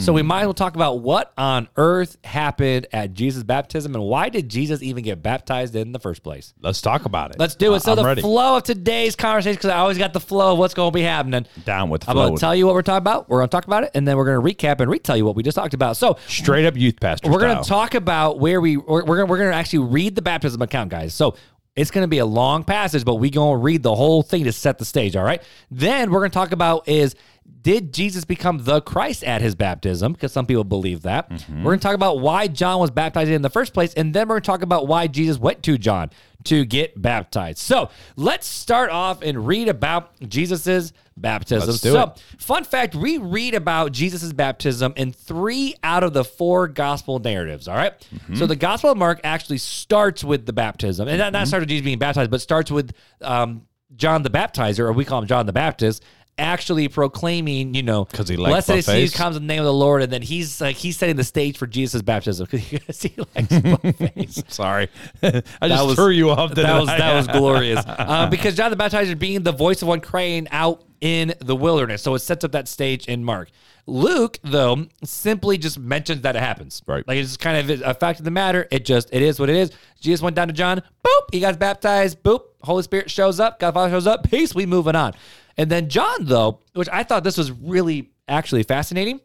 So 0.00 0.12
we 0.12 0.22
might 0.22 0.40
as 0.40 0.46
well 0.46 0.54
talk 0.54 0.74
about 0.74 1.00
what 1.00 1.32
on 1.38 1.68
earth 1.76 2.16
happened 2.24 2.86
at 2.92 3.12
Jesus' 3.12 3.42
baptism, 3.42 3.94
and 3.94 4.02
why 4.02 4.28
did 4.28 4.48
Jesus 4.48 4.82
even 4.82 5.04
get 5.04 5.22
baptized 5.22 5.76
in 5.76 5.92
the 5.92 5.98
first 6.00 6.22
place? 6.22 6.54
Let's 6.60 6.80
talk 6.80 7.04
about 7.04 7.30
it. 7.30 7.38
Let's 7.38 7.54
do 7.54 7.74
it. 7.74 7.80
So 7.80 7.92
I'm 7.92 7.96
the 7.96 8.04
ready. 8.04 8.20
flow 8.22 8.56
of 8.56 8.64
today's 8.64 9.14
conversation, 9.14 9.56
because 9.56 9.70
I 9.70 9.78
always 9.78 9.98
got 9.98 10.12
the 10.12 10.20
flow 10.20 10.52
of 10.52 10.58
what's 10.58 10.74
going 10.74 10.90
to 10.90 10.94
be 10.94 11.02
happening. 11.02 11.46
Down 11.64 11.88
with 11.88 12.02
the 12.02 12.10
I'm 12.10 12.16
going 12.16 12.34
to 12.34 12.40
tell 12.40 12.54
you 12.54 12.66
what 12.66 12.74
we're 12.74 12.82
talking 12.82 12.98
about. 12.98 13.28
We're 13.28 13.38
going 13.38 13.48
to 13.48 13.56
talk 13.56 13.66
about 13.66 13.84
it, 13.84 13.92
and 13.94 14.08
then 14.08 14.16
we're 14.16 14.24
going 14.24 14.44
to 14.44 14.66
recap 14.66 14.80
and 14.80 14.90
retell 14.90 15.16
you 15.16 15.24
what 15.24 15.36
we 15.36 15.42
just 15.42 15.54
talked 15.54 15.74
about. 15.74 15.96
So 15.96 16.18
Straight 16.26 16.66
up 16.66 16.76
youth 16.76 16.98
pastor. 17.00 17.30
we're 17.30 17.40
going 17.40 17.56
to 17.62 17.68
talk 17.68 17.94
about 17.94 18.40
where 18.40 18.60
we 18.60 18.76
we're, 18.76 19.04
we're 19.04 19.16
going 19.16 19.28
we're 19.28 19.38
going 19.38 19.50
to 19.50 19.56
actually 19.56 19.86
read 19.86 20.16
the 20.16 20.22
baptism 20.22 20.60
account, 20.62 20.90
guys. 20.90 21.14
So 21.14 21.36
it's 21.76 21.90
going 21.90 22.04
to 22.04 22.08
be 22.08 22.18
a 22.18 22.26
long 22.26 22.64
passage, 22.64 23.04
but 23.04 23.16
we 23.16 23.30
going 23.30 23.58
to 23.58 23.62
read 23.62 23.82
the 23.82 23.94
whole 23.94 24.22
thing 24.22 24.44
to 24.44 24.52
set 24.52 24.78
the 24.78 24.84
stage. 24.84 25.16
All 25.16 25.24
right. 25.24 25.42
Then 25.70 26.10
we're 26.10 26.20
going 26.20 26.30
to 26.30 26.34
talk 26.34 26.52
about 26.52 26.88
is 26.88 27.14
did 27.62 27.92
Jesus 27.92 28.24
become 28.24 28.64
the 28.64 28.80
Christ 28.80 29.24
at 29.24 29.42
his 29.42 29.54
baptism? 29.54 30.12
Because 30.12 30.32
some 30.32 30.46
people 30.46 30.64
believe 30.64 31.02
that. 31.02 31.30
Mm-hmm. 31.30 31.58
We're 31.58 31.72
going 31.72 31.80
to 31.80 31.82
talk 31.82 31.94
about 31.94 32.20
why 32.20 32.46
John 32.46 32.80
was 32.80 32.90
baptized 32.90 33.30
in 33.30 33.42
the 33.42 33.50
first 33.50 33.74
place, 33.74 33.92
and 33.94 34.14
then 34.14 34.28
we're 34.28 34.34
going 34.34 34.42
to 34.42 34.46
talk 34.46 34.62
about 34.62 34.86
why 34.86 35.06
Jesus 35.06 35.38
went 35.38 35.62
to 35.64 35.76
John 35.76 36.10
to 36.44 36.64
get 36.64 37.00
baptized. 37.00 37.58
So 37.58 37.90
let's 38.16 38.46
start 38.46 38.90
off 38.90 39.22
and 39.22 39.46
read 39.46 39.68
about 39.68 40.18
Jesus's 40.20 40.92
baptism. 41.20 41.72
So 41.74 42.02
it. 42.02 42.24
Fun 42.38 42.64
fact 42.64 42.94
we 42.94 43.18
read 43.18 43.54
about 43.54 43.92
Jesus' 43.92 44.32
baptism 44.32 44.92
in 44.96 45.12
three 45.12 45.74
out 45.82 46.02
of 46.04 46.12
the 46.12 46.24
four 46.24 46.68
gospel 46.68 47.18
narratives. 47.18 47.68
All 47.68 47.76
right? 47.76 47.92
Mm-hmm. 48.14 48.36
So 48.36 48.46
the 48.46 48.56
Gospel 48.56 48.90
of 48.90 48.98
Mark 48.98 49.20
actually 49.24 49.58
starts 49.58 50.24
with 50.24 50.46
the 50.46 50.52
baptism. 50.52 51.08
And 51.08 51.18
not, 51.18 51.32
not 51.32 51.48
starts 51.48 51.62
with 51.62 51.68
Jesus 51.68 51.84
being 51.84 51.98
baptized, 51.98 52.30
but 52.30 52.40
starts 52.40 52.70
with 52.70 52.92
um, 53.20 53.66
John 53.96 54.22
the 54.22 54.30
Baptizer, 54.30 54.80
or 54.80 54.92
we 54.92 55.04
call 55.04 55.20
him 55.20 55.26
John 55.26 55.46
the 55.46 55.52
Baptist. 55.52 56.04
Actually 56.40 56.88
proclaiming, 56.88 57.74
you 57.74 57.82
know, 57.82 58.06
'Cause 58.06 58.28
he 58.28 58.36
likes 58.36 58.66
blessed 58.66 58.70
is 58.70 58.86
he 58.86 59.02
who 59.04 59.10
comes 59.10 59.36
in 59.36 59.42
the 59.46 59.46
name 59.46 59.60
of 59.60 59.66
the 59.66 59.72
Lord, 59.72 60.02
and 60.02 60.10
then 60.12 60.22
he's 60.22 60.60
like 60.60 60.76
he's 60.76 60.96
setting 60.96 61.16
the 61.16 61.24
stage 61.24 61.58
for 61.58 61.66
Jesus' 61.66 62.02
baptism 62.02 62.48
because 62.50 63.02
he 63.02 63.14
likes 63.36 63.60
buffets. 63.60 64.42
Sorry, 64.54 64.88
I 65.22 65.68
just 65.68 65.86
was- 65.86 65.94
threw 65.96 66.10
you 66.10 66.30
off. 66.30 66.54
That 66.54 66.78
was 66.80 66.88
that 66.88 67.14
was 67.14 67.26
glorious. 67.28 67.84
Um, 67.86 68.30
because 68.30 68.54
John 68.56 68.70
the 68.70 68.76
Baptizer 68.76 69.18
being 69.18 69.42
the 69.42 69.52
voice 69.52 69.82
of 69.82 69.88
one 69.88 70.00
crying 70.00 70.48
out 70.50 70.82
in 71.00 71.34
the 71.40 71.54
wilderness, 71.56 72.02
so 72.02 72.14
it 72.14 72.20
sets 72.20 72.44
up 72.44 72.52
that 72.52 72.68
stage 72.68 73.06
in 73.06 73.24
Mark. 73.24 73.50
Luke, 73.86 74.38
though, 74.44 74.86
simply 75.02 75.58
just 75.58 75.78
mentions 75.78 76.20
that 76.22 76.36
it 76.36 76.40
happens. 76.40 76.82
Right. 76.86 77.06
like 77.08 77.16
it's 77.18 77.36
kind 77.36 77.70
of 77.70 77.82
a 77.82 77.94
fact 77.94 78.18
of 78.20 78.24
the 78.24 78.30
matter. 78.30 78.68
It 78.70 78.84
just 78.84 79.08
it 79.12 79.22
is 79.22 79.40
what 79.40 79.48
it 79.48 79.56
is. 79.56 79.70
Jesus 80.00 80.22
went 80.22 80.36
down 80.36 80.48
to 80.48 80.52
John. 80.54 80.82
Boop, 81.04 81.22
he 81.32 81.40
got 81.40 81.58
baptized. 81.58 82.22
Boop, 82.22 82.40
Holy 82.62 82.82
Spirit 82.82 83.10
shows 83.10 83.40
up. 83.40 83.58
God 83.58 83.74
Father 83.74 83.90
shows 83.90 84.06
up. 84.06 84.28
Peace. 84.30 84.54
We 84.54 84.66
moving 84.66 84.94
on. 84.94 85.14
And 85.60 85.70
then 85.70 85.90
John, 85.90 86.24
though, 86.24 86.60
which 86.72 86.88
I 86.90 87.02
thought 87.02 87.22
this 87.22 87.36
was 87.36 87.52
really 87.52 88.10
actually 88.26 88.62
fascinating 88.62 89.20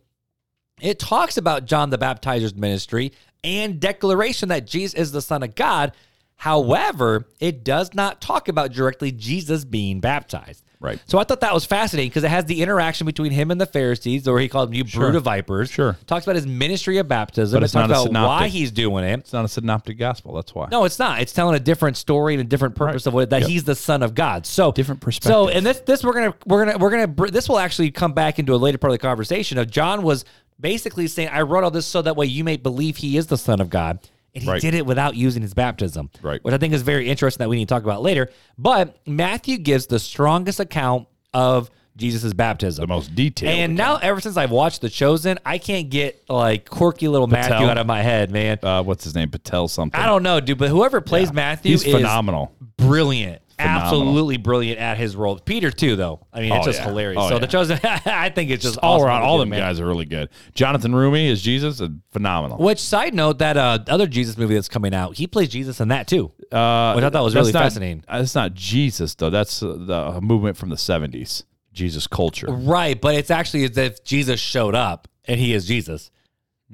it 0.81 0.99
talks 0.99 1.37
about 1.37 1.65
John 1.65 1.89
the 1.89 1.97
Baptizer's 1.97 2.55
ministry 2.55 3.13
and 3.43 3.79
declaration 3.79 4.49
that 4.49 4.67
Jesus 4.67 4.93
is 4.93 5.11
the 5.11 5.21
Son 5.21 5.43
of 5.43 5.55
God. 5.55 5.93
However, 6.35 7.27
it 7.39 7.63
does 7.63 7.93
not 7.93 8.19
talk 8.19 8.49
about 8.49 8.73
directly 8.73 9.11
Jesus 9.11 9.63
being 9.63 10.01
baptized. 10.01 10.64
Right. 10.79 10.99
So 11.07 11.17
I 11.17 11.23
thought 11.23 11.39
that 11.41 11.53
was 11.53 11.65
fascinating 11.65 12.09
because 12.09 12.23
it 12.23 12.29
has 12.29 12.45
the 12.45 12.61
interaction 12.61 13.05
between 13.05 13.31
him 13.31 13.49
and 13.51 13.59
the 13.59 13.65
Pharisees, 13.65 14.27
or 14.27 14.39
he 14.39 14.47
called 14.49 14.69
them 14.69 14.73
you 14.75 14.83
brood 14.83 15.15
of 15.15 15.23
vipers. 15.23 15.69
Sure. 15.71 15.97
Talks 16.05 16.25
about 16.25 16.35
his 16.35 16.45
ministry 16.45 16.97
of 16.97 17.07
baptism. 17.07 17.55
But 17.57 17.63
it 17.63 17.65
it's 17.65 17.73
talks 17.73 17.89
not 17.89 18.07
about 18.09 18.27
why 18.27 18.47
he's 18.49 18.71
doing 18.71 19.03
it. 19.05 19.19
It's 19.19 19.33
not 19.33 19.45
a 19.45 19.47
synoptic 19.47 19.97
gospel. 19.97 20.33
That's 20.35 20.53
why. 20.53 20.67
No, 20.71 20.83
it's 20.83 20.99
not. 20.99 21.21
It's 21.21 21.33
telling 21.33 21.55
a 21.55 21.59
different 21.59 21.97
story 21.97 22.33
and 22.33 22.41
a 22.41 22.43
different 22.43 22.75
purpose 22.75 23.05
Right. 23.05 23.07
of 23.07 23.13
what 23.13 23.29
that 23.29 23.41
Yep. 23.41 23.49
he's 23.49 23.63
the 23.63 23.75
son 23.75 24.03
of 24.03 24.13
God. 24.15 24.45
So 24.45 24.71
Different 24.71 25.01
perspective. 25.01 25.31
So, 25.31 25.47
and 25.49 25.65
this 25.65 25.79
this 25.79 26.03
we're 26.03 26.13
gonna 26.13 26.33
we're 26.45 26.65
gonna 26.65 26.77
we're 26.77 26.91
gonna 26.91 27.31
this 27.31 27.47
will 27.49 27.59
actually 27.59 27.91
come 27.91 28.13
back 28.13 28.37
into 28.39 28.53
a 28.53 28.57
later 28.57 28.77
part 28.77 28.91
of 28.91 28.95
the 28.95 28.99
conversation. 29.07 29.57
Of 29.57 29.69
John 29.71 30.03
was 30.03 30.25
basically 30.59 31.07
saying, 31.07 31.29
"I 31.29 31.41
wrote 31.41 31.63
all 31.63 31.71
this 31.71 31.85
so 31.85 32.01
that 32.01 32.15
way 32.15 32.25
you 32.25 32.43
may 32.43 32.57
believe 32.57 32.97
he 32.97 33.17
is 33.17 33.27
the 33.27 33.37
son 33.37 33.59
of 33.61 33.69
God." 33.69 33.99
And 34.35 34.43
he 34.43 34.49
Right. 34.49 34.61
did 34.61 34.73
it 34.73 34.85
without 34.85 35.15
using 35.15 35.41
his 35.41 35.53
baptism, 35.53 36.09
Right. 36.21 36.43
Which 36.43 36.53
I 36.53 36.57
think 36.57 36.73
is 36.73 36.81
very 36.81 37.07
interesting 37.09 37.43
that 37.43 37.49
we 37.49 37.55
need 37.55 37.67
to 37.69 37.73
talk 37.73 37.83
about 37.83 38.01
later. 38.01 38.29
But 38.57 38.97
Matthew 39.07 39.57
gives 39.57 39.87
the 39.87 39.97
strongest 39.97 40.59
account 40.59 41.07
of 41.33 41.71
Jesus' 41.97 42.33
baptism, 42.33 42.83
The 42.83 42.87
most 42.87 43.15
detailed 43.15 43.57
And 43.57 43.75
now, 43.77 43.95
ever 43.95 44.19
since 44.19 44.35
I've 44.35 44.51
watched 44.51 44.81
The 44.81 44.89
Chosen, 44.89 45.39
I 45.45 45.57
can't 45.57 45.89
get 45.89 46.21
like 46.27 46.69
quirky 46.69 47.07
little 47.07 47.27
Matthew 47.27 47.67
out 47.67 47.77
of 47.77 47.87
my 47.87 48.01
head, 48.01 48.31
man. 48.31 48.59
Uh, 48.61 48.83
what's 48.83 49.05
his 49.05 49.15
name? 49.15 49.29
Patel 49.29 49.69
something. 49.69 49.99
I 49.99 50.05
don't 50.05 50.21
know, 50.21 50.41
dude, 50.41 50.57
but 50.57 50.67
whoever 50.69 50.99
plays 50.99 51.31
Matthew 51.31 51.71
He's 51.71 51.85
is 51.85 51.93
phenomenal. 51.93 52.51
brilliant. 52.77 53.41
Phenomenal. 53.57 53.83
Absolutely 54.01 54.37
brilliant 54.37 54.79
at 54.79 54.97
his 54.97 55.15
role. 55.15 55.39
Peter 55.39 55.71
too, 55.71 55.95
though. 55.95 56.25
I 56.33 56.41
mean, 56.41 56.51
it's 56.53 56.63
Oh, 56.67 56.69
just 56.69 56.79
yeah. 56.79 56.87
hilarious. 56.87 57.19
Oh, 57.21 57.27
so 57.29 57.33
yeah. 57.35 57.39
the 57.39 57.47
chosen, 57.47 57.79
I 57.83 58.29
think 58.29 58.51
it's 58.51 58.63
just 58.63 58.77
All 58.79 58.95
awesome 58.95 59.07
around, 59.07 59.21
all 59.23 59.37
they 59.37 59.43
them 59.43 59.49
did, 59.51 59.59
man. 59.59 59.69
guys 59.69 59.79
are 59.79 59.85
really 59.85 60.05
good. 60.05 60.29
Jonathan 60.53 60.91
Roumie 60.91 61.27
is 61.29 61.41
Jesus, 61.41 61.79
and 61.79 62.01
phenomenal. 62.11 62.57
Which 62.57 62.79
side 62.79 63.13
note, 63.13 63.39
that 63.39 63.55
uh, 63.57 63.79
other 63.87 64.07
Jesus 64.07 64.37
movie 64.37 64.55
that's 64.55 64.67
coming 64.69 64.93
out, 64.93 65.15
he 65.17 65.25
plays 65.27 65.49
Jesus 65.49 65.79
in 65.79 65.87
that 65.87 66.07
too. 66.07 66.31
Uh, 66.51 66.93
Which 66.93 67.03
I 67.05 67.09
thought 67.09 67.23
was 67.23 67.33
really 67.35 67.51
not- 67.53 67.63
fascinating. 67.63 68.03
uh, 68.07 68.19
That's 68.19 68.35
not 68.35 68.53
Jesus 68.53 69.15
though. 69.15 69.29
That's 69.29 69.63
uh, 69.63 69.75
the 69.79 70.19
movement 70.21 70.57
from 70.57 70.69
the 70.69 70.75
'70s. 70.75 71.43
Jesus 71.73 72.07
culture. 72.07 72.47
Right, 72.49 72.99
but 72.99 73.15
it's 73.15 73.29
actually 73.31 73.65
as 73.65 73.77
if 73.77 74.03
Jesus 74.05 74.39
showed 74.39 74.75
up 74.75 75.07
and 75.25 75.39
he 75.39 75.53
is 75.53 75.65
Jesus. 75.65 76.09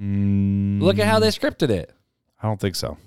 Mm, 0.00 0.80
Look 0.80 0.98
at 0.98 1.06
how 1.06 1.18
they 1.18 1.28
scripted 1.28 1.70
it. 1.70 1.92
I 2.42 2.46
don't 2.46 2.60
think 2.60 2.74
so. 2.76 2.98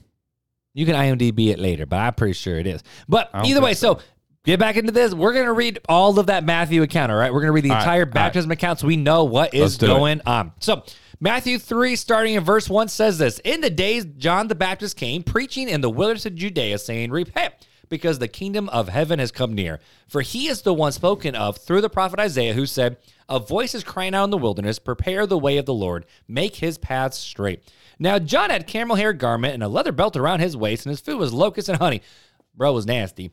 You 0.75 0.85
can 0.85 0.93
IMDb 0.93 1.47
it 1.47 1.57
later, 1.57 1.87
but 1.87 1.95
I'm 1.97 2.13
pretty 2.13 2.33
sure 2.33 2.59
it 2.59 2.67
is. 2.67 2.83
But 3.09 3.31
either 3.33 3.61
way, 3.61 3.73
so. 3.73 3.99
get 4.43 4.59
back 4.59 4.75
into 4.77 4.91
this. 4.91 5.13
We're 5.13 5.33
gonna 5.33 5.53
read 5.53 5.79
all 5.89 6.19
of 6.19 6.27
that 6.27 6.43
Matthew 6.43 6.83
account. 6.83 7.11
All 7.11 7.17
right, 7.17 7.33
we're 7.33 7.41
gonna 7.41 7.53
read 7.53 7.63
the 7.63 7.71
All 7.71 7.77
right, 7.77 7.81
entire 7.81 8.01
all 8.01 8.05
right. 8.05 8.13
baptism 8.13 8.51
account 8.51 8.79
so 8.79 8.87
we 8.87 8.97
know 8.97 9.23
what 9.23 9.55
is 9.55 9.77
do 9.79 9.87
it. 9.87 9.89
going 9.89 10.21
on. 10.27 10.51
So 10.59 10.83
Matthew 11.19 11.57
three, 11.57 11.95
starting 11.95 12.35
in 12.35 12.43
verse 12.43 12.69
one, 12.69 12.89
says 12.89 13.17
this: 13.17 13.39
In 13.39 13.61
the 13.61 13.69
days 13.71 14.05
John 14.05 14.47
the 14.49 14.53
Baptist 14.55 14.97
came, 14.97 15.23
preaching 15.23 15.69
in 15.69 15.81
the 15.81 15.89
wilderness 15.89 16.25
of 16.27 16.35
Judea, 16.35 16.77
saying, 16.77 17.09
"Repent." 17.09 17.53
Because 17.87 18.17
the 18.17 18.27
kingdom 18.27 18.67
of 18.69 18.89
heaven 18.89 19.19
has 19.19 19.31
come 19.31 19.53
near. 19.53 19.79
For 20.07 20.21
he 20.21 20.47
is 20.47 20.63
the 20.63 20.73
one 20.73 20.91
spoken 20.91 21.35
of 21.35 21.57
through 21.57 21.81
the 21.81 21.89
prophet 21.89 22.19
Isaiah, 22.19 22.53
who 22.53 22.65
said, 22.65 22.97
A 23.29 23.37
voice 23.37 23.75
is 23.75 23.83
crying 23.83 24.15
out 24.15 24.23
in 24.23 24.29
the 24.31 24.39
wilderness, 24.39 24.79
prepare 24.79 25.27
the 25.27 25.37
way 25.37 25.57
of 25.57 25.67
the 25.67 25.73
Lord, 25.75 26.07
make 26.27 26.55
his 26.55 26.79
paths 26.79 27.15
straight. 27.19 27.61
Now 27.99 28.19
John 28.19 28.49
had 28.49 28.67
camel 28.67 28.95
hair 28.95 29.13
garment 29.13 29.53
and 29.53 29.63
a 29.63 29.67
leather 29.67 29.91
belt 29.91 30.15
around 30.15 30.39
his 30.39 30.55
waist, 30.55 30.85
and 30.85 30.91
his 30.91 30.99
food 30.99 31.17
was 31.17 31.33
locusts 31.33 31.69
and 31.69 31.79
honey. 31.79 32.01
Bro 32.55 32.73
was 32.73 32.85
nasty. 32.85 33.31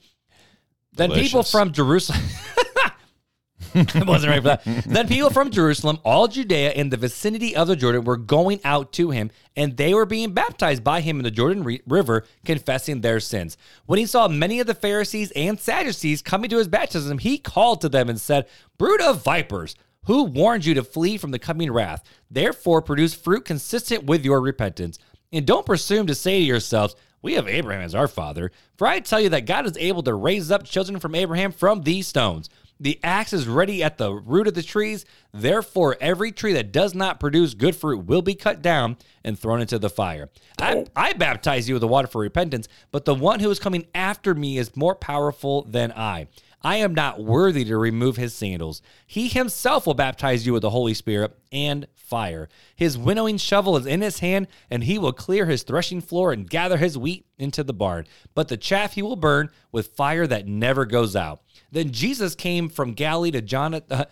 Then 0.95 1.11
people 1.11 1.43
from 1.43 1.73
Jerusalem. 1.73 2.21
I 3.75 4.05
wasn't 4.07 4.31
ready 4.31 4.43
for 4.43 4.49
that. 4.49 4.65
Then 4.87 5.09
people 5.09 5.31
from 5.31 5.51
Jerusalem, 5.51 5.99
all 6.05 6.29
Judea 6.29 6.71
and 6.73 6.91
the 6.91 6.97
vicinity 6.97 7.57
of 7.57 7.69
the 7.69 7.77
Jordan, 7.77 8.05
were 8.05 8.17
going 8.17 8.61
out 8.65 8.93
to 8.95 9.11
him, 9.11 9.31
and 9.57 9.77
they 9.77 9.95
were 9.95 10.05
being 10.05 10.33
baptized 10.35 10.85
by 10.85 11.01
him 11.01 11.19
in 11.19 11.25
the 11.25 11.31
Jordan 11.31 11.65
Re- 11.65 11.81
River, 11.87 12.25
confessing 12.45 13.01
their 13.01 13.21
sins. 13.21 13.57
When 13.87 13.99
he 13.99 14.07
saw 14.07 14.29
many 14.29 14.61
of 14.61 14.67
the 14.67 14.75
Pharisees 14.75 15.31
and 15.33 15.59
Sadducees 15.59 16.21
coming 16.21 16.51
to 16.51 16.59
his 16.59 16.69
baptism, 16.69 17.19
he 17.19 17.39
called 17.39 17.81
to 17.81 17.89
them 17.89 18.09
and 18.09 18.21
said, 18.21 18.47
Brood 18.77 19.01
of 19.01 19.25
vipers, 19.25 19.75
who 20.07 20.25
warned 20.25 20.65
you 20.65 20.75
to 20.75 20.83
flee 20.83 21.17
from 21.17 21.31
the 21.31 21.39
coming 21.39 21.71
wrath? 21.71 22.03
Therefore, 22.31 22.83
produce 22.83 23.15
fruit 23.15 23.45
consistent 23.45 24.05
with 24.05 24.25
your 24.25 24.41
repentance. 24.41 24.99
And 25.33 25.47
don't 25.47 25.67
presume 25.67 26.07
to 26.09 26.15
say 26.15 26.41
to 26.41 26.45
yourselves, 26.45 26.97
We 27.23 27.35
have 27.35 27.49
Abraham 27.49 27.83
as 27.83 27.95
our 27.95 28.09
father. 28.09 28.51
For 28.77 28.87
I 28.87 29.01
tell 29.01 29.21
you 29.21 29.29
that 29.31 29.47
God 29.47 29.65
is 29.67 29.77
able 29.79 30.03
to 30.03 30.15
raise 30.15 30.51
up 30.51 30.65
children 30.65 30.99
from 30.99 31.15
Abraham 31.15 31.53
from 31.53 31.83
these 31.83 32.09
stones. 32.09 32.51
The 32.83 32.99
axe 33.05 33.33
is 33.33 33.47
ready 33.47 33.81
at 33.81 33.97
the 33.97 34.13
root 34.13 34.49
of 34.49 34.55
the 34.55 34.63
trees. 34.63 35.05
Therefore, 35.33 35.97
every 36.01 36.33
tree 36.33 36.53
that 36.55 36.73
does 36.73 36.97
not 36.97 37.21
produce 37.21 37.55
good 37.55 37.77
fruit 37.77 38.07
will 38.07 38.23
be 38.23 38.35
cut 38.35 38.61
down 38.61 38.97
and 39.23 39.39
thrown 39.39 39.61
into 39.61 39.79
the 39.79 39.89
fire. 39.89 40.31
I, 40.59 40.75
oh. 40.75 40.87
I 40.97 41.13
baptize 41.13 41.69
you 41.69 41.77
with 41.77 41.83
the 41.83 41.87
water 41.87 42.09
for 42.09 42.21
repentance, 42.21 42.67
but 42.91 43.05
the 43.05 43.15
one 43.15 43.39
who 43.39 43.51
is 43.51 43.61
coming 43.61 43.87
after 43.95 44.35
me 44.35 44.59
is 44.59 44.77
more 44.77 44.97
powerful 44.97 45.63
than 45.63 45.93
I. 45.93 46.27
I 46.63 46.77
am 46.77 46.95
not 46.95 47.23
worthy 47.23 47.65
to 47.65 47.77
remove 47.77 48.17
his 48.17 48.35
sandals. 48.35 48.83
He 49.07 49.29
himself 49.29 49.87
will 49.87 49.95
baptize 49.95 50.47
you 50.47 50.53
with 50.53 50.63
the 50.63 50.71
Holy 50.71 50.95
Spirit 50.95 51.37
and 51.51 51.87
fire. 51.95 52.49
His 52.77 52.97
winnowing 52.97 53.39
shovel 53.39 53.77
is 53.77 53.87
in 53.87 54.01
his 54.01 54.21
hand, 54.21 54.49
and 54.71 54.85
he 54.85 54.99
will 54.99 55.13
clear 55.13 55.47
his 55.47 55.63
threshing 55.63 56.01
floor 56.01 56.33
and 56.33 56.49
gather 56.49 56.77
his 56.77 56.97
wheat 56.99 57.27
into 57.39 57.65
the 57.65 57.73
barn. 57.73 58.07
But 58.35 58.49
the 58.49 58.57
chaff 58.57 58.95
he 58.95 59.03
will 59.03 59.17
burn 59.17 59.51
with 59.71 59.89
fire 59.89 60.27
that 60.27 60.47
never 60.47 60.85
goes 60.85 61.17
out. 61.17 61.43
Then 61.71 61.91
Jesus 61.91 62.35
came 62.35 62.69
from 62.69 62.93
Galilee 62.93 63.31
to 63.33 63.43
John. 63.43 63.75
At, 63.75 63.89
the. 63.89 64.09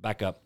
back 0.00 0.22
up. 0.22 0.42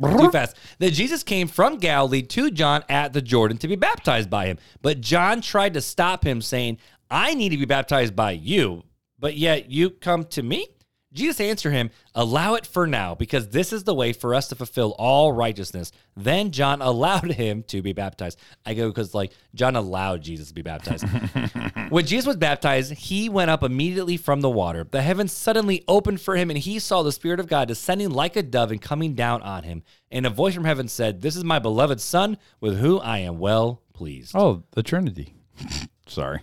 Too 0.00 0.30
fast. 0.30 0.56
Then 0.78 0.92
Jesus 0.92 1.22
came 1.22 1.48
from 1.48 1.78
Galilee 1.78 2.22
to 2.22 2.50
John 2.50 2.84
at 2.88 3.14
the 3.14 3.22
Jordan 3.22 3.56
to 3.58 3.68
be 3.68 3.76
baptized 3.76 4.28
by 4.28 4.46
him. 4.46 4.58
But 4.82 5.00
John 5.00 5.40
tried 5.40 5.74
to 5.74 5.80
stop 5.80 6.22
him, 6.22 6.42
saying, 6.42 6.78
I 7.10 7.34
need 7.34 7.50
to 7.50 7.56
be 7.56 7.64
baptized 7.64 8.14
by 8.14 8.32
you, 8.32 8.82
but 9.18 9.36
yet 9.36 9.70
you 9.70 9.90
come 9.90 10.24
to 10.26 10.42
me? 10.42 10.68
Jesus 11.16 11.40
answered 11.40 11.72
him, 11.72 11.90
Allow 12.14 12.54
it 12.54 12.66
for 12.66 12.86
now, 12.86 13.14
because 13.14 13.48
this 13.48 13.72
is 13.72 13.84
the 13.84 13.94
way 13.94 14.12
for 14.12 14.34
us 14.34 14.48
to 14.48 14.54
fulfill 14.54 14.94
all 14.98 15.32
righteousness. 15.32 15.90
Then 16.16 16.52
John 16.52 16.80
allowed 16.82 17.32
him 17.32 17.64
to 17.64 17.82
be 17.82 17.92
baptized. 17.92 18.38
I 18.64 18.74
go 18.74 18.88
because, 18.88 19.14
like, 19.14 19.32
John 19.54 19.74
allowed 19.74 20.22
Jesus 20.22 20.48
to 20.48 20.54
be 20.54 20.62
baptized. 20.62 21.04
when 21.88 22.06
Jesus 22.06 22.26
was 22.26 22.36
baptized, 22.36 22.92
he 22.92 23.28
went 23.28 23.50
up 23.50 23.62
immediately 23.62 24.16
from 24.16 24.40
the 24.40 24.50
water. 24.50 24.86
The 24.88 25.02
heavens 25.02 25.32
suddenly 25.32 25.84
opened 25.88 26.20
for 26.20 26.36
him, 26.36 26.50
and 26.50 26.58
he 26.58 26.78
saw 26.78 27.02
the 27.02 27.12
Spirit 27.12 27.40
of 27.40 27.48
God 27.48 27.68
descending 27.68 28.10
like 28.10 28.36
a 28.36 28.42
dove 28.42 28.70
and 28.70 28.80
coming 28.80 29.14
down 29.14 29.42
on 29.42 29.64
him. 29.64 29.82
And 30.10 30.26
a 30.26 30.30
voice 30.30 30.54
from 30.54 30.64
heaven 30.64 30.88
said, 30.88 31.22
This 31.22 31.34
is 31.34 31.44
my 31.44 31.58
beloved 31.58 32.00
Son, 32.00 32.38
with 32.60 32.78
whom 32.78 33.00
I 33.02 33.18
am 33.18 33.38
well 33.38 33.82
pleased. 33.92 34.32
Oh, 34.34 34.62
the 34.72 34.82
Trinity. 34.82 35.34
Sorry. 36.06 36.40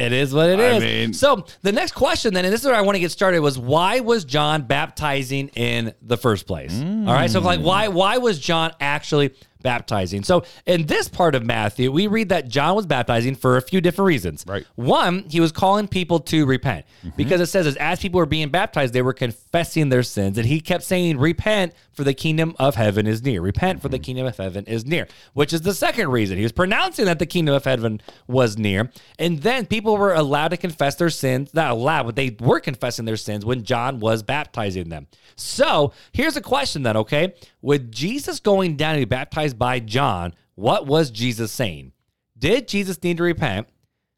It 0.00 0.12
is 0.12 0.32
what 0.34 0.48
it 0.48 0.58
I 0.58 0.62
is. 0.76 0.82
mean- 0.82 1.12
so 1.12 1.44
the 1.62 1.72
next 1.72 1.92
question 1.92 2.32
then, 2.34 2.44
and 2.44 2.52
this 2.52 2.60
is 2.62 2.66
where 2.66 2.74
I 2.74 2.80
want 2.80 2.96
to 2.96 3.00
get 3.00 3.10
started, 3.10 3.40
was 3.40 3.58
why 3.58 4.00
was 4.00 4.24
John 4.24 4.62
baptizing 4.62 5.48
in 5.48 5.92
the 6.02 6.16
first 6.16 6.46
place? 6.46 6.72
Mm. 6.72 7.06
All 7.06 7.12
right. 7.14 7.30
So 7.30 7.40
like 7.40 7.60
why 7.60 7.88
why 7.88 8.18
was 8.18 8.38
John 8.38 8.72
actually 8.80 9.32
baptizing? 9.62 10.24
So 10.24 10.44
in 10.66 10.86
this 10.86 11.08
part 11.08 11.34
of 11.34 11.44
Matthew, 11.44 11.92
we 11.92 12.06
read 12.06 12.28
that 12.30 12.48
John 12.48 12.74
was 12.74 12.86
baptizing 12.86 13.34
for 13.34 13.56
a 13.56 13.62
few 13.62 13.80
different 13.80 14.06
reasons. 14.06 14.44
Right. 14.46 14.66
One, 14.76 15.24
he 15.28 15.40
was 15.40 15.52
calling 15.52 15.88
people 15.88 16.20
to 16.20 16.46
repent. 16.46 16.86
Mm-hmm. 17.04 17.16
Because 17.16 17.40
it 17.40 17.46
says 17.46 17.76
as, 17.76 18.00
people 18.00 18.18
were 18.18 18.26
being 18.26 18.48
baptized, 18.48 18.94
they 18.94 19.02
were 19.02 19.12
confessing 19.12 19.88
their 19.88 20.02
sins. 20.02 20.38
And 20.38 20.46
he 20.46 20.60
kept 20.60 20.84
saying, 20.84 21.18
Repent, 21.18 21.74
for 21.92 22.04
the 22.04 22.14
kingdom 22.14 22.56
of 22.58 22.76
heaven 22.76 23.06
is 23.06 23.22
near. 23.22 23.42
Repent, 23.42 23.82
for 23.82 23.88
the 23.88 23.98
mm-hmm. 23.98 24.04
kingdom 24.04 24.26
of 24.26 24.36
heaven 24.36 24.64
is 24.64 24.86
near. 24.86 25.06
Which 25.34 25.52
is 25.52 25.62
the 25.62 25.74
second 25.74 26.10
reason. 26.10 26.36
He 26.36 26.42
was 26.42 26.52
pronouncing 26.52 27.04
that 27.04 27.18
the 27.18 27.26
kingdom 27.26 27.54
of 27.54 27.64
heaven 27.64 28.00
was 28.26 28.56
near. 28.56 28.90
And 29.18 29.42
then 29.42 29.66
people 29.66 29.96
were 29.96 30.14
allowed 30.14 30.48
to 30.48 30.56
confess 30.56 30.94
their 30.94 31.10
sins. 31.10 31.52
Not 31.52 31.72
allowed, 31.72 32.06
but 32.06 32.16
they 32.16 32.36
were 32.40 32.60
confessing 32.60 33.04
their 33.04 33.16
sins 33.16 33.44
when 33.44 33.64
John 33.64 34.00
was 34.00 34.22
baptizing 34.22 34.88
them. 34.88 35.08
So 35.36 35.92
here's 36.12 36.36
a 36.36 36.40
question 36.40 36.82
then, 36.82 36.96
okay? 36.96 37.34
With 37.62 37.92
Jesus 37.92 38.40
going 38.40 38.76
down 38.76 38.94
to 38.94 39.00
be 39.00 39.04
baptized 39.04 39.58
by 39.58 39.80
John, 39.80 40.34
what 40.54 40.86
was 40.86 41.10
Jesus 41.10 41.52
saying? 41.52 41.92
Did 42.38 42.68
Jesus 42.68 43.02
need 43.02 43.18
to 43.18 43.22
repent? 43.22 43.68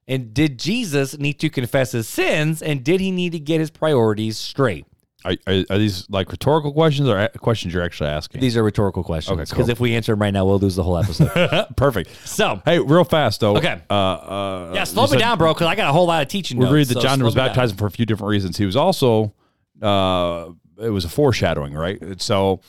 And 0.08 0.32
did 0.34 0.58
Jesus 0.58 1.18
need 1.18 1.34
to 1.40 1.48
confess 1.48 1.92
his 1.92 2.08
sins? 2.08 2.62
And 2.62 2.82
did 2.84 3.00
he 3.00 3.10
need 3.10 3.32
to 3.32 3.38
get 3.38 3.60
his 3.60 3.70
priorities 3.70 4.36
straight? 4.36 4.84
Are, 5.24 5.34
are, 5.46 5.64
are 5.70 5.78
these 5.78 6.10
like 6.10 6.30
rhetorical 6.32 6.72
questions 6.72 7.08
or 7.08 7.28
questions 7.38 7.72
you're 7.72 7.84
actually 7.84 8.08
asking? 8.10 8.40
These 8.40 8.56
are 8.56 8.62
rhetorical 8.64 9.04
questions. 9.04 9.34
Okay, 9.34 9.42
Because 9.42 9.66
cool. 9.66 9.70
if 9.70 9.78
we 9.78 9.94
answer 9.94 10.12
them 10.12 10.20
right 10.20 10.32
now, 10.32 10.44
we'll 10.44 10.58
lose 10.58 10.74
the 10.74 10.82
whole 10.82 10.98
episode. 10.98 11.30
Perfect. 11.76 12.10
so, 12.26 12.60
Hey, 12.64 12.80
real 12.80 13.04
fast 13.04 13.38
though. 13.40 13.56
Okay. 13.56 13.80
Uh, 13.88 13.94
uh, 13.94 14.72
yeah, 14.74 14.82
slow 14.82 15.04
me 15.04 15.10
said- 15.10 15.18
down, 15.20 15.38
bro, 15.38 15.54
because 15.54 15.68
I 15.68 15.76
got 15.76 15.88
a 15.88 15.92
whole 15.92 16.06
lot 16.06 16.22
of 16.22 16.28
teaching 16.28 16.58
We 16.58 16.64
notes. 16.64 16.74
read 16.74 16.86
that 16.88 16.94
so 16.94 17.00
John 17.00 17.22
was 17.22 17.34
down. 17.34 17.46
baptizing 17.48 17.76
for 17.76 17.86
a 17.86 17.90
few 17.90 18.04
different 18.04 18.30
reasons. 18.30 18.56
He 18.58 18.66
was 18.66 18.74
also, 18.74 19.32
uh, 19.80 20.50
it 20.80 20.90
was 20.90 21.04
a 21.04 21.08
foreshadowing, 21.08 21.74
right? 21.74 22.20
So, 22.20 22.60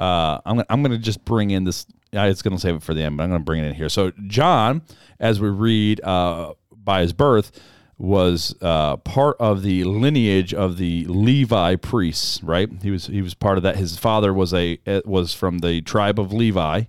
uh, 0.00 0.40
I'm 0.46 0.56
gonna, 0.56 0.66
I'm 0.70 0.82
gonna 0.82 0.98
just 0.98 1.24
bring 1.24 1.50
in 1.50 1.64
this. 1.64 1.86
I 2.12 2.26
was 2.28 2.42
gonna 2.42 2.58
save 2.58 2.74
it 2.76 2.82
for 2.82 2.94
the 2.94 3.02
end, 3.02 3.16
but 3.16 3.24
I'm 3.24 3.30
gonna 3.30 3.44
bring 3.44 3.62
it 3.62 3.66
in 3.68 3.74
here. 3.74 3.88
So, 3.88 4.10
John, 4.26 4.82
as 5.20 5.40
we 5.40 5.48
read 5.48 6.00
uh, 6.02 6.54
by 6.72 7.02
his 7.02 7.12
birth, 7.12 7.52
was 7.98 8.54
uh, 8.62 8.96
part 8.96 9.36
of 9.38 9.62
the 9.62 9.84
lineage 9.84 10.54
of 10.54 10.78
the 10.78 11.04
Levi 11.04 11.76
priests, 11.76 12.42
right? 12.42 12.68
He 12.82 12.90
was 12.90 13.06
he 13.06 13.20
was 13.20 13.34
part 13.34 13.58
of 13.58 13.62
that. 13.62 13.76
His 13.76 13.98
father 13.98 14.32
was 14.32 14.54
a 14.54 14.78
was 15.04 15.34
from 15.34 15.58
the 15.58 15.82
tribe 15.82 16.18
of 16.18 16.32
Levi, 16.32 16.84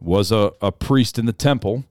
was 0.00 0.32
a, 0.32 0.52
a 0.62 0.72
priest 0.72 1.18
in 1.18 1.26
the 1.26 1.32
temple 1.32 1.84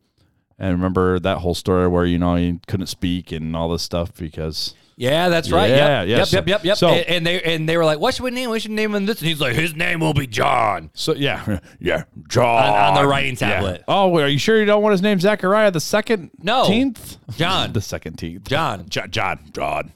And 0.57 0.73
remember 0.73 1.19
that 1.19 1.37
whole 1.39 1.53
story 1.53 1.87
where 1.87 2.05
you 2.05 2.17
know 2.17 2.35
he 2.35 2.59
couldn't 2.67 2.87
speak 2.87 3.31
and 3.31 3.55
all 3.55 3.69
this 3.69 3.83
stuff 3.83 4.11
because 4.15 4.73
Yeah, 4.99 5.29
that's 5.29 5.51
right. 5.51 5.69
Yeah, 5.69 6.01
yep, 6.01 6.07
yeah, 6.09 6.17
Yep, 6.17 6.27
so- 6.27 6.37
yep, 6.37 6.47
yep, 6.47 6.63
yep. 6.65 6.77
so- 6.77 6.89
and, 6.89 7.05
and 7.07 7.27
they 7.27 7.41
and 7.43 7.69
they 7.69 7.77
were 7.77 7.85
like, 7.85 7.99
"What 7.99 8.15
should 8.15 8.23
we 8.23 8.31
name? 8.31 8.49
We 8.49 8.59
should 8.59 8.71
name 8.71 8.95
him 8.95 9.05
this." 9.05 9.19
And 9.19 9.27
he's 9.27 9.39
like, 9.39 9.53
"His 9.53 9.75
name 9.75 9.99
will 9.99 10.15
be 10.15 10.25
John." 10.25 10.89
so 10.95 11.13
yeah 11.13 11.59
yeah 11.79 12.05
John 12.27 12.65
On- 12.65 12.73
on 12.97 13.03
the 13.03 13.07
writing 13.07 13.37
Yeah. 13.39 13.53
tablet. 13.53 13.83
Oh, 13.87 14.07
wait, 14.09 14.23
are 14.23 14.27
you 14.27 14.39
sure 14.39 14.59
you 14.59 14.65
don't 14.65 14.81
want 14.81 14.93
his 14.93 15.03
name 15.03 15.19
Zachariah 15.19 15.69
the 15.69 15.79
second? 15.79 16.31
No. 16.41 16.65
Teenth? 16.65 17.17
John. 17.37 17.73
the 17.73 17.81
second 17.81 18.17
teenth. 18.17 18.45
John. 18.49 18.89
John. 18.89 19.11
John. 19.11 19.39
John. 19.53 19.93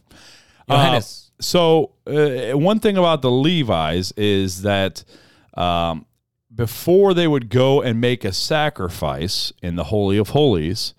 Johannes. 0.69 1.31
Uh, 1.39 1.41
so 1.43 1.91
uh, 2.05 2.55
one 2.57 2.79
thing 2.79 2.95
about 2.95 3.23
the 3.23 3.31
Levi's 3.31 4.11
is 4.11 4.61
that 4.61 5.03
um, 5.55 6.05
before 6.53 7.15
they 7.15 7.27
would 7.27 7.49
go 7.49 7.81
and 7.81 7.99
make 7.99 8.23
a 8.23 8.31
sacrifice 8.31 9.51
in 9.63 9.75
the 9.75 9.85
Holy 9.85 10.17
of 10.17 10.29
Holies, 10.29 10.93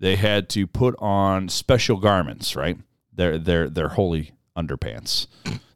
they 0.00 0.16
had 0.16 0.48
to 0.50 0.66
put 0.66 0.94
on 0.98 1.50
special 1.50 1.98
garments, 1.98 2.56
right? 2.56 2.78
Their 3.14 3.38
their 3.38 3.68
their 3.68 3.88
holy 3.88 4.32
underpants, 4.56 5.26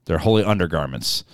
their 0.07 0.18
holy 0.18 0.42
undergarments. 0.44 1.25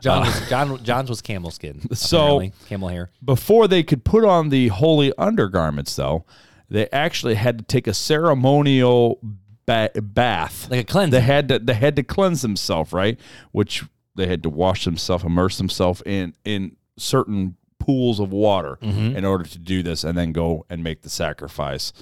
John 0.00 0.26
was 0.26 0.48
John. 0.48 0.84
John's 0.84 1.08
was 1.08 1.22
camel 1.22 1.50
skin. 1.52 1.80
Uh, 1.90 1.94
So- 1.94 2.42
camel 2.68 2.88
hair. 2.88 3.10
Before 3.24 3.68
they 3.68 3.82
could 3.82 4.04
put 4.04 4.24
on 4.24 4.48
the 4.48 4.68
holy 4.68 5.12
undergarments, 5.16 5.94
though, 5.94 6.24
they 6.68 6.88
actually 6.90 7.34
had 7.36 7.58
to 7.58 7.64
take 7.64 7.86
a 7.86 7.94
ceremonial 7.94 9.20
ba- 9.66 9.90
bath, 9.94 10.68
Like 10.70 10.80
a 10.80 10.84
cleanse. 10.84 11.12
They 11.12 11.20
had 11.20 11.48
to 11.48 11.58
they 11.60 11.74
had 11.74 11.94
to 11.96 12.02
cleanse 12.02 12.42
themselves, 12.42 12.92
right? 12.92 13.18
Which 13.52 13.84
they 14.16 14.26
had 14.26 14.42
to 14.42 14.50
wash 14.50 14.84
themselves, 14.84 15.22
immerse 15.24 15.56
themselves 15.58 16.02
in 16.04 16.34
in 16.44 16.76
certain 16.98 17.56
pools 17.78 18.18
of 18.20 18.32
water 18.32 18.78
Mm-hmm. 18.82 19.16
in 19.16 19.24
order 19.24 19.44
to 19.44 19.58
do 19.58 19.82
this, 19.84 20.02
and 20.02 20.18
then 20.18 20.32
go 20.32 20.66
and 20.68 20.82
make 20.82 21.02
the 21.02 21.10
sacrifice. 21.10 21.92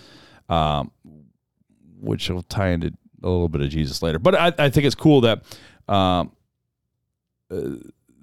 Um, 0.49 0.91
which 2.01 2.31
will 2.31 2.43
tie 2.43 2.71
into 2.71 2.95
a 3.23 3.29
little 3.29 3.49
bit 3.49 3.61
of 3.61 3.69
Jesus 3.71 4.03
later. 4.03 4.19
But 4.19 4.35
I, 4.35 4.53
I 4.59 4.71
think 4.71 4.87
it's 4.87 4.95
cool 4.95 5.21
that 5.23 5.43
um, 5.89 6.33
uh, 7.51 7.77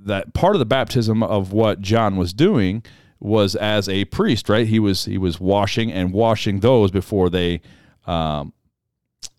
that 0.05 0.33
part 0.33 0.55
of 0.55 0.59
the 0.59 0.65
baptism 0.65 1.23
of 1.23 1.51
what 1.51 1.81
John 1.81 2.15
was 2.15 2.33
doing 2.33 2.83
was 3.19 3.55
as 3.55 3.89
a 3.89 4.05
priest, 4.05 4.49
right? 4.49 4.67
He 4.67 4.79
was 4.79 5.05
he 5.05 5.17
was 5.17 5.39
washing 5.39 5.91
and 5.91 6.13
washing 6.13 6.59
those 6.59 6.91
before 6.91 7.29
they 7.29 7.61
um, 8.05 8.53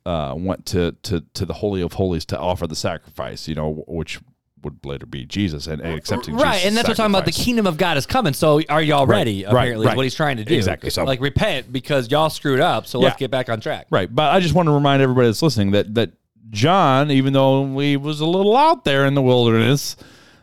uh, 0.04 0.34
went 0.36 0.66
to, 0.66 0.92
to 1.04 1.24
to 1.34 1.46
the 1.46 1.54
holy 1.54 1.80
of 1.80 1.94
holies 1.94 2.24
to 2.26 2.38
offer 2.38 2.66
the 2.66 2.76
sacrifice. 2.76 3.48
You 3.48 3.54
know, 3.54 3.84
which 3.86 4.20
would 4.62 4.84
later 4.84 5.06
be 5.06 5.24
Jesus 5.24 5.66
and, 5.66 5.80
and 5.80 5.94
accepting 5.98 6.34
Right, 6.36 6.54
Jesus' 6.54 6.66
and 6.68 6.76
that's 6.76 6.88
what 6.88 7.00
I'm 7.00 7.10
talking 7.10 7.14
about. 7.14 7.24
The 7.26 7.32
sacrifice. 7.32 7.44
kingdom 7.44 7.66
of 7.66 7.76
God 7.78 7.96
is 7.96 8.06
coming. 8.06 8.32
So 8.32 8.60
are 8.68 8.82
y'all 8.82 9.06
ready? 9.06 9.44
right, 9.44 9.52
apparently, 9.52 9.86
right. 9.86 9.92
is 9.92 9.96
what 9.96 10.02
he's 10.04 10.14
trying 10.14 10.36
to 10.38 10.44
do. 10.44 10.54
Exactly, 10.54 10.90
so- 10.90 11.04
like 11.04 11.20
repent 11.20 11.72
because 11.72 12.10
y'all 12.10 12.30
screwed 12.30 12.60
up. 12.60 12.86
So 12.86 12.98
let's 12.98 13.14
Yeah. 13.14 13.18
get 13.26 13.30
back 13.30 13.48
on 13.48 13.60
track. 13.60 13.86
Right, 13.90 14.12
but 14.12 14.32
I 14.32 14.40
just 14.40 14.54
want 14.54 14.66
to 14.68 14.72
remind 14.72 15.02
everybody 15.02 15.28
that's 15.28 15.42
listening 15.42 15.72
that 15.72 15.94
that 15.94 16.12
John, 16.50 17.10
even 17.10 17.32
though 17.34 17.78
he 17.78 17.96
was 17.96 18.20
a 18.20 18.26
little 18.26 18.56
out 18.56 18.84
there 18.84 19.04
in 19.04 19.14
the 19.14 19.20
wilderness, 19.22 19.96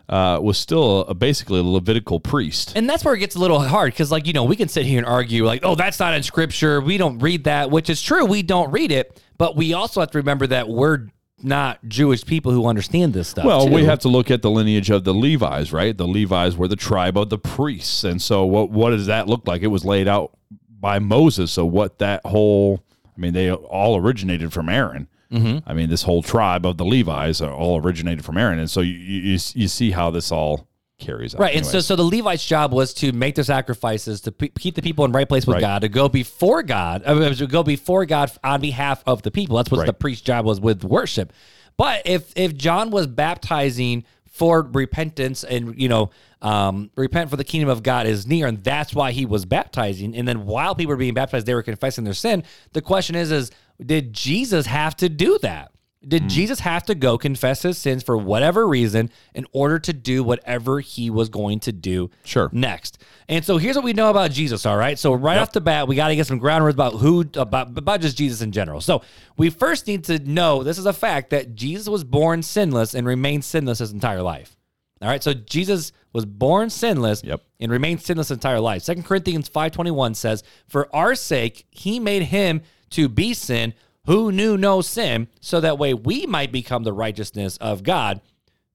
uh, 0.08 0.40
was 0.40 0.58
still 0.58 1.02
a, 1.06 1.16
basically 1.16 1.60
a 1.60 1.64
Levitical 1.64 2.20
priest. 2.20 2.74
And 2.76 2.88
that's 2.88 3.04
where 3.04 3.16
it 3.16 3.20
gets 3.20 3.36
a 3.36 3.40
little 3.40 3.60
hard 3.60 3.92
because, 3.92 4.12
like, 4.12 4.28
you 4.28 4.34
know, 4.34 4.44
we 4.44 4.56
can 4.56 4.68
sit 4.68 4.86
here 4.86 5.00
and 5.00 5.08
argue, 5.08 5.44
like, 5.46 5.62
oh, 5.64 5.74
that's 5.74 6.00
not 6.00 6.14
in 6.14 6.22
scripture. 6.22 6.80
We 6.80 6.98
don't 6.98 7.18
read 7.18 7.46
that, 7.46 7.72
which 7.72 7.90
is 7.90 8.04
true. 8.04 8.24
We 8.24 8.44
don't 8.44 8.70
read 8.72 8.92
it. 8.92 9.20
But 9.40 9.56
we 9.56 9.74
also 9.74 10.00
have 10.00 10.12
to 10.12 10.20
remember 10.20 10.46
that 10.48 10.70
we're 10.70 11.08
not 11.42 11.84
Jewish 11.88 12.26
people 12.26 12.52
who 12.52 12.66
understand 12.66 13.14
this 13.14 13.28
stuff. 13.28 13.46
Well, 13.46 13.70
we 13.70 13.84
have 13.84 14.00
to 14.00 14.08
look 14.08 14.32
at 14.32 14.42
the 14.42 14.50
lineage 14.50 14.90
of 14.90 15.04
the 15.04 15.14
Levites, 15.14 15.72
right? 15.72 15.96
The 15.96 16.08
Levites 16.08 16.56
were 16.56 16.68
the 16.68 16.76
tribe 16.76 17.18
of 17.18 17.30
the 17.30 17.38
priests, 17.38 18.04
and 18.04 18.22
so 18.22 18.46
what 18.46 18.70
what 18.72 18.92
does 18.92 19.08
that 19.08 19.28
look 19.28 19.48
like? 19.48 19.62
It 19.62 19.68
was 19.68 19.84
laid 19.84 20.08
out 20.08 20.38
by 20.70 21.00
Moses. 21.00 21.52
So 21.52 21.66
what 21.66 22.00
that 22.00 22.26
whole, 22.26 22.84
I 23.06 23.20
mean, 23.20 23.34
they 23.34 23.52
all 23.52 23.98
originated 23.98 24.54
from 24.54 24.70
Aaron. 24.70 25.08
Mm-hmm. 25.32 25.70
I 25.70 25.74
mean, 25.74 25.90
this 25.90 26.04
whole 26.04 26.22
tribe 26.22 26.66
of 26.66 26.78
the 26.78 26.86
Levites 26.86 27.42
are 27.42 27.54
all 27.54 27.82
originated 27.82 28.24
from 28.24 28.38
Aaron, 28.38 28.60
and 28.60 28.70
so 28.70 28.82
you 28.82 28.94
you, 28.94 29.40
you 29.54 29.68
see 29.68 29.92
how 29.92 30.12
this 30.12 30.32
all 30.32 30.68
carries 30.98 31.36
out. 31.36 31.42
Right, 31.42 31.56
and 31.56 31.66
so 31.66 31.72
Anyways. 31.72 31.86
so 31.88 31.96
the 31.96 32.04
Levites' 32.04 32.46
job 32.46 32.72
was 32.74 32.94
to 32.96 33.12
make 33.12 33.36
their 33.36 33.44
sacrifices, 33.44 34.22
to 34.22 34.32
pe- 34.32 34.50
keep 34.50 34.76
the 34.76 34.82
people 34.82 35.06
in 35.06 35.12
right 35.12 35.28
place 35.28 35.46
with 35.46 35.56
Right. 35.56 35.62
God, 35.62 35.80
to 35.82 35.90
go 35.90 36.08
before 36.10 36.64
God, 36.64 37.04
uh, 37.06 37.34
to 37.34 37.48
go 37.48 37.64
before 37.64 38.06
God 38.06 38.32
on 38.44 38.62
behalf 38.62 39.04
of 39.06 39.22
the 39.22 39.32
people. 39.32 39.58
That's 39.58 39.70
what 39.72 39.80
Right. 39.80 39.88
the 39.88 39.94
priest's 39.94 40.24
job 40.24 40.46
was 40.46 40.60
with 40.60 40.84
worship. 40.84 41.34
But 41.78 42.02
if 42.06 42.32
if 42.36 42.56
John 42.56 42.90
was 42.92 43.08
baptizing 43.08 44.06
for 44.26 44.62
repentance 44.74 45.44
and 45.44 45.80
you 45.80 45.88
know 45.90 46.10
um, 46.42 46.92
repent 46.96 47.30
for 47.30 47.38
the 47.38 47.44
kingdom 47.44 47.70
of 47.70 47.82
God 47.84 48.06
is 48.06 48.28
near, 48.28 48.46
and 48.48 48.64
that's 48.64 48.94
why 48.94 49.12
he 49.12 49.26
was 49.26 49.46
baptizing. 49.46 50.16
And 50.16 50.28
then 50.28 50.46
while 50.46 50.76
people 50.76 50.92
were 50.92 50.98
being 50.98 51.14
baptized, 51.16 51.46
they 51.48 51.56
were 51.56 51.64
confessing 51.64 52.04
their 52.04 52.14
sin. 52.14 52.44
The 52.74 52.82
question 52.82 53.16
is, 53.16 53.32
is 53.32 53.52
did 53.84 54.14
Jesus 54.14 54.68
have 54.68 54.96
to 54.98 55.10
do 55.10 55.40
that? 55.42 55.72
Did 56.08 56.24
Hmm. 56.24 56.28
Jesus 56.28 56.60
have 56.60 56.84
to 56.86 56.96
go 56.96 57.18
confess 57.18 57.64
his 57.64 57.78
sins 57.78 58.04
for 58.04 58.16
whatever 58.18 58.68
reason 58.68 59.10
in 59.34 59.46
order 59.52 59.80
to 59.80 59.94
do 59.94 60.24
whatever 60.24 60.80
he 60.80 61.10
was 61.10 61.30
going 61.30 61.60
to 61.62 61.72
do 61.72 62.10
Sure. 62.24 62.50
next? 62.52 62.98
And 63.28 63.44
so 63.44 63.58
here's 63.58 63.76
what 63.76 63.84
we 63.86 63.94
know 63.94 64.10
about 64.10 64.32
Jesus, 64.32 64.66
all 64.66 64.78
right? 64.78 65.00
So 65.00 65.14
right 65.14 65.38
off 65.40 65.52
the 65.52 65.62
bat, 65.62 65.88
we 65.88 65.96
got 65.96 66.10
to 66.10 66.16
get 66.16 66.28
some 66.28 66.38
ground 66.38 66.64
rules 66.64 66.76
about 66.76 66.94
who 66.96 67.26
about 67.36 67.78
about 67.78 68.02
just 68.02 68.18
Jesus 68.18 68.42
in 68.42 68.52
general. 68.52 68.82
So 68.82 69.02
we 69.38 69.50
first 69.50 69.88
need 69.88 70.04
to 70.06 70.20
know 70.20 70.64
this 70.64 70.78
is 70.78 70.86
a 70.86 70.94
fact 70.94 71.32
that 71.32 71.56
Jesus 71.56 71.88
was 71.90 72.04
born 72.04 72.44
sinless 72.44 72.94
and 72.94 73.08
remained 73.08 73.44
sinless 73.44 73.80
his 73.80 73.92
entire 73.92 74.22
life. 74.22 74.56
All 75.02 75.10
right, 75.10 75.22
so 75.24 75.34
Jesus 75.34 75.92
was 76.14 76.26
born 76.26 76.70
sinless 76.70 77.22
Yep. 77.24 77.42
and 77.60 77.72
remained 77.72 78.02
sinless 78.02 78.30
his 78.30 78.38
entire 78.38 78.62
life. 78.62 78.82
Second 78.84 79.04
Corinthians 79.04 79.50
5:21 79.50 80.14
says, 80.16 80.42
"For 80.68 80.88
our 80.96 81.16
sake 81.16 81.66
he 81.72 82.00
made 82.00 82.24
him 82.24 82.62
to 82.92 83.10
be 83.10 83.34
sin 83.34 83.74
who 84.06 84.32
knew 84.32 84.58
no 84.58 84.82
sin, 84.82 85.28
so 85.42 85.60
that 85.62 85.78
way 85.78 85.94
we 85.94 86.26
might 86.26 86.52
become 86.52 86.84
the 86.84 86.94
righteousness 86.94 87.58
of 87.58 87.84
God." 87.84 88.22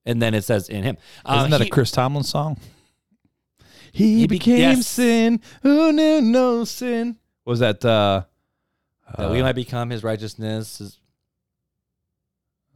And 0.05 0.21
then 0.21 0.33
it 0.33 0.43
says 0.43 0.67
in 0.67 0.83
him. 0.83 0.97
Uh, 1.23 1.35
Isn't 1.39 1.51
that 1.51 1.61
he- 1.61 1.67
a 1.67 1.69
Chris 1.69 1.91
Tomlin 1.91 2.23
song? 2.23 2.57
He, 3.93 4.21
be- 4.25 4.37
became 4.37 4.77
yes. 4.77 4.87
sin 4.87 5.41
who 5.63 5.91
knew 5.91 6.21
no 6.21 6.63
sin. 6.63 7.17
Was 7.45 7.59
that 7.59 7.83
uh, 7.83 8.23
that 9.17 9.31
we 9.31 9.41
might 9.41 9.53
become 9.53 9.89
his 9.89 10.03
righteousness? 10.03 10.79
Is- 10.81 10.97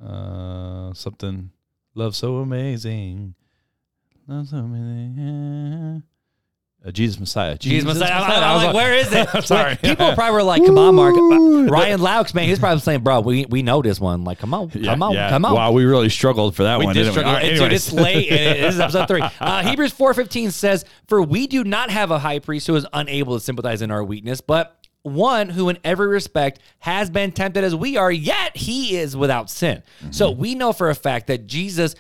uh, 0.06 0.94
something? 0.94 1.52
Love 1.96 2.16
so 2.16 2.38
amazing. 2.38 3.34
Love 4.28 4.50
so 4.50 4.58
amazing. 4.58 6.04
Uh, 6.86 6.92
Jesus 6.92 7.20
Messiah. 7.20 7.58
Jesus 7.58 7.84
Messiah. 7.84 8.12
I'm, 8.14 8.32
I 8.32 8.36
I'm 8.48 8.54
was 8.56 8.64
like, 8.66 8.76
where 8.76 8.94
is 8.94 9.12
it? 9.12 9.44
Sorry. 9.48 9.76
People 9.78 10.14
probably 10.14 10.34
were 10.34 10.44
like, 10.44 10.64
"Come 10.64 10.78
on, 10.78 10.94
Mark." 10.94 11.16
Ryan 11.16 12.00
Laux, 12.00 12.34
man, 12.36 12.48
he's 12.48 12.60
probably 12.60 12.82
saying, 12.82 13.00
"Bro, 13.02 13.22
we 13.22 13.46
we 13.46 13.64
know 13.64 13.82
this 13.82 14.00
one. 14.00 14.24
Like, 14.24 14.38
come 14.38 14.54
on, 14.54 14.70
Yeah, 14.76 14.92
come 14.92 15.02
on, 15.02 15.14
yeah. 15.14 15.30
come 15.30 15.46
on." 15.46 15.56
Wow, 15.56 15.72
we 15.72 15.84
really 15.86 16.10
struggled 16.10 16.56
for 16.56 16.62
that 16.64 16.78
We 16.78 16.86
one, 16.86 16.94
did 16.94 17.10
struggle. 17.12 17.34
right, 17.34 17.56
dude, 17.56 17.74
it's 17.74 17.92
late. 17.92 18.30
and 18.32 18.64
This 18.64 18.76
is 18.76 18.80
episode 18.80 19.08
three. 19.08 19.24
Uh, 19.40 19.64
Hebrews 19.64 19.94
four 19.94 20.14
fifteen 20.14 20.52
says, 20.52 20.86
"For 21.08 21.22
we 21.24 21.48
do 21.48 21.64
not 21.64 21.90
have 21.90 22.12
a 22.12 22.20
high 22.20 22.38
priest 22.40 22.68
who 22.68 22.76
is 22.76 22.86
unable 22.94 23.36
to 23.38 23.44
sympathize 23.44 23.82
in 23.82 23.90
our 23.90 24.04
weakness, 24.04 24.42
but 24.42 24.78
one 25.02 25.50
who, 25.50 25.70
in 25.70 25.78
every 25.84 26.08
respect, 26.08 26.60
has 26.80 27.10
been 27.10 27.32
tempted 27.32 27.64
as 27.64 27.74
we 27.76 27.98
are, 27.98 28.12
yet 28.12 28.56
he 28.56 28.96
is 28.98 29.18
without 29.18 29.50
sin." 29.50 29.82
So 30.12 30.30
Mm-hmm. 30.32 30.40
we 30.42 30.54
know 30.56 30.72
for 30.72 30.92
a 30.92 30.96
fact 30.96 31.28
that 31.28 31.48
Jesus 31.48 31.96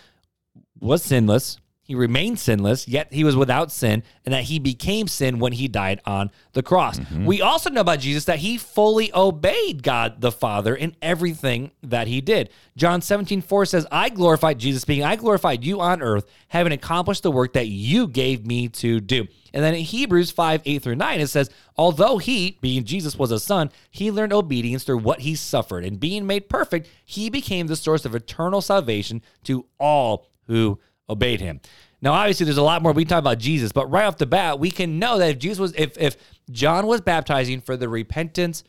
was 0.80 1.02
sinless. 1.04 1.58
He 1.86 1.93
remained 1.93 2.39
sinless, 2.39 2.88
yet 2.88 3.13
he 3.13 3.24
was 3.24 3.36
without 3.36 3.71
sin, 3.71 4.02
and 4.26 4.34
that 4.34 4.45
he 4.45 4.58
became 4.58 5.08
sin 5.08 5.38
when 5.38 5.54
he 5.54 5.67
died 5.67 6.02
on 6.04 6.32
the 6.54 6.63
cross. 6.63 6.98
Mm-hmm. 6.98 7.26
We 7.26 7.43
also 7.43 7.69
know 7.69 7.82
about 7.82 8.00
Jesus 8.00 8.26
that 8.26 8.39
he 8.39 8.58
fully 8.58 9.12
obeyed 9.13 9.84
God 9.84 10.19
the 10.19 10.32
Father 10.32 10.76
in 10.76 10.95
everything 11.00 11.69
that 11.84 12.08
he 12.08 12.21
did. 12.21 12.50
John 12.76 13.04
17, 13.04 13.43
4 13.43 13.65
says, 13.67 13.86
I 13.91 14.10
glorified 14.10 14.58
Jesus, 14.58 14.84
being 14.84 15.04
I 15.04 15.15
glorified 15.15 15.63
you 15.63 15.80
on 15.80 16.02
earth, 16.02 16.26
having 16.48 16.74
accomplished 16.74 17.21
the 17.21 17.30
work 17.30 17.54
that 17.54 17.67
you 17.67 18.08
gave 18.08 18.48
me 18.48 18.67
to 18.69 19.00
do. 19.00 19.28
And 19.54 19.63
then 19.63 19.76
in 19.76 19.82
Hebrews 19.82 20.32
5, 20.32 20.63
8 20.65 20.82
through 20.82 20.95
9, 20.95 21.19
it 21.21 21.28
says, 21.28 21.52
Although 21.78 22.17
he, 22.17 22.58
being 22.62 22.84
Jesus, 22.84 23.15
was 23.15 23.30
a 23.30 23.39
son, 23.39 23.69
he 23.91 24.10
learned 24.10 24.34
obedience 24.34 24.84
through 24.84 24.98
what 24.98 25.19
he 25.19 25.36
suffered. 25.36 25.86
And 25.86 26.00
being 26.00 26.26
made 26.26 26.50
perfect, 26.50 26.89
he 27.06 27.30
became 27.30 27.67
the 27.67 27.76
source 27.76 28.06
of 28.06 28.15
eternal 28.15 28.62
salvation 28.62 29.21
to 29.43 29.67
all 29.80 30.26
who 30.48 30.80
obeyed 31.09 31.41
him. 31.41 31.59
Now, 32.01 32.13
obviously, 32.13 32.45
there's 32.45 32.57
a 32.57 32.63
lot 32.63 32.81
more 32.81 32.91
we 32.91 33.03
can 33.03 33.09
talk 33.09 33.19
about 33.19 33.39
Jesus, 33.39 33.71
but 33.71 33.89
right 33.89 34.05
off 34.05 34.17
the 34.17 34.25
bat, 34.25 34.59
we 34.59 34.69
can 34.69 34.99
know 34.99 35.17
that 35.17 35.29
if 35.29 35.39
Jesus 35.39 35.59
was, 35.59 35.73
if 35.75 35.97
if 35.97 36.17
John 36.51 36.87
was 36.87 37.01
baptizing 37.01 37.61
for 37.61 37.77
the 37.77 37.89
repentance 37.89 38.63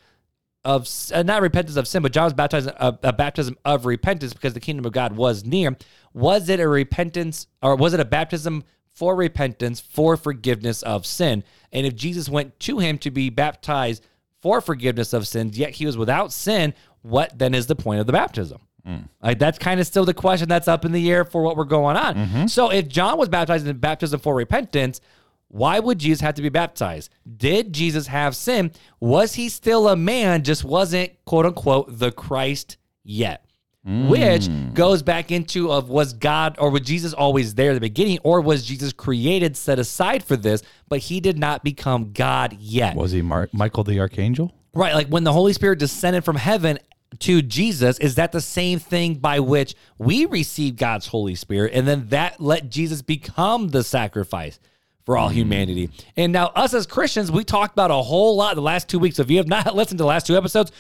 of 0.65 0.89
uh, 1.15 1.23
not 1.23 1.43
repentance 1.43 1.77
of 1.77 1.87
sin, 1.87 2.03
but 2.03 2.13
John 2.13 2.25
was 2.25 2.35
baptizing 2.35 2.73
a, 2.77 2.99
a 3.05 3.13
baptism 3.13 3.57
of 3.65 3.87
repentance 3.87 4.33
because 4.33 4.55
the 4.55 4.61
kingdom 4.61 4.85
of 4.85 4.93
God 4.93 5.17
was 5.17 5.45
near. 5.45 5.77
Was 6.13 6.49
it 6.49 6.61
a 6.61 6.69
repentance 6.69 7.47
or 7.63 7.77
was 7.77 7.95
it 7.95 8.01
a 8.01 8.05
baptism 8.05 8.65
for 8.89 9.15
repentance 9.15 9.81
for 9.81 10.17
forgiveness 10.17 10.83
of 10.83 11.07
sin? 11.07 11.45
And 11.73 11.87
if 11.87 11.95
Jesus 11.95 12.29
went 12.29 12.59
to 12.61 12.79
him 12.79 12.99
to 12.99 13.11
be 13.11 13.31
baptized 13.31 14.05
for 14.41 14.61
forgiveness 14.61 15.13
of 15.13 15.29
sins, 15.29 15.57
yet 15.57 15.71
he 15.71 15.87
was 15.87 15.97
without 15.97 16.33
sin, 16.33 16.75
what 17.03 17.39
then 17.39 17.55
is 17.55 17.67
the 17.69 17.77
point 17.77 18.01
of 18.01 18.07
the 18.07 18.13
baptism? 18.13 18.61
Mm. 18.87 19.09
Like 19.23 19.39
that's 19.39 19.59
kind 19.59 19.81
of 19.81 19.87
still 19.87 20.05
the 20.05 20.15
question 20.15 20.49
that's 20.49 20.69
up 20.69 20.85
in 20.85 20.93
the 20.93 21.11
air 21.11 21.25
for 21.25 21.43
what 21.43 21.57
we're 21.57 21.65
going 21.65 21.97
on. 21.97 22.15
Mm-hmm. 22.15 22.47
So 22.47 22.71
if 22.71 22.89
John 22.89 23.19
was 23.19 23.29
baptized 23.29 23.67
in 23.67 23.77
baptism 23.79 24.21
for 24.21 24.35
repentance, 24.35 25.01
why 25.49 25.79
would 25.79 25.99
Jesus 25.99 26.21
have 26.21 26.35
to 26.35 26.43
be 26.43 26.49
baptized? 26.49 27.11
Did 27.37 27.73
Jesus 27.73 28.07
have 28.07 28.37
sin? 28.37 28.73
Was 29.01 29.35
he 29.35 29.49
still 29.49 29.89
a 29.89 29.97
man, 29.97 30.43
just 30.45 30.65
wasn't 30.65 31.13
quote 31.25 31.47
unquote 31.47 31.99
the 31.99 32.13
Christ 32.13 32.77
yet? 33.03 33.43
Mm. 33.87 34.09
Which 34.09 34.75
goes 34.75 35.03
back 35.03 35.31
into 35.31 35.71
of 35.71 35.89
was 35.89 36.13
God 36.13 36.57
or 36.59 36.71
was 36.71 36.83
Jesus 36.83 37.13
always 37.13 37.55
there 37.55 37.71
at 37.71 37.75
the 37.75 37.81
beginning, 37.81 38.19
or 38.25 38.41
was 38.41 38.65
Jesus 38.65 38.93
created, 38.93 39.57
set 39.57 39.79
aside 39.79 40.25
for 40.25 40.37
this, 40.37 40.63
but 40.89 40.99
he 40.99 41.21
did 41.21 41.39
not 41.39 41.63
become 41.63 42.13
God 42.13 42.57
yet? 42.59 42.97
Was 42.97 43.13
he 43.13 43.23
Mar- 43.23 43.49
Michael 43.53 43.85
the 43.85 44.01
Archangel? 44.01 44.53
Right, 44.75 44.93
like 44.93 45.07
when 45.07 45.23
the 45.23 45.33
Holy 45.33 45.53
Spirit 45.53 45.79
descended 45.79 46.25
from 46.25 46.35
heaven 46.35 46.81
to 47.21 47.43
Jesus, 47.43 47.99
is 47.99 48.17
that 48.17 48.33
the 48.33 48.41
same 48.41 48.79
thing 48.79 49.15
by 49.15 49.41
which 49.41 49.75
we 49.99 50.27
receive 50.27 50.77
God's 50.77 51.07
Holy 51.07 51.35
Spirit, 51.35 51.73
and 51.75 51.87
then 51.87 52.09
that 52.09 52.41
let 52.41 52.69
Jesus 52.71 53.03
become 53.03 53.69
the 53.69 53.85
sacrifice 53.85 54.59
for 55.05 55.17
all 55.17 55.31
mm. 55.31 55.35
humanity? 55.35 55.91
And 56.17 56.33
now, 56.33 56.47
us 56.49 56.75
as 56.75 56.87
Christians, 56.87 57.31
we 57.31 57.45
talked 57.45 57.73
about 57.73 57.91
a 57.91 58.03
whole 58.03 58.37
lot 58.37 58.55
the 58.55 58.63
last 58.63 58.89
two 58.89 58.99
weeks. 58.99 59.19
If 59.19 59.31
you 59.31 59.39
have 59.39 59.49
not 59.49 59.75
listened 59.75 59.99
to 59.99 60.03
the 60.03 60.09
last 60.09 60.27
two 60.27 60.37
episodes, 60.37 60.73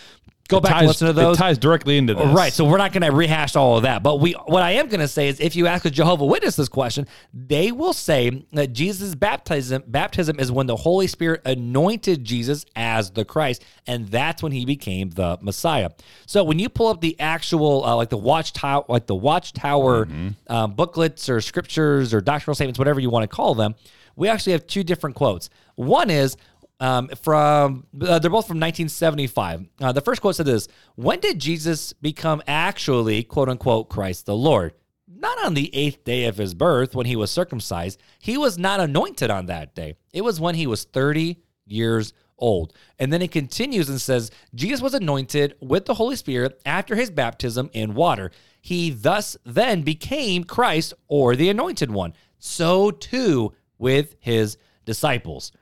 go 0.49 0.61
back 0.61 0.77
and 0.77 0.87
listen 0.87 1.07
to 1.07 1.13
those. 1.13 1.37
It 1.37 1.41
ties 1.41 1.59
directly 1.59 1.99
into 1.99 2.15
this. 2.15 2.27
Right. 2.27 2.53
So 2.53 2.65
we're 2.65 2.79
not 2.79 2.93
going 2.93 3.03
to 3.03 3.13
rehash 3.13 3.57
all 3.57 3.77
of 3.77 3.83
that. 3.83 4.03
But 4.03 4.21
we, 4.21 4.33
what 4.33 4.63
I 4.63 4.73
am 4.73 4.89
going 4.89 5.01
to 5.01 5.09
say 5.09 5.29
is, 5.29 5.41
if 5.41 5.57
you 5.57 5.67
ask 5.67 5.85
a 5.85 5.91
Jehovah 5.91 6.25
Witness 6.25 6.57
this 6.57 6.69
question, 6.69 7.07
they 7.33 7.73
will 7.73 7.93
say 7.93 8.47
that 8.53 8.73
Jesus' 8.73 9.15
baptism 9.15 9.85
baptism 9.87 10.39
is 10.39 10.51
when 10.51 10.67
the 10.67 10.77
Holy 10.77 11.07
Spirit 11.07 11.43
anointed 11.45 12.25
Jesus 12.25 12.65
as 12.75 13.11
the 13.11 13.25
Christ, 13.25 13.65
and 13.87 14.09
that's 14.09 14.43
when 14.43 14.53
he 14.53 14.65
became 14.65 15.11
the 15.11 15.39
Messiah. 15.41 15.91
So 16.27 16.45
when 16.45 16.59
you 16.59 16.69
pull 16.69 16.89
up 16.89 17.01
the 17.01 17.19
actual, 17.21 17.85
uh, 17.85 17.97
like 17.97 18.11
the 18.11 18.17
Watchtower, 18.19 18.85
like 18.89 19.07
the 19.07 19.15
Watchtower 19.15 20.09
um, 20.49 20.73
booklets 20.75 21.29
or 21.29 21.41
scriptures 21.41 22.15
or 22.15 22.21
doctrinal 22.21 22.55
statements, 22.55 22.79
whatever 22.79 23.01
you 23.01 23.11
want 23.11 23.23
to 23.23 23.35
call 23.35 23.55
them, 23.55 23.75
we 24.17 24.29
actually 24.29 24.53
have 24.53 24.67
two 24.67 24.83
different 24.83 25.15
quotes. 25.17 25.51
One 25.75 26.09
is 26.09 26.37
um, 26.81 27.09
from 27.09 27.87
uh, 28.01 28.19
they're 28.19 28.31
both 28.31 28.47
from 28.47 28.61
1975. 28.61 29.67
Uh, 29.81 29.93
the 29.93 30.01
first 30.01 30.21
quote 30.21 30.37
said 30.37 30.47
this: 30.47 30.69
"When 30.95 31.21
did 31.21 31.39
Jesus 31.39 31.93
become 31.95 32.43
actually 32.47 33.23
quote 33.23 33.49
unquote 33.49 33.89
Christ 33.89 34.27
the 34.27 34.37
Lord? 34.37 34.75
Not 35.09 35.43
on 35.45 35.55
the 35.55 35.75
eighth 35.75 36.05
day 36.05 36.27
of 36.27 36.37
his 36.37 36.53
birth 36.53 36.95
when 36.95 37.07
he 37.07 37.17
was 37.17 37.31
circumcised. 37.31 38.01
He 38.19 38.37
was 38.37 38.59
not 38.59 38.81
anointed 38.81 39.31
on 39.31 39.47
that 39.47 39.75
day. 39.75 39.97
It 40.13 40.23
was 40.23 40.41
when 40.41 40.55
he 40.55 40.67
was 40.67 40.85
30 40.85 41.41
years 41.67 42.13
old." 42.39 42.75
And 42.99 43.11
then 43.11 43.23
it 43.23 43.33
continues 43.33 43.89
and 43.89 44.01
says, 44.01 44.31
"Jesus 44.55 44.83
was 44.83 44.93
anointed 44.93 45.55
with 45.61 45.87
the 45.87 45.95
Holy 45.95 46.17
Spirit 46.17 46.61
after 46.67 46.95
his 46.95 47.11
baptism 47.11 47.71
in 47.73 47.95
water. 47.95 48.31
He 48.61 48.91
thus 48.91 49.37
then 49.45 49.83
became 49.83 50.45
Christ 50.45 50.93
or 51.09 51.37
the 51.37 51.49
Anointed 51.49 51.91
One. 51.91 52.13
So 52.39 52.91
too 52.91 53.55
with 53.79 54.17
his 54.21 54.59
disciples." 54.85 55.53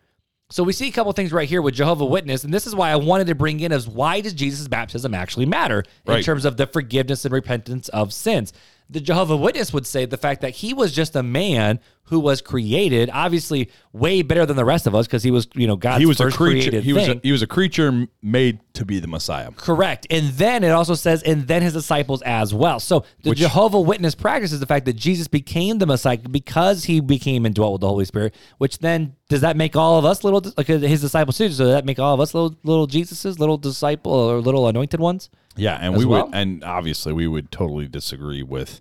So 0.51 0.63
we 0.63 0.73
see 0.75 0.89
a 0.89 0.93
couple 0.93 1.11
things 1.13 1.33
right 1.33 1.49
here 1.49 1.63
with 1.63 1.75
Jehovah 1.75 2.05
Witness, 2.05 2.45
and 2.45 2.53
this 2.53 2.67
is 2.67 2.75
why 2.75 2.91
I 2.91 2.97
wanted 2.97 3.29
to 3.29 3.35
bring 3.35 3.61
in 3.61 3.73
is 3.73 3.89
why 3.89 4.21
does 4.21 4.35
Jesus' 4.35 4.69
baptism 4.69 5.15
actually 5.15 5.47
matter 5.47 5.81
in 6.07 6.13
Right. 6.13 6.25
terms 6.25 6.45
of 6.45 6.59
the 6.59 6.67
forgiveness 6.67 7.25
and 7.25 7.33
repentance 7.33 7.89
of 7.89 8.13
sins? 8.13 8.53
The 8.95 9.01
Jehovah 9.01 9.37
Witness 9.37 9.73
would 9.73 9.89
say 9.89 10.05
the 10.05 10.17
fact 10.17 10.43
that 10.43 10.51
he 10.51 10.73
was 10.73 10.93
just 10.93 11.17
a 11.17 11.23
man 11.25 11.81
who 12.05 12.21
was 12.21 12.41
created, 12.41 13.11
obviously 13.13 13.69
way 13.93 14.23
better 14.23 14.47
than 14.47 14.55
the 14.55 14.65
rest 14.65 14.87
of 14.87 14.95
us 14.95 15.09
because 15.09 15.25
he 15.25 15.33
was, 15.33 15.49
you 15.55 15.67
know, 15.67 15.75
God's 15.75 15.99
He 15.99 16.07
was 16.07 16.21
a 16.21 16.31
creature. 16.31 16.79
He 16.81 16.93
was 16.93 17.09
a, 17.09 17.21
he 17.21 17.33
was 17.33 17.43
a 17.43 17.49
creature 17.49 18.07
made 18.23 18.61
to 18.75 18.85
be 18.85 19.01
the 19.01 19.09
Messiah. 19.09 19.51
Correct. 19.51 20.07
And 20.11 20.29
then 20.35 20.63
it 20.63 20.69
also 20.69 20.95
says, 20.95 21.25
and 21.25 21.49
then 21.49 21.61
his 21.61 21.73
disciples 21.73 22.23
as 22.23 22.55
well. 22.55 22.79
So 22.79 23.05
the 23.25 23.31
Which- 23.31 23.41
Jehovah 23.41 23.81
Witness 23.81 24.15
practices 24.15 24.61
the 24.61 24.67
fact 24.67 24.87
that 24.87 24.93
Jesus 24.93 25.27
became 25.27 25.79
the 25.79 25.87
Messiah 25.87 26.19
because 26.19 26.85
he 26.85 27.01
became 27.01 27.47
and 27.47 27.53
dwelt 27.53 27.73
with 27.73 27.81
the 27.81 27.89
Holy 27.89 28.05
Spirit, 28.05 28.33
which 28.59 28.79
then 28.79 29.17
does 29.29 29.41
that 29.41 29.57
make 29.57 29.75
all 29.75 29.99
of 29.99 30.05
us 30.05 30.23
little, 30.23 30.41
like 30.57 30.69
his 30.69 31.01
disciples 31.01 31.37
too? 31.37 31.49
So 31.51 31.65
does 31.65 31.73
that 31.75 31.85
make 31.85 31.99
all 31.99 32.15
of 32.15 32.21
us 32.21 32.33
little, 32.33 32.57
little 32.63 32.87
Jesuses, 32.87 33.41
little 33.41 33.59
disciple 33.59 34.13
or 34.13 34.41
little 34.41 34.69
anointed 34.69 35.01
ones? 35.01 35.31
Yeah, 35.57 35.79
and 35.81 35.95
As 35.95 35.99
we 36.01 36.05
well? 36.07 36.27
would, 36.27 36.35
and 36.35 36.65
obviously 36.65 37.13
we 37.13 37.27
would 37.29 37.51
totally 37.51 37.87
disagree 37.89 38.43
with 38.43 38.81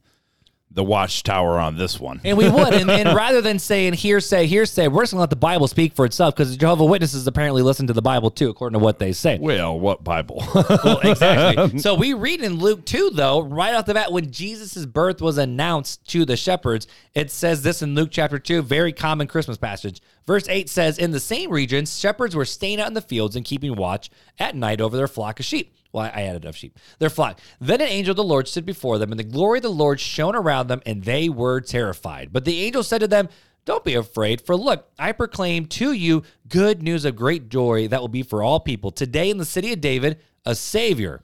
the 0.76 0.84
Watchtower 0.84 1.60
on 1.60 1.78
this 1.78 2.00
one. 2.00 2.20
And 2.24 2.36
we 2.36 2.50
would. 2.50 2.74
and, 2.74 2.90
and 2.90 3.16
rather 3.16 3.42
than 3.42 3.60
saying 3.60 3.94
hearsay, 3.94 4.48
hearsay, 4.48 4.88
we're 4.88 5.04
just 5.04 5.12
going 5.12 5.20
to 5.20 5.22
let 5.22 5.30
the 5.30 5.36
Bible 5.36 5.68
speak 5.68 5.94
for 5.94 6.04
itself 6.04 6.34
because 6.36 6.50
the 6.50 6.58
Jehovah 6.58 6.86
Witnesses 6.86 7.28
apparently 7.28 7.62
listen 7.62 7.86
to 7.86 7.94
the 7.94 8.02
Bible 8.02 8.32
too, 8.32 8.50
according 8.50 8.80
to 8.80 8.84
what 8.84 8.98
they 8.98 9.14
say. 9.14 9.38
well, 9.40 9.80
what 9.80 10.04
Bible? 10.04 10.44
Well, 10.84 11.00
exactly. 11.02 11.78
so 11.80 11.94
we 11.94 12.14
read 12.16 12.42
in 12.42 12.58
Luke 12.58 12.86
2, 12.86 13.12
though, 13.12 13.42
right 13.42 13.76
off 13.76 13.86
the 13.86 13.94
bat, 13.94 14.12
when 14.12 14.32
Jesus' 14.32 14.84
birth 14.88 15.22
was 15.22 15.38
announced 15.38 16.04
to 16.10 16.26
the 16.26 16.36
shepherds, 16.36 16.88
it 17.14 17.30
says 17.30 17.62
this 17.62 17.84
in 17.84 17.94
Luke 17.94 18.10
chapter 18.12 18.40
2, 18.40 18.64
very 18.64 18.92
common 18.94 19.28
Christmas 19.28 19.58
passage. 19.58 20.02
Verse 20.26 20.50
8 20.50 20.68
says, 20.70 20.98
In 20.98 21.12
the 21.12 21.20
same 21.20 21.52
region, 21.52 21.86
shepherds 21.86 22.36
were 22.36 22.46
staying 22.46 22.82
out 22.82 22.88
in 22.88 22.96
the 22.96 23.02
fields 23.02 23.36
and 23.36 23.46
keeping 23.46 23.76
watch 23.76 24.10
at 24.40 24.56
night 24.56 24.82
over 24.82 24.98
their 24.98 25.08
flock 25.08 25.40
of 25.40 25.46
sheep. 25.46 25.76
Well, 25.94 26.12
I 26.14 26.24
added 26.24 26.44
of 26.44 26.58
sheep. 26.58 26.78
Their 27.00 27.12
flock. 27.12 27.40
Then 27.62 27.80
an 27.80 27.88
angel 27.88 28.12
of 28.12 28.18
the 28.18 28.24
Lord 28.24 28.48
stood 28.48 28.66
before 28.66 28.98
them, 28.98 29.12
and 29.12 29.20
the 29.20 29.24
glory 29.24 29.60
of 29.60 29.64
the 29.64 29.70
Lord 29.70 30.00
shone 30.00 30.36
around 30.36 30.68
them, 30.68 30.82
and 30.86 31.04
they 31.04 31.30
were 31.30 31.62
terrified. 31.62 32.34
But 32.34 32.46
the 32.46 32.64
angel 32.64 32.84
said 32.84 33.00
to 33.02 33.08
them, 33.08 33.30
don't 33.66 33.84
be 33.86 33.94
afraid, 33.94 34.42
for 34.42 34.58
look, 34.58 34.90
I 35.00 35.14
proclaim 35.14 35.68
to 35.68 35.94
you 35.94 36.24
good 36.50 36.84
news 36.84 37.06
of 37.06 37.16
great 37.16 37.48
joy 37.48 37.88
that 37.88 38.02
will 38.02 38.10
be 38.10 38.24
for 38.24 38.44
all 38.44 38.60
people. 38.60 38.92
Today 38.92 39.30
in 39.30 39.38
the 39.38 39.46
city 39.46 39.72
of 39.72 39.80
David, 39.80 40.20
a 40.46 40.56
Savior 40.56 41.24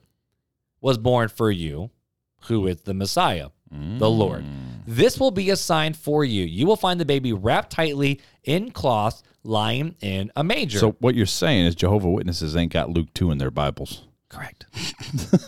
was 0.80 0.98
born 0.98 1.28
for 1.28 1.52
you, 1.52 1.90
who 2.44 2.68
is 2.68 2.82
the 2.82 2.94
Messiah, 2.94 3.50
the 3.70 4.10
Lord. 4.10 4.44
Mm. 4.44 4.84
This 4.88 5.20
will 5.20 5.32
be 5.32 5.50
a 5.50 5.58
sign 5.58 5.94
for 5.94 6.24
you. 6.24 6.46
You 6.46 6.66
will 6.66 6.78
find 6.78 7.00
the 7.00 7.06
baby 7.06 7.34
wrapped 7.34 7.72
tightly 7.72 8.22
in 8.46 8.72
cloth, 8.72 9.22
lying 9.44 9.96
in 10.00 10.32
a 10.36 10.44
manger. 10.44 10.80
so 10.80 10.92
what 11.00 11.16
you're 11.16 11.26
saying 11.26 11.66
is 11.66 11.76
Jehovah 11.76 12.10
Witnesses 12.10 12.56
ain't 12.56 12.72
got 12.72 12.90
Luke 12.90 13.14
two 13.14 13.32
in 13.32 13.38
their 13.38 13.52
Bibles. 13.52 14.08
Correct. 14.30 14.66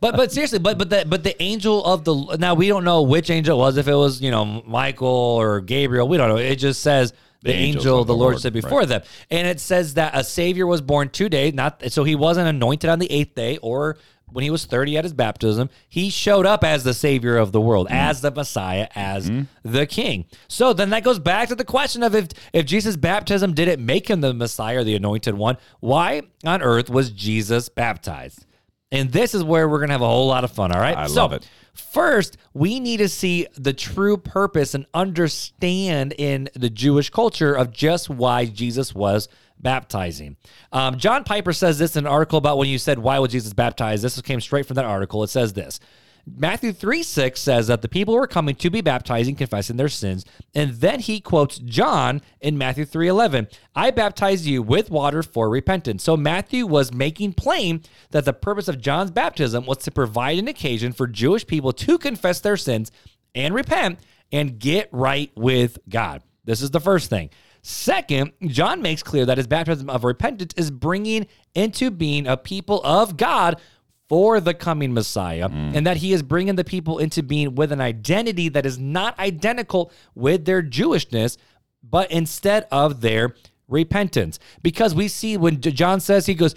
but 0.00 0.16
but 0.16 0.32
seriously, 0.32 0.60
but 0.60 0.78
but 0.78 0.90
the 0.90 1.04
but 1.06 1.24
the 1.24 1.40
angel 1.42 1.84
of 1.84 2.04
the 2.04 2.36
now 2.38 2.54
we 2.54 2.68
don't 2.68 2.84
know 2.84 3.02
which 3.02 3.30
angel 3.30 3.58
it 3.58 3.60
was. 3.60 3.76
If 3.76 3.88
it 3.88 3.94
was 3.94 4.20
you 4.20 4.30
know 4.30 4.62
Michael 4.66 5.08
or 5.08 5.60
Gabriel, 5.60 6.06
we 6.06 6.16
don't 6.16 6.28
know. 6.28 6.36
It 6.36 6.56
just 6.56 6.82
says 6.82 7.12
the, 7.42 7.50
The 7.50 7.58
angel 7.58 7.98
the 7.98 8.12
the 8.12 8.16
Lord 8.16 8.32
Lord, 8.34 8.38
stood 8.38 8.52
before 8.52 8.86
them, 8.86 9.02
and 9.30 9.46
it 9.46 9.60
says 9.60 9.94
that 9.94 10.16
a 10.16 10.22
savior 10.22 10.66
was 10.66 10.80
born 10.80 11.10
two 11.10 11.28
days. 11.28 11.52
Not 11.52 11.90
so 11.90 12.04
he 12.04 12.14
wasn't 12.14 12.48
anointed 12.48 12.88
on 12.88 13.00
the 13.00 13.10
eighth 13.10 13.34
day 13.34 13.58
or 13.58 13.98
when 14.32 14.42
he 14.42 14.50
was 14.50 14.64
30 14.64 14.98
at 14.98 15.04
his 15.04 15.12
baptism, 15.12 15.70
he 15.88 16.10
showed 16.10 16.46
up 16.46 16.64
as 16.64 16.82
the 16.84 16.94
savior 16.94 17.36
of 17.36 17.52
the 17.52 17.60
world, 17.60 17.88
mm. 17.88 17.92
as 17.92 18.20
the 18.20 18.30
Messiah, 18.30 18.88
as 18.94 19.30
mm-hmm. 19.30 19.42
the 19.70 19.86
king. 19.86 20.24
So 20.48 20.72
then 20.72 20.90
that 20.90 21.04
goes 21.04 21.18
back 21.18 21.48
to 21.48 21.54
the 21.54 21.64
question 21.64 22.02
of 22.02 22.14
if 22.14 22.28
if 22.52 22.66
Jesus' 22.66 22.96
baptism 22.96 23.54
didn't 23.54 23.84
make 23.84 24.08
him 24.08 24.20
the 24.20 24.34
Messiah 24.34 24.80
or 24.80 24.84
the 24.84 24.96
anointed 24.96 25.34
one, 25.34 25.56
why 25.80 26.22
on 26.44 26.62
earth 26.62 26.90
was 26.90 27.10
Jesus 27.10 27.68
baptized? 27.68 28.46
And 28.90 29.10
this 29.10 29.34
is 29.34 29.42
where 29.42 29.68
we're 29.68 29.78
going 29.78 29.88
to 29.88 29.94
have 29.94 30.02
a 30.02 30.06
whole 30.06 30.28
lot 30.28 30.44
of 30.44 30.52
fun, 30.52 30.70
all 30.70 30.80
right? 30.80 30.96
I 30.96 31.08
So, 31.08 31.22
love 31.22 31.32
it. 31.32 31.48
First, 31.72 32.36
we 32.52 32.78
need 32.78 32.98
to 32.98 33.08
see 33.08 33.48
the 33.56 33.72
true 33.72 34.16
purpose 34.16 34.74
and 34.74 34.86
understand 34.94 36.14
in 36.16 36.48
the 36.54 36.70
Jewish 36.70 37.10
culture 37.10 37.54
of 37.54 37.72
just 37.72 38.08
why 38.08 38.44
Jesus 38.44 38.94
was 38.94 39.28
baptizing. 39.58 40.36
Um, 40.72 40.98
John 40.98 41.24
Piper 41.24 41.52
says 41.52 41.78
this 41.78 41.96
in 41.96 42.06
an 42.06 42.12
article 42.12 42.38
about 42.38 42.58
when 42.58 42.68
you 42.68 42.78
said, 42.78 42.98
Why 42.98 43.18
would 43.18 43.30
Jesus 43.30 43.52
baptize? 43.52 44.02
This 44.02 44.20
came 44.22 44.40
straight 44.40 44.66
from 44.66 44.74
that 44.74 44.84
article. 44.84 45.22
It 45.22 45.28
says 45.28 45.52
this. 45.52 45.80
Matthew 46.26 46.72
3 46.72 47.02
6 47.02 47.38
says 47.38 47.66
that 47.66 47.82
the 47.82 47.88
people 47.88 48.14
were 48.14 48.26
coming 48.26 48.54
to 48.54 48.70
be 48.70 48.80
baptizing, 48.80 49.36
confessing 49.36 49.76
their 49.76 49.90
sins. 49.90 50.24
And 50.54 50.72
then 50.72 51.00
he 51.00 51.20
quotes 51.20 51.58
John 51.58 52.22
in 52.40 52.56
Matthew 52.56 52.86
3 52.86 53.08
11. 53.08 53.48
I 53.74 53.90
baptize 53.90 54.46
you 54.46 54.62
with 54.62 54.90
water 54.90 55.22
for 55.22 55.50
repentance. 55.50 56.02
So 56.02 56.16
Matthew 56.16 56.66
was 56.66 56.94
making 56.94 57.34
plain 57.34 57.82
that 58.10 58.24
the 58.24 58.32
purpose 58.32 58.68
of 58.68 58.80
John's 58.80 59.10
baptism 59.10 59.66
was 59.66 59.78
to 59.78 59.90
provide 59.90 60.38
an 60.38 60.48
occasion 60.48 60.92
for 60.92 61.06
Jewish 61.06 61.46
people 61.46 61.72
to 61.72 61.98
confess 61.98 62.40
their 62.40 62.56
sins 62.56 62.90
and 63.34 63.54
repent 63.54 63.98
and 64.32 64.58
get 64.58 64.88
right 64.92 65.30
with 65.36 65.78
God. 65.88 66.22
This 66.44 66.62
is 66.62 66.70
the 66.70 66.80
first 66.80 67.10
thing. 67.10 67.30
Second, 67.66 68.32
John 68.46 68.82
makes 68.82 69.02
clear 69.02 69.24
that 69.24 69.38
his 69.38 69.46
baptism 69.46 69.88
of 69.88 70.04
repentance 70.04 70.52
is 70.54 70.70
bringing 70.70 71.26
into 71.54 71.90
being 71.90 72.26
a 72.26 72.36
people 72.36 72.82
of 72.84 73.16
God 73.16 73.58
for 74.06 74.38
the 74.38 74.52
coming 74.52 74.92
Messiah, 74.92 75.48
mm. 75.48 75.74
and 75.74 75.86
that 75.86 75.96
he 75.96 76.12
is 76.12 76.22
bringing 76.22 76.56
the 76.56 76.64
people 76.64 76.98
into 76.98 77.22
being 77.22 77.54
with 77.54 77.72
an 77.72 77.80
identity 77.80 78.50
that 78.50 78.66
is 78.66 78.78
not 78.78 79.18
identical 79.18 79.90
with 80.14 80.44
their 80.44 80.62
Jewishness, 80.62 81.38
but 81.82 82.10
instead 82.10 82.66
of 82.70 83.00
their 83.00 83.34
repentance. 83.66 84.38
Because 84.62 84.94
we 84.94 85.08
see 85.08 85.38
when 85.38 85.62
John 85.62 86.00
says, 86.00 86.26
he 86.26 86.34
goes, 86.34 86.54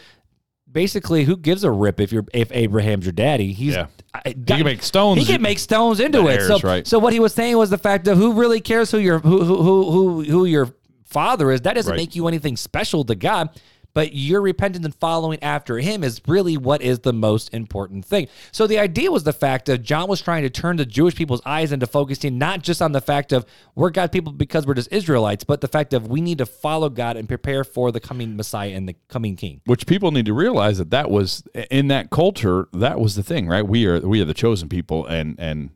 basically, 0.69 1.23
who 1.23 1.37
gives 1.37 1.63
a 1.63 1.71
rip 1.71 2.01
if 2.01 2.11
you're 2.11 2.25
if 2.33 2.51
Abraham's 2.51 3.05
your 3.05 3.13
daddy? 3.13 3.53
He's 3.53 3.75
Yeah. 3.75 3.87
He 4.25 4.33
can 4.33 4.63
make 4.63 4.83
stones. 4.83 5.19
He 5.19 5.25
can 5.25 5.41
make 5.41 5.59
stones 5.59 5.99
into 5.99 6.27
it. 6.27 6.41
heirs, 6.41 6.47
So, 6.47 6.59
right. 6.67 6.87
so 6.87 6.99
what 6.99 7.13
he 7.13 7.19
was 7.19 7.33
saying 7.33 7.55
was 7.55 7.69
the 7.69 7.77
fact 7.77 8.07
of 8.07 8.17
who 8.17 8.33
really 8.33 8.59
cares 8.59 8.91
who 8.91 8.97
your 8.97 9.19
who 9.19 9.43
who 9.43 9.55
who 9.63 9.91
who, 9.91 10.23
who 10.23 10.45
your 10.45 10.73
father 11.07 11.51
is. 11.51 11.61
That 11.61 11.73
doesn't 11.75 11.91
Right. 11.91 11.97
make 11.97 12.15
you 12.15 12.27
anything 12.27 12.57
special 12.57 13.03
to 13.05 13.15
God. 13.15 13.49
but 13.93 14.13
your 14.13 14.41
repentance 14.41 14.85
and 14.85 14.93
following 14.93 15.41
after 15.41 15.79
him 15.79 16.03
is 16.03 16.21
really 16.27 16.55
what 16.55 16.83
is 16.83 16.99
the 16.99 17.13
most 17.13 17.51
important 17.51 18.05
thing. 18.05 18.27
So 18.51 18.67
the 18.67 18.77
idea 18.77 19.11
was 19.11 19.23
the 19.23 19.33
fact 19.33 19.65
that 19.65 19.79
John 19.79 20.07
was 20.07 20.21
trying 20.21 20.43
to 20.43 20.51
turn 20.51 20.75
the 20.77 20.85
Jewish 20.85 21.15
people's 21.15 21.41
eyes 21.47 21.71
into 21.71 21.87
focusing 21.87 22.37
not 22.37 22.61
just 22.61 22.79
on 22.79 22.91
the 22.91 23.01
fact 23.01 23.31
of 23.31 23.43
we're 23.73 23.89
God's 23.89 24.11
people 24.11 24.33
because 24.33 24.67
we're 24.67 24.75
just 24.75 24.91
Israelites, 24.93 25.43
but 25.43 25.61
the 25.61 25.67
fact 25.67 25.95
of 25.95 26.05
we 26.07 26.21
need 26.21 26.37
to 26.37 26.45
follow 26.45 26.89
God 26.89 27.17
and 27.17 27.27
prepare 27.27 27.63
for 27.63 27.91
the 27.91 27.99
coming 27.99 28.35
Messiah 28.37 28.69
and 28.75 28.87
the 28.87 28.95
coming 29.07 29.35
King. 29.35 29.61
which 29.65 29.87
people 29.87 30.11
need 30.11 30.27
to 30.27 30.33
realize 30.33 30.77
that 30.77 30.91
that 30.91 31.09
was 31.09 31.41
in 31.71 31.87
that 31.87 32.11
culture 32.11 32.67
that 32.73 32.99
was 32.99 33.15
the 33.15 33.23
thing 33.23 33.47
right 33.47 33.67
we 33.67 33.87
are 33.87 33.99
we 34.01 34.21
are 34.21 34.25
the 34.25 34.33
chosen 34.35 34.69
people 34.69 35.07
and 35.07 35.39
and 35.39 35.71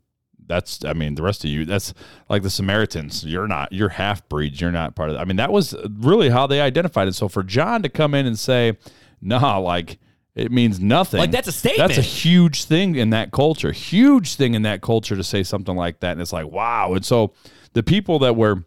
that's 0.51 0.83
i 0.85 0.93
mean 0.93 1.15
the 1.15 1.21
rest 1.23 1.43
of 1.43 1.49
you 1.49 1.65
that's 1.65 1.93
like 2.29 2.43
the 2.43 2.49
samaritans 2.49 3.23
you're 3.25 3.47
not 3.47 3.71
you're 3.71 3.89
half 3.89 4.27
breeds 4.29 4.59
you're 4.61 4.71
not 4.71 4.95
part 4.95 5.09
of 5.09 5.15
that 5.15 5.21
i 5.21 5.25
mean 5.25 5.37
that 5.37 5.51
was 5.51 5.73
really 5.99 6.29
how 6.29 6.45
they 6.45 6.59
identified 6.61 7.07
it 7.07 7.13
so 7.15 7.27
for 7.27 7.41
john 7.43 7.81
to 7.81 7.89
come 7.89 8.13
in 8.13 8.25
and 8.25 8.37
say 8.37 8.77
nah 9.21 9.57
like 9.57 9.97
it 10.35 10.51
means 10.51 10.79
nothing 10.79 11.19
Like, 11.19 11.31
that's 11.31 11.47
a 11.47 11.51
statement. 11.51 11.87
that's 11.89 11.97
a 11.97 12.01
huge 12.01 12.65
thing 12.65 12.95
in 12.95 13.09
that 13.11 13.31
culture 13.31 13.71
huge 13.71 14.35
thing 14.35 14.53
in 14.53 14.61
that 14.63 14.81
culture 14.81 15.15
to 15.15 15.23
say 15.23 15.43
something 15.43 15.75
like 15.75 15.99
that 16.01 16.11
and 16.13 16.21
it's 16.21 16.33
like 16.33 16.47
wow 16.47 16.93
and 16.93 17.05
so 17.05 17.33
the 17.73 17.83
people 17.83 18.19
that 18.19 18.35
were 18.35 18.63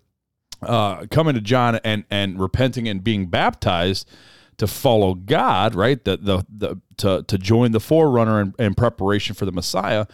uh, 0.62 1.04
coming 1.10 1.34
to 1.34 1.40
John 1.42 1.76
and 1.84 2.04
and 2.10 2.40
repenting 2.40 2.88
and 2.88 3.04
being 3.04 3.26
baptized 3.26 4.08
to 4.56 4.66
follow 4.66 5.12
God, 5.14 5.74
right? 5.74 6.02
The 6.02 6.16
the, 6.16 6.46
the 6.48 6.80
to 6.98 7.22
to 7.24 7.36
join 7.36 7.72
the 7.72 7.80
forerunner 7.80 8.40
in, 8.40 8.54
in 8.58 8.74
preparation 8.74 9.34
for 9.34 9.44
the 9.44 9.52
Messiah. 9.52 10.06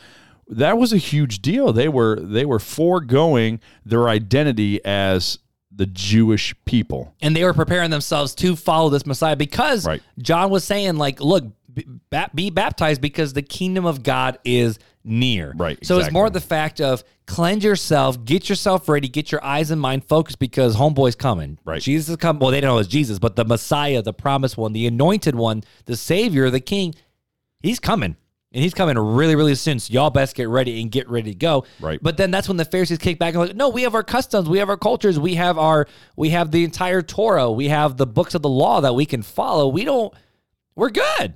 That 0.51 0.76
was 0.78 0.92
a 0.92 0.98
huge 0.98 1.40
deal. 1.40 1.72
They 1.72 1.88
were 1.88 2.18
they 2.20 2.44
were 2.44 2.59
foregoing 2.59 3.61
their 3.84 4.09
identity 4.09 4.84
as 4.84 5.38
the 5.72 5.86
Jewish 5.86 6.55
people. 6.64 7.14
and 7.22 7.34
they 7.34 7.44
were 7.44 7.55
preparing 7.55 7.90
themselves 7.90 8.34
to 8.34 8.57
follow 8.57 8.90
this 8.90 9.07
Messiah 9.07 9.36
because 9.36 9.86
Right. 9.86 10.03
John 10.18 10.51
was 10.51 10.64
saying, 10.64 10.96
like, 10.96 11.20
look, 11.20 11.44
be, 12.34 12.51
baptized 12.51 13.01
because 13.01 13.32
the 13.32 13.42
kingdom 13.42 13.86
of 13.86 14.03
God 14.03 14.38
is 14.44 14.78
near. 15.05 15.55
Right, 15.57 15.78
So 15.86 15.98
it's 15.98 16.11
more 16.12 16.28
the 16.28 16.40
fact 16.40 16.80
of 16.80 17.05
cleanse 17.26 17.64
yourself, 17.64 18.22
get 18.24 18.48
yourself 18.48 18.88
ready, 18.88 19.09
get 19.09 19.30
your 19.32 19.42
eyes 19.42 19.70
and 19.70 19.80
mind 19.80 20.05
focused 20.05 20.38
because 20.40 20.76
homeboy's 20.76 21.14
coming. 21.14 21.59
Right. 21.64 21.80
Jesus 21.80 22.11
is 22.11 22.16
coming. 22.16 22.40
Well, 22.40 22.51
they 22.51 22.61
don't 22.61 22.74
know 22.74 22.78
it's 22.78 22.88
Jesus, 22.88 23.18
but 23.18 23.36
the 23.36 23.44
Messiah, 23.44 24.03
the 24.03 24.12
promised 24.12 24.59
one, 24.59 24.72
the 24.72 24.86
anointed 24.86 25.36
one, 25.36 25.62
the 25.86 25.96
Savior, 25.96 26.51
the 26.51 26.61
King, 26.61 26.94
he's 27.62 27.78
coming. 27.78 28.16
And 28.53 28.62
he's 28.64 28.74
coming 28.74 28.98
really, 28.98 29.36
really 29.36 29.55
soon. 29.55 29.78
So 29.78 29.92
y'all 29.92 30.11
best 30.11 30.34
get 30.34 30.48
ready 30.48 30.80
and 30.82 30.90
get 30.90 31.09
ready 31.09 31.30
to 31.30 31.36
go. 31.36 31.64
Right. 31.78 32.01
But 32.03 32.16
then 32.16 32.32
that's 32.32 32.48
when 32.48 32.57
the 32.57 32.64
Pharisees 32.64 32.98
kick 32.98 33.18
back 33.18 33.34
and 33.34 33.42
like, 33.44 33.55
no, 33.55 33.68
we 33.68 33.82
have 33.82 33.94
our 33.94 34.03
customs, 34.03 34.48
we 34.48 34.59
have 34.59 34.68
our 34.68 34.76
cultures, 34.76 35.20
we 35.20 35.34
have 35.34 35.57
our, 35.57 35.86
we 36.16 36.30
have 36.30 36.51
the 36.51 36.64
entire 36.64 37.01
Torah, 37.01 37.51
we 37.51 37.68
have 37.68 37.96
the 37.96 38.07
books 38.07 38.34
of 38.34 38.42
the 38.42 38.48
law 38.48 38.80
that 38.80 38.94
we 38.94 39.07
can 39.07 39.22
follow. 39.22 39.68
We 39.68 39.84
don't, 39.84 40.12
we're 40.74 40.90
good, 40.90 41.34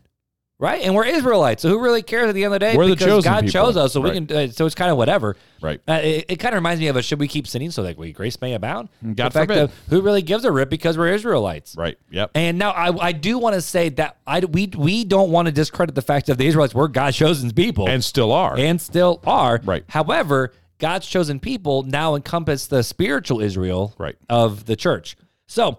right? 0.65 0.83
And 0.83 0.95
we're 0.95 1.05
Israelites, 1.05 1.63
so 1.63 1.69
who 1.69 1.79
really 1.79 2.03
cares 2.03 2.29
at 2.29 2.35
the 2.35 2.43
end 2.45 2.55
of 2.55 2.61
the 2.61 2.67
day? 2.67 2.77
We're 2.77 2.87
the 2.87 2.93
because 2.95 3.07
chosen 3.07 3.31
God 3.33 3.41
people. 3.45 3.53
chose 3.53 3.77
us, 3.77 3.93
so 3.93 4.03
Right. 4.03 4.21
we 4.21 4.27
can. 4.27 4.37
Uh, 4.37 4.49
so 4.51 4.65
it's 4.67 4.75
kind 4.75 4.91
of 4.91 4.97
whatever. 4.97 5.37
Right. 5.61 5.81
Uh, 5.87 6.01
it 6.03 6.25
it 6.31 6.37
kind 6.37 6.55
of 6.55 6.57
reminds 6.59 6.81
me 6.81 6.89
of 6.89 6.97
a 6.97 7.03
should 7.03 7.21
we 7.21 7.29
keep 7.29 7.47
sinning 7.47 7.71
so 7.71 7.83
that 7.85 7.97
we 7.99 8.13
grace 8.13 8.41
may 8.41 8.55
abound? 8.55 8.89
God 9.03 9.15
the 9.17 9.31
fact 9.31 9.51
forbid. 9.51 9.59
of 9.65 9.73
who 9.91 10.01
really 10.01 10.23
gives 10.23 10.45
a 10.45 10.51
rip 10.53 10.71
because 10.71 10.97
we're 10.99 11.09
Israelites. 11.13 11.77
Right. 11.77 11.97
Yep. 12.11 12.31
And 12.35 12.59
now 12.59 12.71
I, 12.71 13.09
I 13.09 13.13
do 13.13 13.39
want 13.39 13.55
to 13.55 13.61
say 13.63 13.91
that 13.91 14.17
I 14.27 14.41
we 14.41 14.71
we 14.77 15.05
don't 15.05 15.31
want 15.31 15.47
to 15.47 15.53
discredit 15.53 15.95
the 15.95 16.03
fact 16.03 16.27
that 16.27 16.39
the 16.39 16.47
Israelites 16.47 16.75
were 16.75 16.89
God's 16.89 17.17
chosen 17.17 17.51
people 17.53 17.89
and 17.89 18.03
still 18.03 18.33
are. 18.33 18.57
and 18.59 18.81
still 18.81 19.21
are. 19.27 19.61
Right. 19.65 19.85
However, 19.89 20.53
God's 20.79 21.07
chosen 21.07 21.39
people 21.41 21.83
now 21.85 22.15
encompass 22.15 22.67
the 22.67 22.83
spiritual 22.83 23.41
Israel 23.41 23.95
Right. 23.97 24.17
of 24.29 24.65
the 24.67 24.77
church. 24.77 25.17
So 25.47 25.79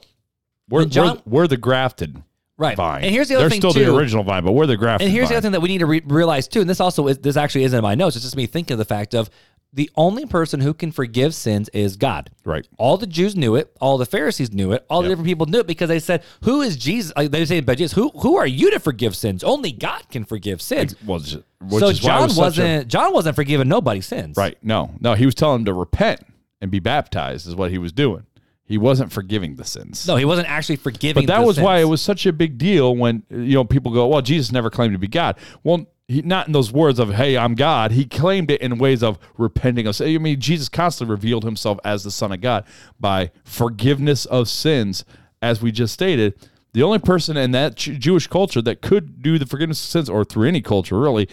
we're, 0.69 0.85
John- 0.85 1.21
we're, 1.25 1.41
we're 1.41 1.47
the 1.47 1.57
grafted 1.57 2.23
right. 2.57 2.77
vine. 2.77 3.03
And 3.03 3.11
here's 3.11 3.27
the 3.27 3.35
other 3.35 3.43
They're 3.43 3.49
thing 3.49 3.61
still 3.61 3.73
too. 3.73 3.85
the 3.85 3.95
original 3.95 4.23
vine, 4.23 4.43
but 4.43 4.53
we're 4.53 4.65
the 4.65 4.77
grafted 4.77 5.07
And 5.07 5.15
here's 5.15 5.29
the 5.29 5.35
other 5.35 5.41
thing 5.41 5.51
that 5.51 5.61
we 5.61 5.69
need 5.69 5.79
to 5.79 5.85
re- 5.85 6.03
realize 6.05 6.47
too, 6.47 6.61
and 6.61 6.69
this 6.69 6.79
also 6.79 7.07
is 7.07 7.19
this 7.19 7.37
actually 7.37 7.63
isn't 7.65 7.77
in 7.77 7.83
my 7.83 7.95
notes. 7.95 8.15
It's 8.15 8.25
just 8.25 8.35
me 8.35 8.45
thinking 8.45 8.73
of 8.73 8.77
the 8.79 8.85
fact 8.85 9.13
of 9.13 9.29
the 9.73 9.91
only 9.97 10.25
person 10.25 10.61
who 10.61 10.73
can 10.73 10.89
forgive 10.89 11.35
sins 11.35 11.67
is 11.69 11.97
God. 11.97 12.31
Right. 12.45 12.65
All 12.77 12.95
the 12.95 13.05
Jews 13.07 13.35
knew 13.35 13.55
it. 13.55 13.75
All 13.81 13.97
the 13.97 14.05
Pharisees 14.05 14.53
knew 14.53 14.71
it. 14.71 14.85
All 14.89 15.01
the 15.01 15.09
different 15.09 15.27
people 15.27 15.47
knew 15.47 15.59
it 15.59 15.67
because 15.67 15.89
they 15.89 15.99
said, 15.99 16.23
"Who 16.43 16.61
is 16.61 16.77
Jesus?" 16.77 17.11
Like 17.17 17.31
they 17.31 17.43
say 17.45 17.57
about 17.57 17.77
Jesus, 17.77 17.91
"Who 17.91 18.09
who 18.09 18.37
are 18.37 18.47
you 18.47 18.71
to 18.71 18.79
forgive 18.79 19.17
sins? 19.17 19.43
Only 19.43 19.73
God 19.73 20.03
can 20.09 20.23
forgive 20.23 20.61
sins." 20.61 20.95
Well, 21.05 21.19
just- 21.19 21.33
so 21.33 21.41
is 21.67 21.81
why 21.81 21.89
it 21.89 21.95
John 21.95 22.21
was 22.23 22.35
such 22.35 22.57
a- 22.57 22.61
wasn't 22.61 22.87
John 22.87 23.13
wasn't 23.13 23.35
forgiving 23.35 23.67
nobody's 23.67 24.05
sins. 24.05 24.37
Right. 24.37 24.57
No, 24.63 24.91
no. 25.01 25.13
He 25.13 25.25
was 25.25 25.35
telling 25.35 25.57
them 25.57 25.65
to 25.65 25.73
repent 25.73 26.21
and 26.61 26.71
be 26.71 26.79
baptized, 26.79 27.45
is 27.45 27.55
what 27.55 27.71
he 27.71 27.77
was 27.77 27.91
doing. 27.91 28.23
He 28.67 28.79
wasn't 28.79 29.11
forgiving 29.11 29.57
the 29.57 29.63
sins. 29.63 30.07
No, 30.07 30.15
he 30.15 30.25
wasn't 30.25 30.49
actually 30.49 30.77
forgiving. 30.77 31.25
but 31.25 31.33
that 31.33 31.45
was 31.45 31.59
why 31.59 31.79
it 31.79 31.85
was 31.85 32.01
such 32.01 32.25
a 32.25 32.33
big 32.33 32.57
deal 32.57 32.95
when 32.95 33.23
you 33.29 33.53
know 33.53 33.63
people 33.63 33.91
go, 33.91 34.07
"Well, 34.07 34.21
Jesus 34.21 34.51
never 34.51 34.69
claimed 34.71 34.93
to 34.93 34.99
be 34.99 35.07
God." 35.07 35.37
Well, 35.63 35.85
he, 36.07 36.23
not 36.23 36.47
in 36.47 36.53
those 36.53 36.71
words 36.71 36.97
of 36.97 37.13
"Hey, 37.13 37.37
I'm 37.37 37.53
God." 37.53 37.91
He 37.91 38.05
claimed 38.05 38.49
it 38.49 38.61
in 38.61 38.79
ways 38.79 39.03
of 39.03 39.19
repenting 39.37 39.85
of. 39.85 39.95
Sin. 39.95 40.15
I 40.15 40.17
mean, 40.17 40.39
Jesus 40.39 40.67
constantly 40.67 41.11
revealed 41.11 41.43
himself 41.43 41.77
as 41.85 42.03
the 42.03 42.11
Son 42.11 42.31
of 42.31 42.41
God 42.41 42.65
by 42.99 43.29
forgiveness 43.43 44.25
of 44.25 44.49
sins, 44.49 45.05
as 45.43 45.61
we 45.61 45.71
just 45.71 45.93
stated. 45.93 46.33
The 46.73 46.83
only 46.83 46.99
person 46.99 47.37
in 47.37 47.51
that 47.51 47.75
Jewish 47.75 48.27
culture 48.27 48.61
that 48.63 48.81
could 48.81 49.21
do 49.21 49.37
the 49.37 49.45
forgiveness 49.45 49.81
of 49.85 49.91
sins, 49.91 50.09
or 50.09 50.25
through 50.25 50.47
any 50.47 50.61
culture 50.61 50.99
really, 50.99 51.29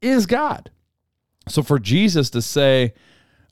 is 0.00 0.24
God. 0.26 0.70
So 1.46 1.62
for 1.62 1.78
Jesus 1.78 2.30
to 2.30 2.42
say, 2.42 2.94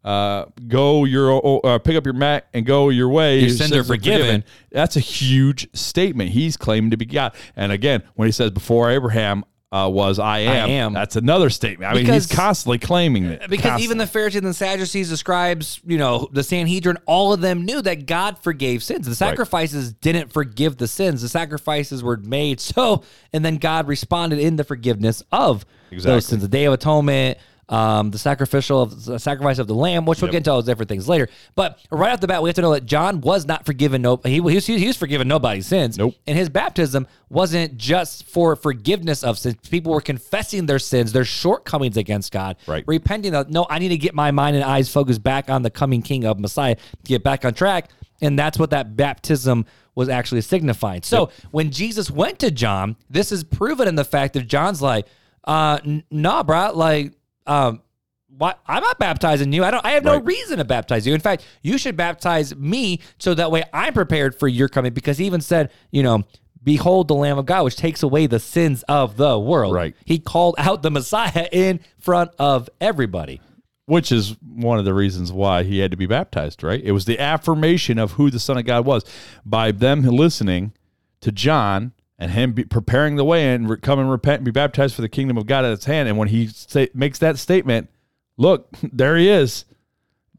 uh, 0.09 0.47
"Go 0.67 1.05
your 1.05 1.67
uh, 1.67 1.79
pick 1.79 1.97
up 1.97 2.07
your 2.07 2.15
mat 2.15 2.47
and 2.55 2.65
go 2.65 2.89
your 2.89 3.09
way," 3.11 3.41
Your 3.41 3.51
sins 3.51 3.73
are 3.73 3.85
forgiven. 3.85 4.43
That's 4.73 4.97
a 4.97 5.01
huge 5.01 5.69
statement. 5.77 6.31
He's 6.31 6.57
claiming 6.57 6.91
to 6.93 6.97
be 6.97 7.05
God. 7.05 7.35
And 7.57 7.73
again, 7.73 8.03
when 8.15 8.27
he 8.27 8.33
says, 8.33 8.51
"Before 8.51 8.91
Abraham 8.91 9.45
uh, 9.71 9.87
was, 9.93 10.19
I 10.19 10.39
am,", 10.39 10.71
am. 10.71 10.93
that's 10.95 11.17
another 11.17 11.51
statement. 11.51 11.91
I 11.91 11.95
mean, 11.95 12.05
Because- 12.05 12.27
he's 12.27 12.35
constantly 12.35 12.79
claiming 12.79 13.27
it. 13.27 13.51
Because 13.51 13.83
even 13.83 13.99
the 13.99 14.07
Pharisees 14.07 14.39
and 14.39 14.47
the 14.47 14.55
Sadducees, 14.55 15.11
the 15.11 15.19
scribes, 15.19 15.79
you 15.87 15.99
know, 15.99 16.27
the 16.33 16.43
Sanhedrin, 16.43 16.97
all 17.05 17.35
of 17.35 17.43
them 17.43 17.67
knew 17.67 17.83
that 17.83 18.07
God 18.07 18.39
forgave 18.39 18.83
sins. 18.83 19.07
The 19.07 19.15
sacrifices 19.15 19.93
didn't 19.93 20.33
forgive 20.33 20.79
the 20.79 20.89
sins. 20.89 21.21
The 21.21 21.29
sacrifices 21.29 22.03
were 22.03 22.17
made 22.17 22.61
so, 22.61 23.03
and 23.35 23.45
then 23.45 23.59
God 23.59 23.89
responded 23.89 24.39
in 24.39 24.57
the 24.57 24.65
forgiveness 24.65 25.23
of 25.31 25.67
Exactly. 25.91 26.15
those 26.15 26.27
sins. 26.27 26.41
The 26.43 26.49
Day 26.49 26.65
of 26.65 26.73
Atonement, 26.73 27.37
um, 27.69 28.11
the 28.11 28.19
sacrificial 28.19 28.81
of 28.81 29.05
the 29.05 29.19
sacrifice 29.19 29.59
of 29.59 29.67
the 29.67 29.75
lamb, 29.75 30.07
which 30.07 30.23
we'll 30.23 30.31
get 30.31 30.39
into 30.39 30.51
all 30.51 30.57
those 30.57 30.65
different 30.67 30.89
things 30.89 31.07
later. 31.09 31.29
But 31.55 31.79
right 31.91 32.13
off 32.13 32.21
the 32.21 32.27
bat, 32.27 32.43
we 32.43 32.49
have 32.49 32.55
to 32.57 32.63
know 32.63 32.73
that 32.73 32.87
John 32.87 33.21
was 33.21 33.45
not 33.47 33.67
forgiven. 33.67 34.01
No, 34.03 34.17
he, 34.25 34.33
he, 34.35 34.41
was, 34.41 34.67
he 34.67 34.87
was 34.87 34.97
forgiven 34.97 35.29
nobody's 35.29 35.67
sins. 35.67 35.99
Nope. 35.99 36.15
And 36.27 36.39
his 36.39 36.49
baptism 36.49 37.07
wasn't 37.29 37.77
just 37.77 38.25
for 38.27 38.57
forgiveness 38.57 39.23
of 39.23 39.39
sins. 39.39 39.57
People 39.69 39.93
were 39.93 40.01
confessing 40.01 40.65
their 40.67 40.79
sins, 40.79 41.13
their 41.13 41.25
shortcomings 41.27 41.97
against 41.99 42.33
God, 42.33 42.57
Right. 42.67 42.85
repenting 42.87 43.35
of, 43.35 43.51
no, 43.51 43.67
I 43.69 43.79
need 43.79 43.91
to 43.91 43.99
get 43.99 44.15
my 44.15 44.31
mind 44.31 44.57
and 44.57 44.65
eyes 44.65 44.91
focused 44.91 45.23
back 45.23 45.51
on 45.51 45.63
the 45.63 45.71
coming 45.71 46.01
King 46.01 46.25
of 46.25 46.39
Messiah 46.39 46.77
to 46.77 46.83
get 47.05 47.23
back 47.23 47.45
on 47.45 47.53
track. 47.53 47.91
And 48.23 48.39
that's 48.39 48.59
what 48.59 48.71
that 48.71 48.97
baptism 48.97 49.67
was 49.95 50.09
actually 50.09 50.41
signifying. 50.41 51.03
So 51.03 51.31
when 51.51 51.71
Jesus 51.71 52.11
went 52.11 52.39
to 52.39 52.51
John, 52.51 52.97
this 53.11 53.31
is 53.31 53.45
proven 53.45 53.87
in 53.89 53.95
the 53.95 54.05
fact 54.05 54.35
that 54.35 54.47
John's 54.47 54.81
like, 54.81 55.07
uh, 55.45 55.79
n- 55.85 56.05
nah, 56.11 56.43
bro, 56.43 56.73
like, 56.75 57.13
um, 57.49 57.83
what 58.29 58.61
I'm 58.67 58.83
not 58.83 58.99
baptizing 58.99 59.53
you. 59.53 59.65
I 59.65 59.71
don't. 59.71 59.85
I 59.85 59.93
have 59.93 60.05
no 60.05 60.21
reason 60.21 60.59
to 60.59 60.65
baptize 60.65 61.07
you. 61.07 61.15
In 61.15 61.21
fact, 61.21 61.45
you 61.63 61.79
should 61.79 61.97
baptize 61.97 62.55
me 62.55 63.01
so 63.19 63.35
that 63.35 63.51
way 63.51 63.65
I'm 63.73 63.95
prepared 63.95 64.39
for 64.39 64.47
your 64.47 64.69
coming. 64.69 64.93
Because 64.93 65.19
he 65.19 65.27
even 65.27 65.41
said, 65.41 65.71
you 65.91 66.03
know, 66.03 66.23
behold 66.63 67.09
the 67.09 67.15
Lamb 67.15 67.39
of 67.39 67.47
God, 67.47 67.65
which 67.65 67.77
takes 67.77 68.03
away 68.03 68.27
the 68.27 68.39
sins 68.39 68.85
of 68.89 69.17
the 69.17 69.39
world. 69.39 69.75
Right. 69.75 69.97
He 70.05 70.19
called 70.19 70.55
out 70.59 70.83
the 70.83 70.91
Messiah 70.91 71.49
in 71.53 71.81
front 71.99 72.31
of 72.39 72.69
everybody. 72.81 73.41
which 73.87 74.13
is 74.13 74.37
one 74.43 74.79
of 74.79 74.85
the 74.85 74.95
reasons 74.95 75.33
why 75.33 75.63
he 75.63 75.79
had 75.79 75.91
to 75.91 75.97
be 75.97 76.07
baptized, 76.07 76.63
right? 76.63 76.83
It 76.85 76.93
was 76.93 77.07
the 77.07 77.19
affirmation 77.19 77.99
of 77.99 78.13
who 78.13 78.31
the 78.31 78.39
Son 78.39 78.59
of 78.59 78.67
God 78.67 78.85
was 78.85 79.03
by 79.47 79.73
them 79.73 80.03
listening 80.03 80.75
to 81.23 81.33
John 81.33 81.93
and 82.19 82.31
him 82.31 82.53
be 82.53 82.65
preparing 82.65 83.17
the 83.17 83.25
way 83.25 83.55
and 83.55 83.69
re- 83.71 83.77
come 83.79 83.99
and 83.99 84.11
repent 84.11 84.37
and 84.39 84.45
be 84.45 84.51
baptized 84.51 84.95
for 84.95 85.03
the 85.03 85.09
kingdom 85.09 85.37
of 85.39 85.47
God 85.47 85.65
at 85.65 85.73
its 85.73 85.85
hand. 85.85 86.09
And 86.09 86.19
when 86.19 86.29
he 86.29 86.49
say, 86.49 86.89
makes 86.95 87.19
that 87.21 87.39
statement, 87.39 87.89
look, 88.37 88.69
there 88.93 89.17
he 89.17 89.29
is. 89.29 89.65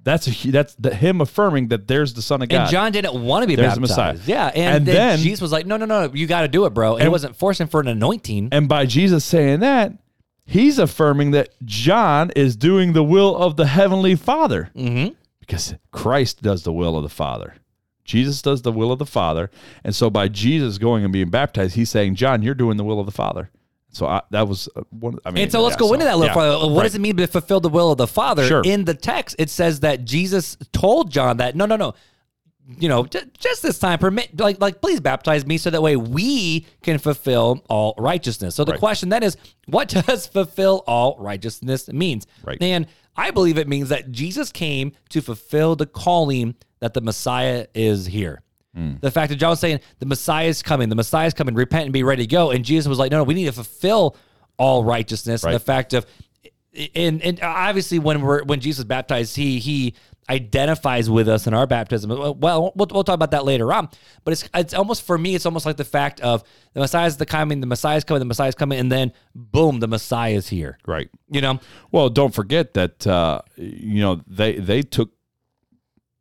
That's 0.01 0.27
a 0.27 0.51
that's 0.51 0.75
the, 0.75 0.95
him 0.95 1.19
affirming 1.19 1.67
that 1.67 1.87
there's 1.87 2.13
the 2.13 2.21
Son 2.21 2.41
of 2.41 2.47
God. 2.49 2.61
And 2.61 2.69
John 2.71 2.91
didn't 2.93 3.21
want 3.21 3.43
to 3.43 3.47
be 3.47 3.55
There's 3.55 3.75
the 3.75 3.81
baptized. 3.81 4.19
Messiah. 4.27 4.35
Yeah. 4.37 4.47
And, 4.47 4.75
And 4.77 4.85
then, 4.85 4.95
then- 4.95 5.19
Jesus 5.19 5.41
was 5.41 5.51
like, 5.51 5.65
no, 5.65 5.75
no, 5.77 5.85
no, 5.85 6.09
you 6.13 6.25
got 6.25 6.41
to 6.41 6.47
do 6.47 6.65
it, 6.65 6.73
bro. 6.73 6.93
And 6.95 7.03
he 7.03 7.09
wasn't 7.09 7.35
forcing 7.35 7.67
for 7.67 7.81
an 7.81 7.87
anointing. 7.89 8.49
And 8.51 8.67
by 8.69 8.85
Jesus 8.85 9.25
saying 9.25 9.59
that, 9.59 9.91
he's 10.45 10.79
affirming 10.79 11.31
that 11.31 11.49
John 11.65 12.31
is 12.35 12.55
doing 12.55 12.93
the 12.93 13.03
will 13.03 13.35
of 13.35 13.57
the 13.57 13.67
heavenly 13.67 14.15
Father. 14.15 14.71
Mm-hmm. 14.75 15.13
Because 15.41 15.75
Christ 15.91 16.41
does 16.41 16.63
the 16.63 16.73
will 16.73 16.95
of 16.95 17.03
the 17.03 17.09
Father. 17.09 17.55
Jesus 18.09 18.41
does 18.41 18.63
the 18.63 18.71
will 18.71 18.91
of 18.91 18.97
the 18.97 19.05
Father. 19.05 19.51
And 19.83 19.95
so 19.95 20.09
by 20.09 20.27
Jesus 20.27 20.79
going 20.79 21.03
and 21.03 21.13
being 21.13 21.29
baptized, 21.29 21.75
he's 21.75 21.89
saying, 21.91 22.15
John, 22.15 22.41
you're 22.41 22.55
doing 22.55 22.77
the 22.77 22.83
will 22.83 22.99
of 22.99 23.05
the 23.05 23.11
Father. 23.11 23.51
So 23.91 24.07
I, 24.07 24.21
that 24.31 24.47
was 24.47 24.67
uh, 24.75 24.81
one. 24.89 25.19
I 25.25 25.31
mean, 25.31 25.43
And 25.43 25.51
so 25.51 25.61
let's 25.61 25.75
yeah, 25.75 25.79
go 25.79 25.93
into 25.93 26.05
that 26.05 26.15
a 26.15 26.17
little 26.17 26.27
yeah, 26.27 26.33
further. 26.33 26.57
What 26.67 26.77
right. 26.77 26.83
does 26.83 26.95
it 26.95 27.01
mean 27.01 27.17
to 27.17 27.27
fulfill 27.27 27.59
the 27.59 27.69
will 27.69 27.91
of 27.91 27.97
the 27.97 28.07
Father? 28.07 28.45
Sure. 28.45 28.61
In 28.65 28.85
the 28.85 28.93
text, 28.95 29.35
it 29.37 29.49
says 29.51 29.81
that 29.81 30.05
Jesus 30.05 30.57
told 30.73 31.11
John 31.11 31.37
that 31.37 31.55
no, 31.55 31.65
no, 31.67 31.75
no, 31.75 31.93
you 32.79 32.89
know, 32.89 33.05
just 33.05 33.63
this 33.63 33.79
time, 33.79 33.97
permit, 33.99 34.39
like, 34.39 34.59
like, 34.59 34.81
please 34.81 34.99
baptize 34.99 35.45
me 35.45 35.57
so 35.57 35.69
that 35.69 35.81
way 35.81 35.95
we 35.95 36.67
can 36.83 36.97
fulfill 36.99 37.63
all 37.69 37.95
righteousness. 37.97 38.55
So 38.55 38.63
the 38.63 38.73
Right. 38.73 38.79
question 38.79 39.09
then 39.09 39.23
is, 39.23 39.37
what 39.65 39.87
does 40.07 40.27
fulfill 40.27 40.83
all 40.85 41.15
righteousness 41.19 41.87
means? 41.89 42.27
Right. 42.43 42.57
And 42.61 42.85
I 43.15 43.31
believe 43.31 43.57
it 43.57 43.67
means 43.67 43.89
that 43.89 44.11
Jesus 44.11 44.51
came 44.51 44.91
to 45.09 45.21
fulfill 45.21 45.75
the 45.75 45.87
calling 45.87 46.55
that 46.79 46.93
the 46.93 47.01
Messiah 47.01 47.67
is 47.73 48.05
here. 48.05 48.41
The 49.01 49.11
fact 49.11 49.29
that 49.29 49.35
John 49.35 49.49
was 49.49 49.59
saying 49.59 49.81
the 49.97 50.05
Messiah 50.05 50.47
is 50.47 50.63
coming, 50.63 50.87
the 50.87 50.95
Messiah 50.95 51.27
is 51.27 51.33
coming, 51.33 51.53
repent 51.53 51.83
and 51.85 51.93
be 51.93 52.03
ready 52.03 52.23
to 52.23 52.27
go. 52.27 52.51
And 52.51 52.63
Jesus 52.63 52.87
was 52.87 52.97
like, 52.97 53.11
no, 53.11 53.17
no, 53.17 53.23
we 53.23 53.33
need 53.33 53.45
to 53.45 53.51
fulfill 53.51 54.15
all 54.57 54.85
righteousness. 54.85 55.43
And 55.43 55.51
the 55.55 55.59
fact 55.59 55.93
of, 55.93 56.05
and 56.95 57.21
and 57.21 57.41
obviously 57.41 57.99
when 57.99 58.21
we're 58.21 58.43
when 58.43 58.61
Jesus 58.61 58.85
baptized, 58.85 59.35
he 59.35 59.59
he 59.59 59.95
identifies 60.29 61.09
with 61.09 61.27
us 61.27 61.47
in 61.47 61.53
our 61.53 61.65
baptism. 61.65 62.09
Well, 62.11 62.35
we'll, 62.35 62.71
we'll 62.75 63.03
talk 63.03 63.15
about 63.15 63.31
that 63.31 63.43
later 63.43 63.73
on. 63.73 63.89
But 64.23 64.33
it's 64.33 64.49
it's 64.53 64.73
almost 64.73 65.01
for 65.01 65.17
me, 65.17 65.35
it's 65.35 65.45
almost 65.45 65.65
like 65.65 65.77
the 65.77 65.83
fact 65.83 66.21
of 66.21 66.43
the 66.73 66.79
Messiah 66.79 67.07
is 67.07 67.17
the 67.17 67.25
coming, 67.25 67.61
the 67.61 67.67
Messiah 67.67 67.97
is 67.97 68.03
coming, 68.03 68.19
the 68.19 68.25
Messiah 68.25 68.49
is 68.49 68.55
coming, 68.55 68.79
and 68.79 68.91
then 68.91 69.11
boom, 69.33 69.79
the 69.79 69.87
Messiah 69.87 70.35
is 70.35 70.47
here. 70.47 70.77
Right. 70.85 71.09
You 71.29 71.41
know, 71.41 71.59
Well, 71.91 72.09
don't 72.09 72.33
forget 72.33 72.75
that 72.75 73.05
uh, 73.07 73.41
you 73.57 74.01
know 74.01 74.21
they 74.27 74.53
they 74.57 74.83
took 74.83 75.11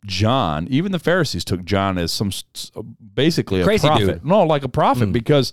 John. 0.09 0.67
Even 0.69 0.91
the 0.91 0.99
Pharisees 0.99 1.45
took 1.45 1.65
John 1.65 1.99
as 1.99 2.11
some 2.11 2.33
basically 3.15 3.61
a 3.61 3.65
Crazy 3.65 3.87
prophet. 3.87 4.07
dude. 4.07 4.25
No, 4.25 4.43
like 4.43 4.65
a 4.65 4.69
prophet 4.69 5.13
because 5.13 5.53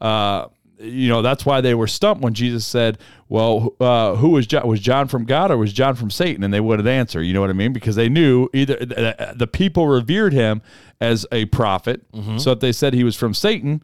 uh, 0.00 0.46
you 0.78 1.08
know 1.08 1.22
that's 1.22 1.44
why 1.46 1.60
they 1.60 1.74
were 1.74 1.86
stumped 1.86 2.22
when 2.22 2.34
Jesus 2.34 2.66
said, 2.66 2.98
"Well, 3.28 3.74
uh, 3.80 4.14
who 4.16 4.30
was 4.30 4.46
John? 4.46 4.68
Was 4.68 4.80
John 4.80 5.08
from 5.08 5.24
God 5.24 5.50
or 5.50 5.56
was 5.56 5.72
John 5.72 5.94
from 5.94 6.10
Satan?" 6.10 6.44
And 6.44 6.52
they 6.52 6.60
wouldn't 6.60 6.86
answer. 6.86 7.22
You 7.22 7.32
know 7.32 7.40
what 7.40 7.50
I 7.50 7.54
mean? 7.54 7.72
Because 7.72 7.96
they 7.96 8.08
knew 8.08 8.48
either 8.52 8.76
the, 8.76 9.48
people 9.50 9.88
revered 9.88 10.32
him 10.32 10.62
as 11.00 11.26
a 11.32 11.46
prophet. 11.46 12.02
So 12.38 12.52
if 12.52 12.60
they 12.60 12.72
said 12.72 12.94
he 12.94 13.04
was 13.04 13.16
from 13.16 13.34
Satan. 13.34 13.82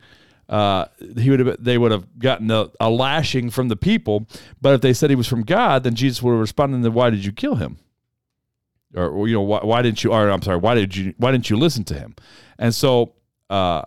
Uh, 0.49 0.87
he 1.17 1.31
would 1.31 1.39
have 1.39 1.63
they 1.63 1.79
would 1.79 1.93
have 1.93 2.19
gotten 2.19 2.51
a, 2.51 2.69
a 2.81 2.91
lashing 2.91 3.51
from 3.51 3.69
the 3.69 3.77
people, 3.77 4.27
but 4.61 4.75
if 4.75 4.81
they 4.81 4.93
said 4.93 5.09
he 5.09 5.15
was 5.15 5.29
from 5.29 5.45
God, 5.45 5.85
then 5.85 5.95
Jesus 5.95 6.21
would 6.25 6.33
have 6.33 6.41
responded, 6.41 6.83
"Then 6.83 6.93
why 6.93 7.09
did 7.09 7.25
you 7.25 7.31
kill 7.31 7.55
him?" 7.55 7.79
Or, 8.95 9.29
you 9.29 9.35
know 9.35 9.43
why, 9.43 9.61
why 9.63 9.83
didn't 9.83 10.03
you 10.05 10.13
or 10.13 10.29
i'm 10.31 10.43
sorry 10.43 10.59
why 10.59 10.75
did 10.75 10.97
you 10.97 11.15
why 11.19 11.31
didn't 11.31 11.49
you 11.51 11.57
listen 11.57 11.85
to 11.85 11.95
him 11.95 12.15
and 12.59 12.75
so 12.75 13.13
uh 13.51 13.83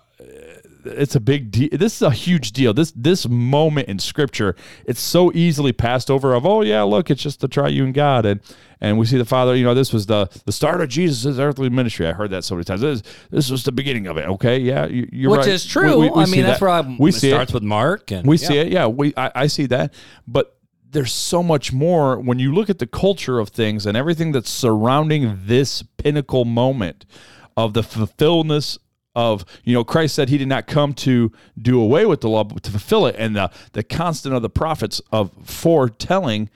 it's 0.85 1.15
a 1.15 1.19
big 1.19 1.49
deal 1.49 1.69
this 1.71 1.95
is 1.95 2.01
a 2.01 2.11
huge 2.11 2.51
deal 2.51 2.73
this 2.73 2.91
this 2.95 3.27
moment 3.29 3.87
in 3.87 3.97
scripture 3.97 4.53
it's 4.85 4.99
so 4.99 5.31
easily 5.33 5.71
passed 5.71 6.11
over 6.11 6.33
of 6.33 6.45
oh 6.45 6.61
yeah 6.61 6.81
look 6.81 7.09
it's 7.09 7.21
just 7.23 7.39
the 7.39 7.47
triune 7.47 7.93
god 7.93 8.25
and 8.25 8.41
and 8.81 8.97
we 8.97 9.05
see 9.05 9.17
the 9.17 9.23
father 9.23 9.55
you 9.55 9.63
know 9.63 9.73
this 9.73 9.93
was 9.93 10.07
the 10.07 10.27
the 10.45 10.51
start 10.51 10.81
of 10.81 10.89
jesus' 10.89 11.37
earthly 11.39 11.69
ministry 11.69 12.05
i 12.05 12.11
heard 12.11 12.31
that 12.31 12.43
so 12.43 12.55
many 12.55 12.65
times 12.65 12.81
this, 12.81 13.01
this 13.29 13.49
was 13.49 13.63
the 13.63 13.71
beginning 13.71 14.07
of 14.07 14.17
it 14.17 14.27
okay 14.27 14.57
yeah 14.57 14.85
you, 14.85 15.07
you're 15.13 15.31
which 15.31 15.39
right. 15.39 15.47
is 15.49 15.65
true. 15.65 15.97
We- 15.99 16.09
we- 16.09 16.15
we 16.17 16.23
I 16.23 16.25
mean, 16.25 16.41
that's 16.43 16.59
that. 16.59 16.65
where 16.65 16.69
I, 16.73 16.95
we 16.99 17.09
it 17.11 17.13
see 17.13 17.29
it. 17.29 17.31
starts 17.31 17.53
with 17.53 17.63
Mark, 17.63 18.11
and 18.11 18.27
We 18.27 18.37
yeah. 18.37 18.47
see 18.47 18.57
it. 18.57 18.67
Yeah, 18.69 18.87
we 18.87 19.13
I, 19.15 19.31
I 19.35 19.47
see 19.47 19.67
that. 19.67 19.93
But 20.27 20.57
there's 20.93 21.11
so 21.11 21.43
much 21.43 21.73
more 21.73 22.19
when 22.19 22.39
you 22.39 22.53
look 22.53 22.69
at 22.69 22.79
the 22.79 22.87
culture 22.87 23.39
of 23.39 23.49
things 23.49 23.85
and 23.85 23.97
everything 23.97 24.31
that's 24.31 24.49
surrounding 24.49 25.39
this 25.43 25.83
pinnacle 25.97 26.45
moment 26.45 27.05
of 27.57 27.73
the 27.73 27.83
fulfillness 27.83 28.77
of 29.15 29.45
you 29.63 29.73
know 29.73 29.83
Christ 29.83 30.15
said 30.15 30.29
he 30.29 30.37
did 30.37 30.47
not 30.47 30.65
come 30.65 30.93
to 30.95 31.31
do 31.61 31.79
away 31.79 32.05
with 32.05 32.21
the 32.21 32.29
law 32.29 32.43
but 32.43 32.63
to 32.63 32.71
fulfill 32.71 33.05
it. 33.05 33.15
And 33.17 33.35
the 33.35 33.51
the 33.73 33.83
constant 33.83 34.33
of 34.33 34.41
the 34.41 34.49
prophets 34.49 35.01
of 35.11 35.31
foretelling 35.43 36.49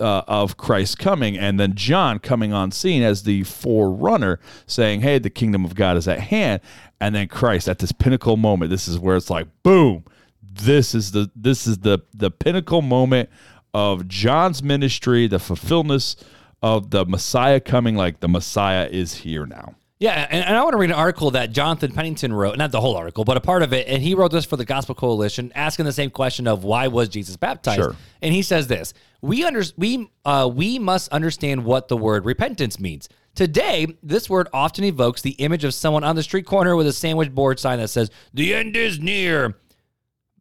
uh, 0.00 0.22
of 0.28 0.56
Christ 0.56 0.98
coming 0.98 1.38
and 1.38 1.58
then 1.58 1.74
John 1.74 2.18
coming 2.18 2.52
on 2.52 2.70
scene 2.70 3.02
as 3.02 3.22
the 3.22 3.44
forerunner 3.44 4.40
saying 4.66 5.00
hey 5.00 5.18
the 5.18 5.30
kingdom 5.30 5.64
of 5.64 5.74
God 5.74 5.96
is 5.96 6.06
at 6.06 6.20
hand. 6.20 6.60
And 7.00 7.14
then 7.14 7.28
Christ 7.28 7.68
at 7.68 7.78
this 7.78 7.92
pinnacle 7.92 8.36
moment 8.36 8.70
this 8.70 8.88
is 8.88 8.98
where 8.98 9.16
it's 9.16 9.30
like 9.30 9.48
boom 9.62 10.04
this 10.42 10.94
is 10.94 11.12
the 11.12 11.30
this 11.34 11.66
is 11.66 11.78
the 11.78 12.00
the 12.12 12.30
pinnacle 12.30 12.82
moment 12.82 13.30
of 13.74 14.08
John's 14.08 14.62
ministry, 14.62 15.26
the 15.26 15.38
fulfillment 15.38 16.16
of 16.62 16.90
the 16.90 17.04
Messiah 17.04 17.60
coming. 17.60 17.96
Like 17.96 18.20
the 18.20 18.28
Messiah 18.28 18.88
is 18.90 19.14
here 19.14 19.46
now. 19.46 19.74
Yeah, 20.02 20.26
and, 20.30 20.44
and 20.44 20.56
I 20.56 20.62
want 20.64 20.72
to 20.72 20.78
read 20.78 20.90
an 20.90 20.96
article 20.96 21.30
that 21.30 21.52
Jonathan 21.52 21.92
Pennington 21.92 22.32
wrote, 22.32 22.58
not 22.58 22.72
the 22.72 22.80
whole 22.80 22.96
article, 22.96 23.24
but 23.24 23.36
a 23.36 23.40
part 23.40 23.62
of 23.62 23.72
it. 23.72 23.86
And 23.86 24.02
he 24.02 24.16
wrote 24.16 24.32
this 24.32 24.44
for 24.44 24.56
the 24.56 24.64
Gospel 24.64 24.96
Coalition, 24.96 25.52
asking 25.54 25.84
the 25.84 25.92
same 25.92 26.10
question 26.10 26.48
of 26.48 26.64
why 26.64 26.88
was 26.88 27.08
Jesus 27.08 27.36
baptized? 27.36 27.80
Sure. 27.80 27.94
And 28.20 28.34
he 28.34 28.42
says 28.42 28.66
this: 28.66 28.94
We 29.20 29.44
under, 29.44 29.62
we 29.76 30.10
uh, 30.24 30.50
we 30.52 30.80
must 30.80 31.08
understand 31.12 31.64
what 31.64 31.86
the 31.86 31.96
word 31.96 32.24
repentance 32.24 32.80
means. 32.80 33.08
Today, 33.36 33.86
this 34.02 34.28
word 34.28 34.48
often 34.52 34.82
evokes 34.82 35.22
the 35.22 35.30
image 35.32 35.62
of 35.62 35.72
someone 35.72 36.02
on 36.02 36.16
the 36.16 36.24
street 36.24 36.46
corner 36.46 36.74
with 36.74 36.88
a 36.88 36.92
sandwich 36.92 37.32
board 37.32 37.60
sign 37.60 37.78
that 37.78 37.86
says 37.86 38.10
"The 38.34 38.54
end 38.54 38.76
is 38.76 38.98
near." 38.98 39.56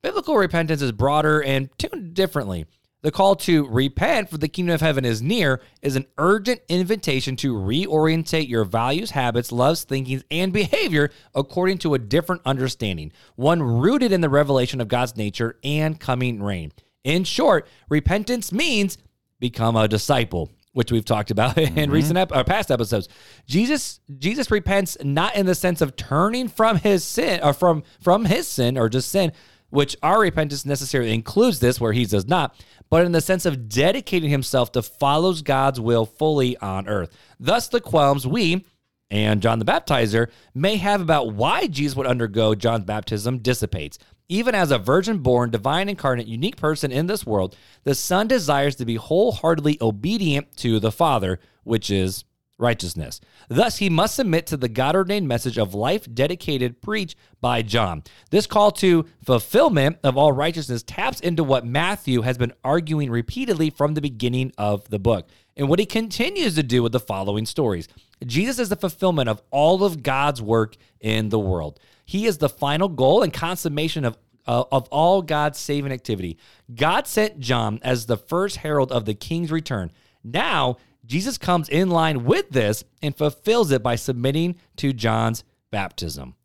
Biblical 0.02 0.38
repentance 0.38 0.82
is 0.82 0.92
broader 0.92 1.44
and 1.44 1.70
tuned 1.78 2.16
differently. 2.16 2.66
The 3.04 3.12
call 3.12 3.36
to 3.38 3.68
repent 3.68 4.30
for 4.30 4.38
the 4.38 4.48
kingdom 4.48 4.76
of 4.76 4.82
heaven 4.82 5.06
is 5.06 5.22
near 5.24 5.60
is 5.82 5.96
an 5.96 6.06
urgent 6.20 6.62
invitation 6.70 7.36
to 7.38 7.56
reorientate 7.56 8.48
your 8.48 8.64
values, 8.64 9.12
habits, 9.12 9.52
loves, 9.52 9.84
thinkings, 9.84 10.24
and 10.30 10.54
behavior 10.54 11.10
according 11.34 11.80
to 11.80 11.96
a 11.96 12.00
different 12.00 12.44
understanding, 12.46 13.12
one 13.36 13.62
rooted 13.64 14.12
in 14.12 14.22
the 14.22 14.30
revelation 14.30 14.80
of 14.80 14.88
God's 14.88 15.18
nature 15.18 15.58
and 15.64 16.00
coming 16.00 16.44
reign. 16.44 16.72
In 17.04 17.24
short, 17.24 17.68
repentance 17.90 18.52
means 18.52 19.00
become 19.40 19.76
a 19.76 19.88
disciple 19.88 20.52
which 20.74 20.92
we've 20.92 21.06
talked 21.06 21.32
about 21.32 21.58
in 21.58 21.74
mm-hmm. 21.74 21.92
recent 21.92 22.18
ep- 22.18 22.32
or 22.32 22.44
past 22.44 22.72
episodes. 22.72 23.10
Jesus 23.48 24.00
Jesus 24.20 24.52
repents 24.52 24.98
not 25.04 25.36
in 25.36 25.46
the 25.46 25.56
sense 25.56 25.82
of 25.82 25.96
turning 25.96 26.48
from 26.48 26.78
his 26.78 27.04
sin 27.04 27.42
or 27.44 27.54
from 27.54 27.84
from 28.00 28.26
his 28.26 28.48
sin 28.48 28.78
or 28.78 28.90
just 28.90 29.10
sin, 29.10 29.32
which 29.70 29.98
our 30.04 30.20
repentance 30.20 30.66
necessarily 30.66 31.14
includes 31.14 31.60
this 31.60 31.82
where 31.82 31.94
he 31.94 32.06
does 32.06 32.28
not, 32.28 32.56
but 32.92 33.06
in 33.06 33.14
the 33.14 33.22
sense 33.22 33.48
of 33.48 33.70
dedicating 33.70 34.30
himself 34.30 34.72
to 34.74 34.84
follows 34.84 35.42
God's 35.42 35.80
will 35.80 36.06
fully 36.06 36.56
on 36.58 36.88
earth. 36.88 37.18
Thus 37.40 37.70
the 37.70 37.82
qualms 37.82 38.28
we 38.28 38.66
and 39.10 39.42
John 39.42 39.60
the 39.60 39.66
Baptizer 39.66 40.30
may 40.54 40.76
have 40.76 41.02
about 41.02 41.34
why 41.34 41.68
Jesus 41.68 41.96
would 41.96 42.06
undergo 42.06 42.54
John's 42.54 42.86
baptism 42.86 43.40
dissipates. 43.40 43.98
Even 44.30 44.54
as 44.54 44.72
a 44.72 44.78
virgin 44.78 45.20
born, 45.20 45.50
divine 45.50 45.90
incarnate, 45.90 46.28
unique 46.28 46.58
person 46.58 46.92
in 46.92 47.08
this 47.08 47.26
world, 47.26 47.56
the 47.84 47.96
Son 47.96 48.28
desires 48.28 48.76
to 48.76 48.86
be 48.86 48.96
wholeheartedly 48.96 49.78
obedient 49.82 50.56
to 50.58 50.80
the 50.80 50.92
Father, 50.92 51.40
which 51.64 51.90
is 51.90 52.24
righteousness. 52.62 53.20
Thus, 53.50 53.78
he 53.78 53.90
must 53.90 54.16
submit 54.16 54.46
to 54.48 54.58
the 54.58 54.70
God 54.70 54.96
ordained 54.96 55.28
message 55.28 55.58
of 55.58 55.74
life 55.74 56.08
dedicated 56.14 56.82
preached 56.82 57.18
by 57.42 57.62
John. 57.62 58.04
This 58.30 58.48
call 58.48 58.72
to 58.74 59.06
fulfillment 59.24 59.98
of 60.04 60.18
all 60.18 60.32
righteousness 60.32 60.84
taps 60.84 61.20
into 61.20 61.44
what 61.44 61.66
Matthew 61.66 62.22
has 62.22 62.38
been 62.38 62.54
arguing 62.64 63.10
repeatedly 63.10 63.70
from 63.70 63.94
the 63.94 64.02
beginning 64.02 64.54
of 64.58 64.88
the 64.90 65.00
book 65.00 65.28
and 65.58 65.68
what 65.68 65.80
he 65.80 65.86
continues 65.86 66.56
to 66.56 66.64
do 66.64 66.84
with 66.84 66.92
the 66.92 67.00
following 67.00 67.46
stories. 67.46 67.88
Jesus 68.26 68.60
is 68.60 68.70
the 68.70 68.76
fulfillment 68.76 69.28
of 69.28 69.42
all 69.50 69.84
of 69.84 70.04
God's 70.04 70.42
work 70.42 70.78
in 71.00 71.30
the 71.30 71.40
world. 71.40 71.80
He 72.06 72.26
is 72.26 72.38
the 72.38 72.50
final 72.50 72.88
goal 72.88 73.24
and 73.24 73.34
consummation 73.34 74.06
of 74.06 74.18
uh, 74.48 74.64
of 74.72 74.88
all 74.90 75.22
God's 75.22 75.60
saving 75.60 75.92
activity. 75.92 76.38
God 76.74 77.06
sent 77.06 77.40
John 77.40 77.80
as 77.84 78.08
the 78.08 78.18
first 78.18 78.58
herald 78.58 78.92
of 78.92 79.06
the 79.06 79.14
king's 79.14 79.52
return. 79.52 79.92
Now, 80.24 80.78
Jesus 81.06 81.38
comes 81.38 81.70
in 81.70 81.90
line 81.90 82.24
with 82.24 82.50
this 82.50 82.84
and 83.02 83.16
fulfills 83.16 83.72
it 83.72 83.84
by 83.84 83.96
submitting 83.96 84.56
to 84.78 84.94
John's 84.94 85.44
baptism. 85.72 86.36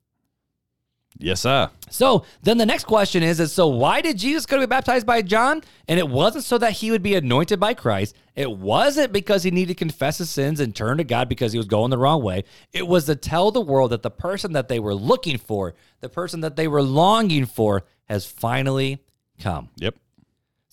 Yes, 1.19 1.41
sir. 1.41 1.71
So 1.89 2.25
then 2.43 2.59
the 2.59 2.67
next 2.67 2.85
question 2.85 3.23
is, 3.23 3.41
is 3.41 3.53
so 3.53 3.69
why 3.69 4.01
did 4.01 4.19
Jesus 4.19 4.45
go 4.45 4.57
to 4.57 4.67
be 4.67 4.67
baptized 4.67 5.07
by 5.07 5.23
John? 5.23 5.63
And 5.89 5.99
it 5.99 6.09
wasn't 6.09 6.45
so 6.45 6.59
that 6.59 6.73
he 6.73 6.91
would 6.91 7.03
be 7.03 7.15
anointed 7.15 7.59
by 7.59 7.75
Christ. 7.75 8.15
It 8.35 8.51
wasn't 8.51 9.13
because 9.13 9.43
he 9.43 9.51
needed 9.51 9.75
to 9.75 9.79
confess 9.79 10.19
his 10.19 10.29
sins 10.29 10.61
and 10.61 10.75
turn 10.77 10.99
to 10.99 11.05
God 11.05 11.29
because 11.29 11.53
he 11.53 11.59
was 11.59 11.67
going 11.67 11.91
the 11.91 11.99
wrong 11.99 12.23
way. 12.23 12.45
It 12.73 12.87
was 12.87 13.07
to 13.07 13.17
tell 13.17 13.51
the 13.51 13.61
world 13.61 13.93
that 13.93 14.03
the 14.03 14.11
person 14.11 14.53
that 14.53 14.69
they 14.69 14.79
were 14.79 14.95
looking 14.95 15.39
for, 15.39 15.75
the 16.01 16.11
person 16.11 16.41
that 16.41 16.57
they 16.57 16.69
were 16.69 16.83
longing 16.83 17.47
for, 17.47 17.85
has 18.05 18.27
finally 18.27 19.03
come. 19.41 19.71
Yep. 19.77 19.97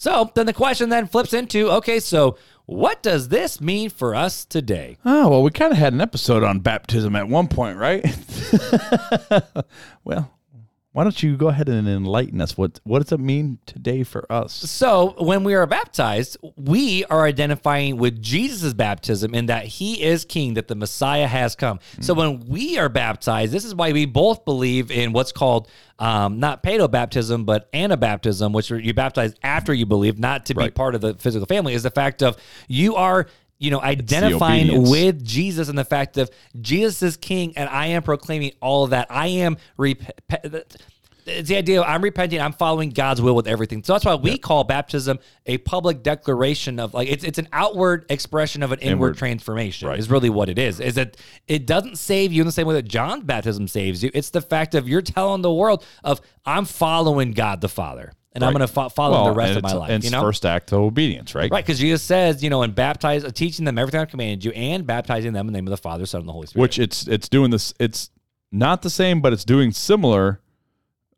So 0.04 0.30
then 0.36 0.47
the 0.47 0.51
question 0.51 0.89
then 0.89 1.08
flips 1.08 1.34
into, 1.34 1.72
okay, 1.72 2.01
so 2.01 2.36
what 2.66 3.01
does 3.01 3.30
this 3.30 3.62
mean 3.62 3.89
for 3.89 4.14
us 4.14 4.43
today? 4.43 4.97
Oh 5.06 5.30
well, 5.30 5.43
we 5.43 5.49
kind 5.49 5.72
of 5.72 5.78
had 5.78 5.93
an 5.93 6.01
episode 6.01 6.43
on 6.43 6.60
baptism 6.60 7.16
at 7.16 7.30
one 7.30 7.47
point, 7.47 7.78
right? 7.78 8.04
well, 10.04 10.30
why 10.94 11.04
don't 11.04 11.24
you 11.24 11.36
go 11.36 11.48
ahead 11.48 11.70
and 11.70 11.88
enlighten 11.88 12.39
us? 12.39 12.56
What 12.56 12.80
what 12.84 13.02
does 13.02 13.12
it 13.12 13.20
mean 13.20 13.58
today 13.66 14.04
for 14.04 14.32
us? 14.32 14.54
So 14.54 15.16
when 15.18 15.44
we 15.44 15.56
are 15.56 15.66
baptized, 15.66 16.38
we 16.56 17.04
are 17.06 17.26
identifying 17.26 17.98
with 17.98 18.22
Jesus' 18.22 18.76
baptism 18.76 19.34
in 19.34 19.48
that 19.48 19.66
he 19.66 20.04
is 20.04 20.24
king, 20.24 20.54
that 20.54 20.68
the 20.68 20.76
Messiah 20.76 21.26
has 21.26 21.56
come. 21.56 21.80
So 22.00 22.14
when 22.14 22.41
we 22.41 22.78
are 22.78 22.89
baptized, 22.89 23.52
this 23.52 23.66
is 23.66 23.74
why 23.74 23.91
we 23.91 24.06
both 24.06 24.46
believe 24.46 24.91
in 24.91 25.14
what's 25.14 25.32
called 25.32 25.68
um, 25.98 26.39
not 26.39 26.62
paedo 26.62 26.89
baptism, 26.89 27.44
but 27.44 27.72
anabaptism, 27.72 28.54
which 28.54 28.70
you 28.70 28.94
baptize 28.94 29.34
after 29.41 29.74
you 29.74 29.88
believe, 29.88 30.20
not 30.20 30.46
to 30.48 30.54
be 30.54 30.70
part 30.70 30.94
of 30.96 31.02
the 31.02 31.16
physical 31.16 31.48
family, 31.48 31.74
is 31.74 31.84
the 31.84 31.91
fact 31.91 32.22
of 32.22 32.38
you 32.68 32.96
are 32.96 33.28
you 33.64 33.72
know, 33.72 33.82
identifying 33.82 34.89
with 34.89 35.24
Jesus 35.24 35.70
and 35.70 35.78
the 35.78 35.86
fact 35.86 36.18
of 36.18 36.30
Jesus 36.59 37.01
is 37.01 37.18
king 37.18 37.53
and 37.55 37.70
I 37.70 37.88
am 37.88 38.03
proclaiming 38.03 38.51
all 38.61 38.84
of 38.84 38.89
that. 38.89 39.07
I 39.09 39.28
am 39.28 39.57
rep- 39.78 40.01
it's 41.26 41.47
the 41.47 41.55
idea 41.55 41.82
of 41.82 41.88
I'm 41.88 42.01
repenting, 42.01 42.41
I'm 42.41 42.51
following 42.53 42.89
God's 42.89 43.22
will 43.22 43.36
with 43.36 43.47
everything. 43.47 43.82
So 43.84 43.93
that's 43.93 44.03
why 44.03 44.16
we 44.16 44.38
call 44.38 44.66
baptism 44.66 45.20
a 45.45 45.57
public 45.59 46.03
declaration 46.03 46.80
of 46.80 46.93
like 46.93 47.07
it's 47.07 47.24
it's 47.24 47.39
an 47.39 47.47
outward 47.53 48.05
expression 48.09 48.64
of 48.64 48.74
an 48.74 48.80
inward, 48.80 49.07
Inward. 49.07 49.18
transformation. 49.18 49.88
Right. 49.88 49.97
Is 49.97 50.09
really 50.09 50.30
what 50.30 50.49
it 50.49 50.59
is. 50.59 50.82
Is 50.82 50.95
that 50.95 51.16
it 51.47 51.66
doesn't 51.66 51.97
save 51.97 52.34
you 52.34 52.41
in 52.41 52.45
the 52.45 52.51
same 52.51 52.68
way 52.68 52.74
that 52.74 52.88
John's 52.88 53.24
baptism 53.24 53.68
saves 53.70 54.03
you. 54.03 54.11
It's 54.14 54.30
the 54.32 54.41
fact 54.41 54.76
of 54.76 54.89
you're 54.89 55.01
telling 55.01 55.41
the 55.41 55.53
world 55.53 55.86
of 56.03 56.20
I'm 56.45 56.66
following 56.66 57.32
God 57.32 57.61
the 57.61 57.70
Father 57.70 58.11
and 58.34 58.43
I'm 58.43 58.51
going 58.53 58.61
to 58.61 58.67
fo- 58.67 58.89
follow 58.89 59.23
Well, 59.23 59.25
the 59.25 59.31
rest 59.34 59.57
of 59.57 59.63
my 59.63 59.73
life. 59.73 59.89
and 59.91 60.03
You 60.03 60.07
it's 60.07 60.11
know, 60.11 60.21
first 60.21 60.45
act 60.45 60.71
of 60.71 60.79
obedience, 60.79 61.36
right? 61.36 61.51
right? 61.51 61.63
Because 61.63 61.79
Jesus 61.79 62.01
says, 62.01 62.43
you 62.43 62.49
know, 62.49 62.61
and 62.63 62.73
baptize, 62.73 63.23
teaching 63.34 63.65
them 63.65 63.77
everything 63.77 64.01
I 64.01 64.05
commanded 64.05 64.43
you, 64.43 64.51
and 64.51 64.86
baptizing 64.88 65.34
them 65.34 65.47
in 65.47 65.53
the 65.53 65.57
name 65.57 65.67
of 65.67 65.71
the 65.71 65.77
Father, 65.77 66.05
Son, 66.05 66.21
and 66.21 66.27
the 66.27 66.34
Holy 66.34 66.47
Spirit. 66.47 66.61
Which 66.61 66.79
it's 66.79 67.07
it's 67.07 67.29
doing 67.29 67.51
this. 67.51 67.73
It's 67.79 68.09
not 68.51 68.81
the 68.81 68.89
same, 68.89 69.21
but 69.21 69.34
it's 69.34 69.45
doing 69.45 69.71
similar. 69.71 70.39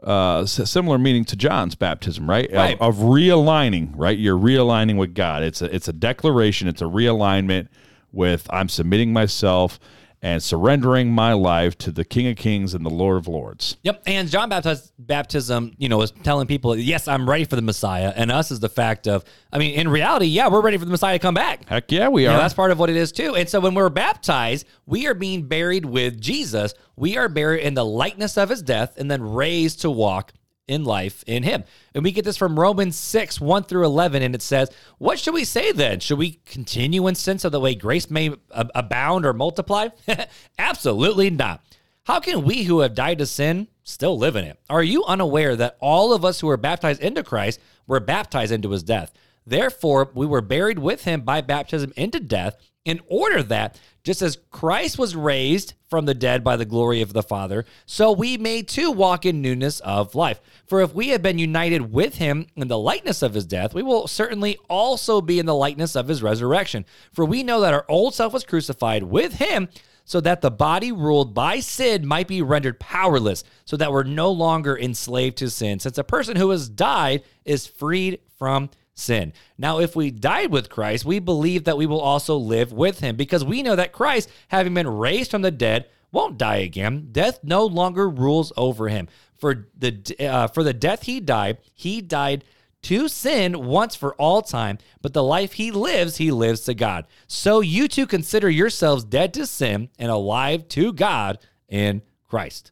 Uh, 0.04 0.46
similar 0.46 1.00
meaning 1.00 1.26
to 1.26 1.36
John's 1.36 1.74
baptism, 1.74 2.30
right? 2.30 2.46
Of- 2.48 2.54
Right. 2.54 2.78
Of, 2.80 2.98
realigning, 2.98 3.92
right? 3.96 4.16
You're 4.16 4.38
realigning 4.38 4.98
with 4.98 5.16
God. 5.16 5.42
It's 5.42 5.64
a 5.64 5.74
it's 5.74 5.88
a 5.88 5.94
declaration. 5.94 6.68
It's 6.68 6.82
a 6.82 6.86
realignment 6.86 7.70
with 8.12 8.46
I'm 8.52 8.70
submitting 8.70 9.14
myself 9.14 9.80
and 10.26 10.42
surrendering 10.42 11.12
my 11.12 11.34
life 11.34 11.78
to 11.78 11.92
the 11.92 12.04
King 12.04 12.26
of 12.26 12.36
Kings 12.36 12.74
and 12.74 12.84
the 12.84 12.90
Lord 12.90 13.18
of 13.18 13.28
Lords. 13.28 13.78
Yep, 13.84 14.02
and 14.08 14.28
John 14.28 14.50
Baptist 14.50 14.92
baptism, 14.98 15.76
you 15.78 15.88
know, 15.88 16.02
is 16.02 16.10
telling 16.24 16.48
people, 16.48 16.76
yes, 16.76 17.08
I'm 17.08 17.30
ready 17.30 17.46
for 17.46 17.56
the 17.56 17.62
Messiah, 17.62 18.12
and 18.16 18.32
us 18.32 18.50
is 18.50 18.60
the 18.60 18.68
fact 18.68 19.08
of, 19.08 19.24
I 19.54 19.60
mean, 19.60 19.76
in 19.76 19.88
reality, 19.88 20.26
yeah, 20.26 20.48
we're 20.48 20.62
ready 20.64 20.78
for 20.78 20.86
the 20.86 20.90
Messiah 20.90 21.14
to 21.14 21.20
come 21.20 21.36
back. 21.36 21.70
Heck 21.70 21.92
yeah, 21.92 22.08
we 22.08 22.24
You 22.24 22.30
are. 22.30 22.34
know, 22.34 22.40
that's 22.40 22.56
part 22.56 22.72
of 22.72 22.80
what 22.80 22.90
it 22.90 22.96
is 22.96 23.12
too. 23.12 23.36
And 23.36 23.48
so 23.48 23.60
when 23.60 23.76
we're 23.76 23.90
baptized, 23.90 24.66
we 24.88 25.06
are 25.06 25.14
being 25.14 25.44
buried 25.44 25.86
with 25.86 26.20
Jesus. 26.20 26.74
We 26.96 27.18
are 27.18 27.30
buried 27.30 27.62
in 27.62 27.76
the 27.76 27.86
likeness 27.86 28.36
of 28.36 28.50
his 28.50 28.64
death 28.64 28.98
and 28.98 29.12
then 29.12 29.22
raised 29.22 29.82
to 29.82 29.92
walk 29.92 30.34
in 30.68 30.84
life 30.84 31.24
in 31.28 31.44
him. 31.44 31.64
And 31.94 32.04
we 32.04 32.12
get 32.12 32.26
this 32.26 32.38
from 32.38 32.60
Romans 32.60 32.96
6, 32.96 33.40
1 33.40 33.64
through 33.64 33.86
11. 33.86 34.22
And 34.22 34.36
it 34.36 34.42
says, 34.42 34.70
What 34.98 35.20
should 35.20 35.34
we 35.34 35.44
say 35.44 35.72
then? 35.72 36.00
Should 36.00 36.18
we 36.18 36.40
continue 36.46 37.08
in 37.08 37.16
sin 37.16 37.40
so 37.40 37.50
that 37.50 37.60
way 37.60 37.76
grace 37.76 38.10
may 38.10 38.34
abound 38.52 39.26
or 39.26 39.34
multiply? 39.34 39.90
Absolutely 40.58 41.30
not. 41.30 41.62
How 42.06 42.20
can 42.20 42.44
we 42.44 42.64
who 42.64 42.82
have 42.82 42.94
died 42.94 43.18
to 43.20 43.26
sin 43.26 43.68
still 43.84 44.18
live 44.18 44.36
in 44.36 44.46
it? 44.46 44.60
Are 44.70 44.84
you 44.84 45.04
unaware 45.06 45.56
that 45.56 45.78
all 45.80 46.14
of 46.14 46.24
us 46.24 46.40
who 46.40 46.48
were 46.48 46.58
baptized 46.58 47.02
into 47.02 47.24
Christ 47.24 47.60
were 47.88 48.00
baptized 48.00 48.52
into 48.52 48.70
his 48.72 48.84
death? 48.84 49.12
Therefore, 49.48 50.12
we 50.14 50.26
were 50.26 50.42
buried 50.42 50.80
with 50.80 51.04
him 51.04 51.22
by 51.22 51.42
baptism 51.42 51.94
into 51.96 52.20
death, 52.20 52.58
in 52.86 53.02
order 53.08 53.44
that, 53.44 53.80
just 54.04 54.22
as 54.22 54.38
Christ 54.52 55.00
was 55.00 55.16
raised 55.16 55.74
from 55.90 56.06
the 56.06 56.14
dead 56.14 56.44
by 56.44 56.56
the 56.56 56.66
glory 56.66 57.02
of 57.02 57.14
the 57.14 57.24
Father, 57.24 57.66
so 57.88 58.12
we 58.12 58.38
may 58.38 58.62
too 58.62 58.92
walk 58.92 59.26
in 59.26 59.42
newness 59.42 59.80
of 59.80 60.14
life. 60.14 60.40
For 60.68 60.82
if 60.82 60.94
we 60.94 61.10
have 61.10 61.24
been 61.24 61.40
united 61.40 61.92
with 61.92 62.16
him 62.16 62.46
in 62.56 62.68
the 62.68 62.78
likeness 62.78 63.24
of 63.24 63.34
his 63.34 63.46
death, 63.46 63.74
we 63.74 63.82
will 63.82 64.08
certainly 64.08 64.58
also 64.70 65.20
be 65.20 65.40
in 65.40 65.48
the 65.48 65.56
likeness 65.56 65.96
of 65.96 66.08
his 66.08 66.22
resurrection. 66.22 66.86
For 67.12 67.26
we 67.26 67.42
know 67.42 67.60
that 67.62 67.74
our 67.74 67.86
old 67.90 68.14
self 68.14 68.32
was 68.32 68.44
crucified 68.44 69.04
with 69.04 69.34
him 69.34 69.68
so 70.06 70.22
that 70.22 70.42
the 70.42 70.52
body 70.52 70.92
ruled 70.92 71.34
by 71.34 71.60
sin 71.60 72.06
might 72.06 72.28
be 72.28 72.42
rendered 72.44 72.80
powerless, 72.80 73.44
so 73.66 73.76
that 73.76 73.92
we're 73.92 74.04
no 74.04 74.32
longer 74.32 74.78
enslaved 74.78 75.38
to 75.38 75.50
sin, 75.50 75.80
since 75.80 75.98
a 75.98 76.04
person 76.04 76.36
who 76.36 76.52
has 76.52 76.70
died 76.70 77.24
is 77.44 77.66
freed 77.66 78.20
from 78.38 78.70
sin. 78.96 79.34
Now, 79.58 79.80
if 79.80 79.96
we 79.96 80.10
died 80.10 80.52
with 80.52 80.70
Christ, 80.70 81.06
we 81.06 81.20
believe 81.20 81.66
that 81.66 81.78
we 81.78 81.86
will 81.86 82.02
also 82.02 82.36
live 82.38 82.72
with 82.72 83.02
him, 83.02 83.16
because 83.16 83.46
we 83.46 83.62
know 83.62 83.76
that 83.76 83.92
Christ, 83.92 84.30
having 84.48 84.74
been 84.74 84.88
raised 84.88 85.30
from 85.30 85.42
the 85.44 85.52
dead, 85.52 85.88
won't 86.12 86.38
die 86.38 86.58
again. 86.58 87.10
Death 87.12 87.40
no 87.44 87.66
longer 87.66 88.10
rules 88.10 88.54
over 88.56 88.88
him. 88.88 89.08
For 89.36 89.68
the 89.78 90.16
uh, 90.20 90.48
for 90.48 90.64
the 90.64 90.74
death 90.74 91.04
he 91.04 91.20
died, 91.20 91.58
he 91.74 92.00
died 92.00 92.46
to 92.84 93.10
sin 93.10 93.66
once 93.66 93.96
for 93.96 94.14
all 94.16 94.42
time, 94.42 94.78
but 95.02 95.12
the 95.14 95.24
life 95.24 95.54
he 95.54 95.72
lives, 95.72 96.18
he 96.18 96.32
lives 96.32 96.62
to 96.62 96.74
God. 96.74 97.06
So 97.28 97.60
you 97.60 97.88
too 97.88 98.06
consider 98.08 98.50
yourselves 98.50 99.04
dead 99.04 99.34
to 99.34 99.46
sin 99.46 99.90
and 100.00 100.10
alive 100.10 100.68
to 100.70 100.94
God 100.94 101.40
in 101.68 102.02
Christ. 102.30 102.72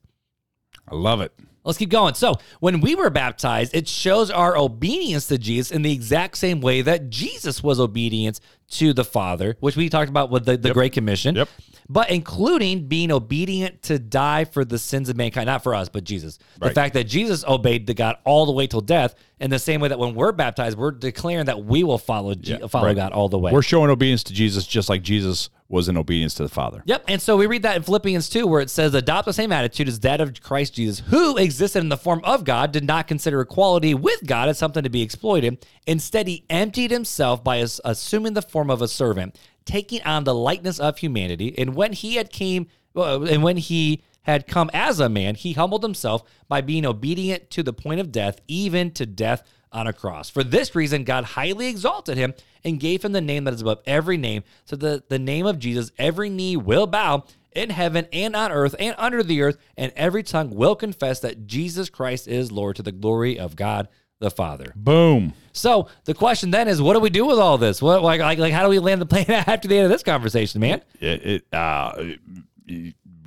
I 0.87 0.95
love 0.95 1.19
it. 1.19 1.33
Let's 1.63 1.77
keep 1.77 1.89
going. 1.89 2.13
So, 2.15 2.35
when 2.59 2.81
we 2.81 2.95
were 2.95 3.09
baptized, 3.09 3.73
it 3.73 3.87
shows 3.87 4.29
our 4.29 4.57
obedience 4.57 5.27
to 5.27 5.37
Jesus 5.37 5.71
in 5.71 5.81
the 5.81 5.93
exact 5.93 6.37
same 6.37 6.61
way 6.61 6.81
that 6.81 7.09
Jesus 7.09 7.63
was 7.63 7.79
obedient 7.79 8.39
to 8.71 8.93
the 8.93 9.03
Father, 9.03 9.57
which 9.59 9.75
we 9.75 9.89
talked 9.89 10.09
about 10.09 10.29
with 10.29 10.45
the, 10.45 10.57
the 10.57 10.73
Great 10.73 10.93
Commission. 10.93 11.35
Yep. 11.35 11.49
But 11.89 12.09
including 12.09 12.87
being 12.87 13.11
obedient 13.11 13.81
to 13.83 13.99
die 13.99 14.45
for 14.45 14.63
the 14.63 14.79
sins 14.79 15.09
of 15.09 15.17
mankind, 15.17 15.47
not 15.47 15.63
for 15.63 15.75
us, 15.75 15.89
but 15.89 16.05
Jesus. 16.05 16.39
The 16.57 16.71
fact 16.71 16.93
that 16.93 17.03
Jesus 17.03 17.43
obeyed 17.45 17.87
the 17.87 17.93
God 17.93 18.17
all 18.23 18.45
the 18.45 18.53
way 18.53 18.67
till 18.67 18.81
death, 18.81 19.15
in 19.43 19.49
the 19.49 19.59
same 19.59 19.81
way 19.81 19.89
that 19.89 19.99
when 19.99 20.15
we're 20.15 20.31
baptized, 20.31 20.77
we're 20.77 20.91
declaring 20.91 21.47
that 21.47 21.65
we 21.65 21.83
will 21.83 21.97
follow 21.97 22.33
Je- 22.33 22.57
follow 22.69 22.87
right. 22.87 22.95
God 22.95 23.11
all 23.11 23.27
the 23.27 23.37
way. 23.37 23.51
We're 23.51 23.61
showing 23.61 23.89
obedience 23.89 24.23
to 24.23 24.33
Jesus 24.33 24.65
just 24.65 24.87
like 24.87 25.01
Jesus 25.01 25.49
was 25.67 25.89
in 25.89 25.97
obedience 25.97 26.35
to 26.35 26.43
the 26.43 26.49
Father. 26.49 26.83
Yep. 26.85 27.05
And 27.07 27.21
so 27.21 27.35
we 27.35 27.47
read 27.47 27.63
that 27.63 27.75
in 27.75 27.83
Philippians 27.83 28.29
2, 28.29 28.45
where 28.47 28.61
it 28.61 28.69
says, 28.69 28.93
Adopt 28.93 29.25
the 29.25 29.33
same 29.33 29.51
attitude 29.51 29.87
as 29.87 29.99
that 30.01 30.21
of 30.21 30.39
Christ 30.41 30.75
Jesus, 30.75 30.99
who 31.07 31.35
existed 31.35 31.79
in 31.79 31.89
the 31.89 31.97
form 31.97 32.21
of 32.23 32.43
God, 32.43 32.71
did 32.71 32.85
not 32.85 33.07
consider 33.07 33.41
equality 33.41 33.93
with 33.93 34.25
God 34.25 34.49
as 34.49 34.57
something 34.57 34.83
to 34.83 34.89
be 34.89 35.01
exploited. 35.01 35.65
Instead, 35.87 36.27
he 36.27 36.45
emptied 36.49 36.91
himself 36.91 37.43
by 37.43 37.57
assuming 37.83 38.33
the 38.33 38.41
form 38.41 38.62
of 38.69 38.81
a 38.81 38.87
servant, 38.87 39.37
taking 39.65 40.01
on 40.03 40.23
the 40.23 40.35
likeness 40.35 40.79
of 40.79 40.97
humanity. 40.97 41.53
And 41.57 41.75
when 41.75 41.93
he 41.93 42.15
had 42.15 42.31
came, 42.31 42.67
and 42.95 43.43
when 43.43 43.57
he 43.57 44.03
had 44.23 44.47
come 44.47 44.69
as 44.73 44.99
a 44.99 45.09
man, 45.09 45.35
he 45.35 45.53
humbled 45.53 45.83
himself 45.83 46.23
by 46.47 46.61
being 46.61 46.85
obedient 46.85 47.49
to 47.51 47.63
the 47.63 47.73
point 47.73 47.99
of 47.99 48.11
death, 48.11 48.39
even 48.47 48.91
to 48.91 49.05
death 49.05 49.43
on 49.71 49.87
a 49.87 49.93
cross. 49.93 50.29
For 50.29 50.43
this 50.43 50.75
reason, 50.75 51.03
God 51.03 51.23
highly 51.23 51.67
exalted 51.67 52.17
him 52.17 52.33
and 52.63 52.79
gave 52.79 53.03
him 53.03 53.11
the 53.11 53.21
name 53.21 53.43
that 53.43 53.53
is 53.53 53.61
above 53.61 53.81
every 53.85 54.17
name, 54.17 54.43
so 54.65 54.75
that 54.77 55.09
the 55.09 55.19
name 55.19 55.45
of 55.45 55.59
Jesus, 55.59 55.91
every 55.97 56.29
knee 56.29 56.55
will 56.55 56.87
bow 56.87 57.25
in 57.51 57.69
heaven 57.69 58.07
and 58.13 58.35
on 58.35 58.51
earth 58.51 58.75
and 58.79 58.95
under 58.97 59.21
the 59.23 59.41
earth, 59.41 59.57
and 59.75 59.91
every 59.95 60.23
tongue 60.23 60.51
will 60.51 60.75
confess 60.75 61.19
that 61.19 61.45
Jesus 61.45 61.89
Christ 61.89 62.27
is 62.27 62.51
Lord 62.51 62.75
to 62.77 62.83
the 62.83 62.91
glory 62.91 63.37
of 63.37 63.55
God 63.55 63.87
the 64.23 64.31
Father. 64.31 64.73
Boom. 64.75 65.33
So 65.51 65.87
the 66.05 66.13
question 66.15 66.49
then 66.49 66.67
is, 66.67 66.81
what 66.81 66.93
do 66.93 66.99
we 66.99 67.11
do 67.11 67.25
with 67.25 67.37
all 67.37 67.57
this? 67.57 67.81
What 67.81 68.01
like 68.01 68.19
like, 68.19 68.39
like 68.39 68.53
how 68.53 68.63
do 68.63 68.69
we 68.69 68.79
land 68.79 69.01
the 69.01 69.05
plane 69.05 69.25
after 69.29 69.67
the 69.67 69.77
end 69.77 69.85
of 69.85 69.91
this 69.91 70.03
conversation, 70.03 70.61
man? 70.61 70.81
It, 70.99 71.25
it 71.25 71.53
uh, 71.53 72.03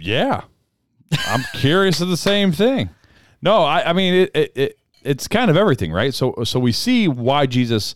yeah. 0.00 0.42
I'm 1.12 1.44
curious 1.54 2.00
of 2.00 2.08
the 2.08 2.16
same 2.16 2.50
thing. 2.52 2.90
No, 3.40 3.62
I, 3.62 3.90
I 3.90 3.92
mean 3.92 4.14
it, 4.14 4.30
it, 4.34 4.52
it. 4.56 4.78
It's 5.02 5.28
kind 5.28 5.50
of 5.52 5.56
everything, 5.56 5.92
right? 5.92 6.12
So, 6.12 6.34
so 6.42 6.58
we 6.58 6.72
see 6.72 7.06
why 7.06 7.46
Jesus 7.46 7.94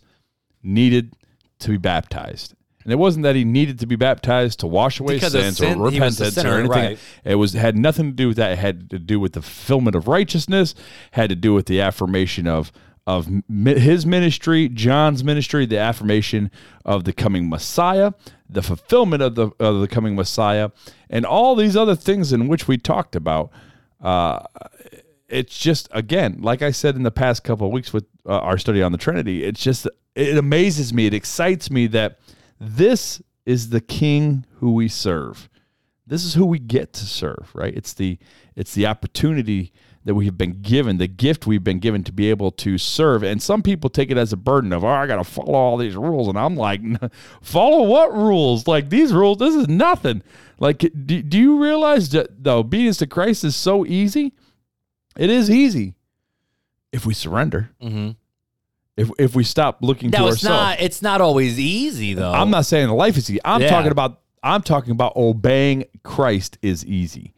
needed 0.63 1.13
to 1.59 1.71
be 1.71 1.77
baptized, 1.77 2.55
and 2.85 2.93
it 2.93 2.95
wasn't 2.95 3.23
that 3.23 3.35
he 3.35 3.43
needed 3.43 3.79
to 3.79 3.85
be 3.85 3.97
baptized 3.97 4.61
to 4.61 4.67
wash 4.67 5.01
away 5.01 5.15
Because 5.15 5.33
sins 5.33 5.57
sin, 5.57 5.81
or 5.81 5.91
he 5.91 5.99
was 5.99 6.21
a 6.21 6.23
repentance 6.23 6.35
sinner, 6.35 6.51
or 6.51 6.59
anything. 6.59 6.69
right. 6.71 6.99
It 7.25 7.35
was 7.35 7.51
had 7.51 7.75
nothing 7.77 8.11
to 8.11 8.11
do 8.13 8.29
with 8.29 8.37
that. 8.37 8.53
It 8.53 8.59
had 8.59 8.89
to 8.91 8.99
do 8.99 9.19
with 9.19 9.33
the 9.33 9.41
fulfillment 9.41 9.97
of 9.97 10.07
righteousness. 10.07 10.73
Had 11.11 11.29
to 11.31 11.35
do 11.35 11.53
with 11.53 11.65
the 11.65 11.81
affirmation 11.81 12.47
of 12.47 12.71
of 13.11 13.27
his 13.65 14.05
ministry, 14.05 14.69
John's 14.69 15.23
ministry, 15.23 15.65
the 15.65 15.77
affirmation 15.77 16.49
of 16.85 17.03
the 17.03 17.11
coming 17.11 17.49
Messiah, 17.49 18.13
the 18.49 18.61
fulfillment 18.61 19.21
of 19.21 19.35
the 19.35 19.51
of 19.59 19.81
the 19.81 19.87
coming 19.87 20.15
Messiah, 20.15 20.71
and 21.09 21.25
all 21.25 21.55
these 21.55 21.75
other 21.75 21.95
things 21.95 22.31
in 22.31 22.47
which 22.47 22.67
we 22.67 22.77
talked 22.77 23.15
about. 23.15 23.51
Uh, 23.99 24.39
it's 25.27 25.57
just 25.57 25.89
again, 25.91 26.39
like 26.41 26.61
I 26.61 26.71
said 26.71 26.95
in 26.95 27.03
the 27.03 27.11
past 27.11 27.43
couple 27.43 27.67
of 27.67 27.73
weeks 27.73 27.91
with 27.91 28.05
uh, 28.25 28.39
our 28.39 28.57
study 28.57 28.81
on 28.81 28.91
the 28.91 28.97
Trinity, 28.97 29.43
it's 29.43 29.61
just 29.61 29.87
it 30.15 30.37
amazes 30.37 30.93
me, 30.93 31.05
it 31.05 31.13
excites 31.13 31.69
me 31.69 31.87
that 31.87 32.19
this 32.59 33.21
is 33.45 33.69
the 33.69 33.81
King 33.81 34.45
who 34.59 34.73
we 34.73 34.87
serve. 34.87 35.49
This 36.07 36.23
is 36.23 36.33
who 36.33 36.45
we 36.45 36.59
get 36.59 36.93
to 36.93 37.05
serve, 37.05 37.51
right? 37.53 37.73
It's 37.75 37.93
the 37.93 38.17
it's 38.55 38.73
the 38.73 38.85
opportunity 38.85 39.73
that 40.03 40.15
we 40.15 40.25
have 40.25 40.37
been 40.37 40.61
given, 40.61 40.97
the 40.97 41.07
gift 41.07 41.45
we've 41.45 41.63
been 41.63 41.77
given 41.79 42.03
to 42.03 42.11
be 42.11 42.29
able 42.29 42.49
to 42.51 42.77
serve. 42.77 43.21
And 43.23 43.41
some 43.41 43.61
people 43.61 43.89
take 43.89 44.09
it 44.09 44.17
as 44.17 44.33
a 44.33 44.37
burden 44.37 44.73
of, 44.73 44.83
oh, 44.83 44.87
I 44.87 45.05
got 45.05 45.17
to 45.17 45.23
follow 45.23 45.53
all 45.53 45.77
these 45.77 45.95
rules. 45.95 46.27
And 46.27 46.39
I'm 46.39 46.55
like, 46.55 46.81
follow 47.41 47.83
what 47.83 48.11
rules? 48.13 48.67
Like 48.67 48.89
these 48.89 49.13
rules, 49.13 49.37
this 49.37 49.53
is 49.55 49.67
nothing. 49.67 50.23
Like, 50.59 50.79
do, 50.79 51.21
do 51.21 51.37
you 51.39 51.61
realize 51.61 52.09
that 52.09 52.43
the 52.43 52.51
obedience 52.51 52.97
to 52.97 53.07
Christ 53.07 53.43
is 53.43 53.55
so 53.55 53.85
easy? 53.85 54.33
It 55.17 55.29
is 55.29 55.49
easy 55.49 55.95
if 56.91 57.05
we 57.05 57.13
surrender. 57.13 57.69
Mm-hmm. 57.81 58.11
If 58.97 59.09
if 59.19 59.35
we 59.35 59.43
stop 59.43 59.79
looking 59.81 60.09
No, 60.09 60.19
to 60.19 60.23
it's 60.27 60.43
ourselves. 60.43 60.61
not. 60.61 60.81
It's 60.81 61.01
not 61.01 61.21
always 61.21 61.57
easy 61.59 62.13
though. 62.13 62.31
I'm 62.31 62.49
not 62.49 62.65
saying 62.65 62.87
the 62.87 62.93
life 62.93 63.17
is 63.17 63.29
easy. 63.29 63.39
I'm 63.45 63.61
Yeah. 63.61 63.69
talking 63.69 63.91
about 63.91 64.19
I'm 64.43 64.61
talking 64.61 64.91
about 64.91 65.15
obeying 65.15 65.85
Christ 66.03 66.57
is 66.61 66.85
easy 66.85 67.33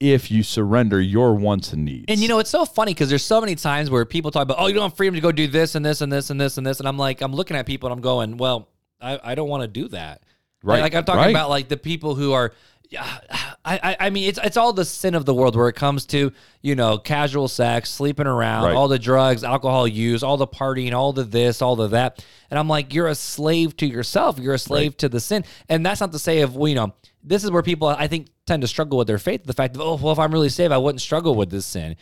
if 0.00 0.30
you 0.30 0.42
surrender 0.42 1.00
your 1.00 1.34
wants 1.34 1.72
and 1.72 1.84
needs. 1.84 2.04
And 2.08 2.20
you 2.20 2.28
know, 2.28 2.38
it's 2.38 2.50
so 2.50 2.64
funny 2.64 2.92
because 2.92 3.08
there's 3.08 3.24
so 3.24 3.40
many 3.40 3.54
times 3.54 3.90
where 3.90 4.04
people 4.04 4.30
talk 4.30 4.42
about, 4.42 4.58
oh, 4.60 4.66
you 4.66 4.74
don't 4.74 4.90
have 4.90 4.96
freedom 4.96 5.14
to 5.14 5.20
go 5.20 5.32
do 5.32 5.46
this 5.46 5.74
and 5.74 5.84
this 5.84 6.00
and 6.00 6.12
this 6.12 6.30
and 6.30 6.40
this 6.40 6.58
and 6.58 6.66
this. 6.66 6.78
And 6.80 6.88
I'm 6.88 6.98
like, 6.98 7.22
I'm 7.22 7.34
looking 7.34 7.56
at 7.56 7.66
people 7.66 7.88
and 7.88 7.96
I'm 7.96 8.02
going, 8.02 8.36
well, 8.36 8.68
I, 9.00 9.18
I 9.22 9.34
don't 9.34 9.48
want 9.48 9.62
to 9.62 9.68
do 9.68 9.88
that. 9.88 10.22
Right, 10.62 10.80
Like 10.80 10.94
I'm 10.94 11.04
talking 11.04 11.20
right. 11.20 11.30
about 11.30 11.48
like 11.48 11.68
the 11.68 11.76
people 11.76 12.14
who 12.14 12.32
are. 12.32 12.52
I, 12.98 13.20
I 13.64 13.96
I 13.98 14.10
mean 14.10 14.28
it's 14.28 14.38
it's 14.44 14.56
all 14.56 14.72
the 14.72 14.84
sin 14.84 15.16
of 15.16 15.24
the 15.24 15.34
world 15.34 15.56
where 15.56 15.68
it 15.68 15.74
comes 15.74 16.06
to 16.06 16.32
you 16.62 16.74
know 16.76 16.98
casual 16.98 17.48
sex, 17.48 17.90
sleeping 17.90 18.28
around, 18.28 18.64
Right. 18.64 18.76
all 18.76 18.86
the 18.86 18.98
drugs, 18.98 19.42
alcohol 19.42 19.88
use, 19.88 20.22
all 20.22 20.36
the 20.36 20.46
partying, 20.46 20.92
all 20.92 21.12
the 21.12 21.24
this, 21.24 21.62
all 21.62 21.74
the 21.74 21.88
that, 21.88 22.24
and 22.48 22.58
I'm 22.60 22.68
like 22.68 22.94
you're 22.94 23.08
a 23.08 23.14
slave 23.16 23.76
to 23.78 23.86
yourself, 23.86 24.38
you're 24.38 24.54
a 24.54 24.58
slave 24.58 24.96
to 24.98 25.08
the 25.08 25.18
sin, 25.18 25.44
and 25.68 25.84
that's 25.84 26.00
not 26.00 26.12
to 26.12 26.18
say 26.18 26.44
well, 26.44 26.68
you 26.68 26.76
know 26.76 26.94
this 27.26 27.44
is 27.44 27.50
where 27.50 27.62
people 27.62 27.88
I 27.88 28.06
think 28.06 28.28
tend 28.46 28.62
to 28.62 28.68
struggle 28.68 28.96
with 28.96 29.06
their 29.06 29.18
faith, 29.18 29.44
the 29.44 29.52
fact 29.52 29.74
of 29.74 29.82
oh 29.82 29.96
well 29.96 30.12
if 30.12 30.18
I'm 30.18 30.32
really 30.32 30.48
saved 30.48 30.72
I 30.72 30.78
wouldn't 30.78 31.00
struggle 31.00 31.34
with 31.34 31.50
this 31.50 31.66
sin, 31.66 31.96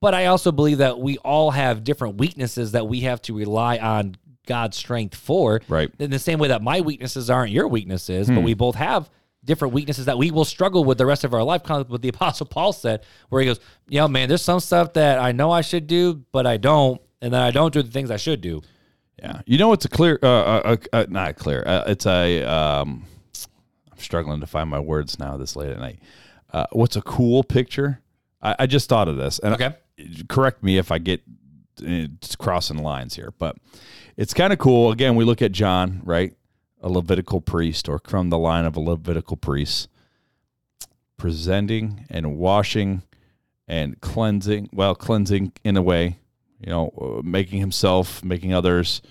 but 0.00 0.14
I 0.14 0.26
also 0.26 0.50
believe 0.50 0.78
that 0.78 0.98
we 0.98 1.18
all 1.18 1.50
have 1.50 1.84
different 1.84 2.16
weaknesses 2.16 2.72
that 2.72 2.88
we 2.88 3.00
have 3.00 3.22
to 3.22 3.36
rely 3.36 3.78
on 3.78 4.16
God's 4.46 4.76
strength 4.76 5.14
for. 5.14 5.60
Right. 5.68 5.90
In 5.98 6.10
the 6.10 6.18
same 6.18 6.38
way 6.38 6.48
that 6.48 6.62
my 6.62 6.80
weaknesses 6.80 7.30
aren't 7.30 7.52
your 7.52 7.68
weaknesses, 7.68 8.28
but 8.28 8.42
we 8.42 8.54
both 8.54 8.74
have 8.74 9.10
different 9.44 9.74
weaknesses 9.74 10.06
that 10.06 10.16
we 10.18 10.30
will 10.30 10.44
struggle 10.44 10.84
with 10.84 10.98
the 10.98 11.06
rest 11.06 11.24
of 11.24 11.34
our 11.34 11.42
life. 11.42 11.62
Kind 11.62 11.82
of 11.82 11.90
what 11.90 12.02
the 12.02 12.08
Apostle 12.14 12.46
Paul 12.46 12.72
said, 12.72 13.04
where 13.28 13.40
he 13.40 13.46
goes, 13.46 13.60
"Yeah, 13.88 14.06
man, 14.06 14.28
there's 14.28 14.42
some 14.42 14.60
stuff 14.60 14.94
that 14.94 15.18
I 15.18 15.32
know 15.32 15.50
I 15.50 15.60
should 15.60 15.86
do, 15.86 16.24
but 16.32 16.46
I 16.46 16.56
don't, 16.56 17.00
and 17.20 17.32
then 17.32 17.40
I 17.40 17.50
don't 17.50 17.72
do 17.72 17.82
the 17.82 17.90
things 17.90 18.10
I 18.10 18.16
should 18.16 18.40
do." 18.40 18.62
Yeah, 19.18 19.42
you 19.46 19.58
know 19.58 19.72
it's 19.72 19.84
a 19.84 19.88
clear, 19.88 20.18
uh, 20.22 20.26
uh, 20.26 20.60
uh, 20.64 20.76
uh, 20.92 21.06
not 21.08 21.36
clear. 21.36 21.62
Uh, 21.66 21.84
it's 21.86 22.06
a. 22.06 22.42
Um, 22.44 23.04
I'm 23.94 24.00
struggling 24.02 24.40
to 24.40 24.46
find 24.46 24.68
my 24.68 24.80
words 24.80 25.18
now 25.18 25.36
this 25.36 25.56
late 25.56 25.70
at 25.70 25.78
night. 25.78 26.00
Uh, 26.52 26.66
what's 26.72 26.96
a 26.96 27.02
cool 27.02 27.42
picture? 27.44 28.00
I, 28.42 28.56
I 28.60 28.66
just 28.66 28.88
thought 28.88 29.08
of 29.08 29.16
this, 29.16 29.38
and 29.38 29.54
Okay. 29.54 29.74
correct 30.28 30.62
me 30.62 30.78
if 30.78 30.90
I 30.90 30.98
get 30.98 31.22
it's 31.80 32.36
crossing 32.36 32.78
lines 32.78 33.16
here, 33.16 33.32
but 33.38 33.56
it's 34.16 34.32
kind 34.32 34.52
of 34.52 34.58
cool. 34.60 34.92
Again, 34.92 35.16
we 35.16 35.24
look 35.24 35.42
at 35.42 35.50
John, 35.50 36.00
right, 36.04 36.32
a 36.80 36.88
Levitical 36.88 37.40
priest, 37.40 37.88
or 37.88 38.00
from 38.06 38.30
the 38.30 38.38
line 38.38 38.64
of 38.64 38.76
a 38.76 38.80
Levitical 38.80 39.36
priest, 39.36 39.88
presenting 41.16 42.06
and 42.10 42.36
washing 42.36 43.02
and 43.66 44.00
cleansing. 44.00 44.70
Well, 44.72 44.94
cleansing 44.94 45.52
in 45.64 45.76
a 45.76 45.82
way, 45.82 46.18
you 46.60 46.70
know, 46.70 46.92
uh, 47.00 47.22
making 47.26 47.60
himself, 47.60 48.22
making 48.22 48.52
others, 48.54 49.02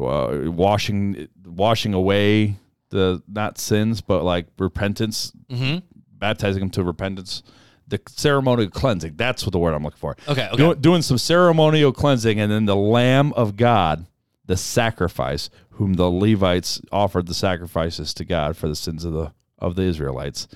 uh, 0.00 0.42
washing, 0.44 1.28
washing 1.44 1.94
away 1.94 2.56
the 2.92 3.20
not 3.26 3.58
sins, 3.58 4.00
but 4.00 4.22
like 4.22 4.46
repentance, 4.58 5.32
Mm-hmm. 5.50 5.78
baptizing 6.18 6.60
them 6.60 6.70
to 6.70 6.84
repentance. 6.84 7.42
The 7.88 8.00
ceremonial 8.08 8.70
cleansing. 8.70 9.14
That's 9.16 9.44
what 9.44 9.52
the 9.52 9.58
word 9.58 9.74
I'm 9.74 9.82
looking 9.82 9.98
for. 9.98 10.16
Okay, 10.28 10.46
okay. 10.46 10.56
Doing, 10.56 10.80
doing 10.80 11.02
some 11.02 11.18
ceremonial 11.18 11.92
cleansing, 11.92 12.40
and 12.40 12.50
then 12.50 12.64
the 12.64 12.76
Lamb 12.76 13.32
of 13.34 13.56
God, 13.56 14.06
the 14.46 14.56
sacrifice, 14.56 15.50
whom 15.72 15.94
the 15.94 16.08
Levites 16.10 16.80
offered 16.90 17.26
the 17.26 17.34
sacrifices 17.34 18.14
to 18.14 18.24
God 18.24 18.56
for 18.56 18.68
the 18.68 18.76
sins 18.76 19.04
of 19.04 19.12
the 19.12 19.32
of 19.58 19.74
the 19.76 19.82
Israelites. 19.82 20.48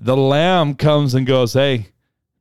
The 0.00 0.16
Lamb 0.16 0.74
comes 0.74 1.14
and 1.14 1.26
goes, 1.26 1.52
"Hey, 1.52 1.88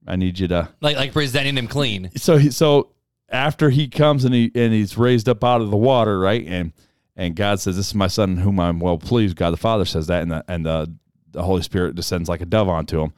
I 0.07 0.15
need 0.15 0.39
you 0.39 0.47
to." 0.47 0.69
Like 0.81 0.95
like 0.95 1.11
presenting 1.13 1.55
him 1.57 1.67
clean. 1.67 2.09
So 2.15 2.37
he 2.37 2.49
so 2.49 2.89
after 3.29 3.69
he 3.69 3.87
comes 3.87 4.25
and 4.25 4.33
he 4.33 4.51
and 4.55 4.73
he's 4.73 4.97
raised 4.97 5.29
up 5.29 5.43
out 5.43 5.61
of 5.61 5.69
the 5.69 5.77
water, 5.77 6.17
right? 6.19 6.43
And 6.47 6.71
and 7.19 7.35
God 7.35 7.59
says, 7.59 7.75
"This 7.75 7.87
is 7.89 7.95
my 7.95 8.07
son, 8.07 8.31
in 8.31 8.37
whom 8.37 8.59
I'm 8.59 8.79
well 8.79 8.97
pleased." 8.97 9.35
God 9.35 9.51
the 9.51 9.57
Father 9.57 9.85
says 9.85 10.07
that, 10.07 10.23
and 10.23 10.31
the 10.31 10.43
and 10.47 10.65
the 10.65 10.91
the 11.31 11.43
Holy 11.43 11.61
Spirit 11.61 11.93
descends 11.95 12.27
like 12.29 12.41
a 12.41 12.45
dove 12.45 12.69
onto 12.69 13.01
him. 13.01 13.13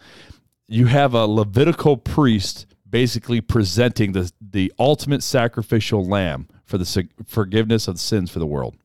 You 0.68 0.88
have 0.88 1.14
a 1.14 1.26
Levitical 1.26 1.96
priest 1.98 2.66
basically 2.90 3.40
presenting 3.40 4.12
the 4.12 4.32
the 4.42 4.74
ultimate 4.80 5.24
sacrificial 5.24 6.04
lamb 6.06 6.48
for 6.66 6.78
the 6.78 7.08
forgiveness 7.26 7.88
of 7.88 8.00
sins 8.00 8.30
for 8.32 8.40
the 8.40 8.46
world. 8.46 8.76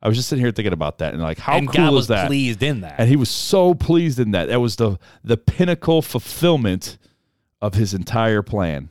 I 0.00 0.06
was 0.06 0.16
just 0.16 0.28
sitting 0.28 0.44
here 0.44 0.52
thinking 0.52 0.72
about 0.72 0.98
that 0.98 1.12
and 1.14 1.22
like 1.22 1.38
how 1.38 1.56
and 1.56 1.66
cool 1.66 1.74
God 1.86 1.92
was 1.94 2.04
is 2.04 2.08
that? 2.08 2.26
pleased 2.28 2.62
in 2.62 2.82
that. 2.82 2.96
and 2.98 3.08
he 3.08 3.16
was 3.16 3.30
so 3.30 3.74
pleased 3.74 4.20
in 4.20 4.30
that. 4.32 4.46
That 4.48 4.60
was 4.60 4.76
the 4.76 4.96
the 5.24 5.36
pinnacle 5.36 6.02
fulfillment 6.02 6.98
of 7.60 7.74
his 7.74 7.94
entire 7.94 8.42
plan 8.42 8.90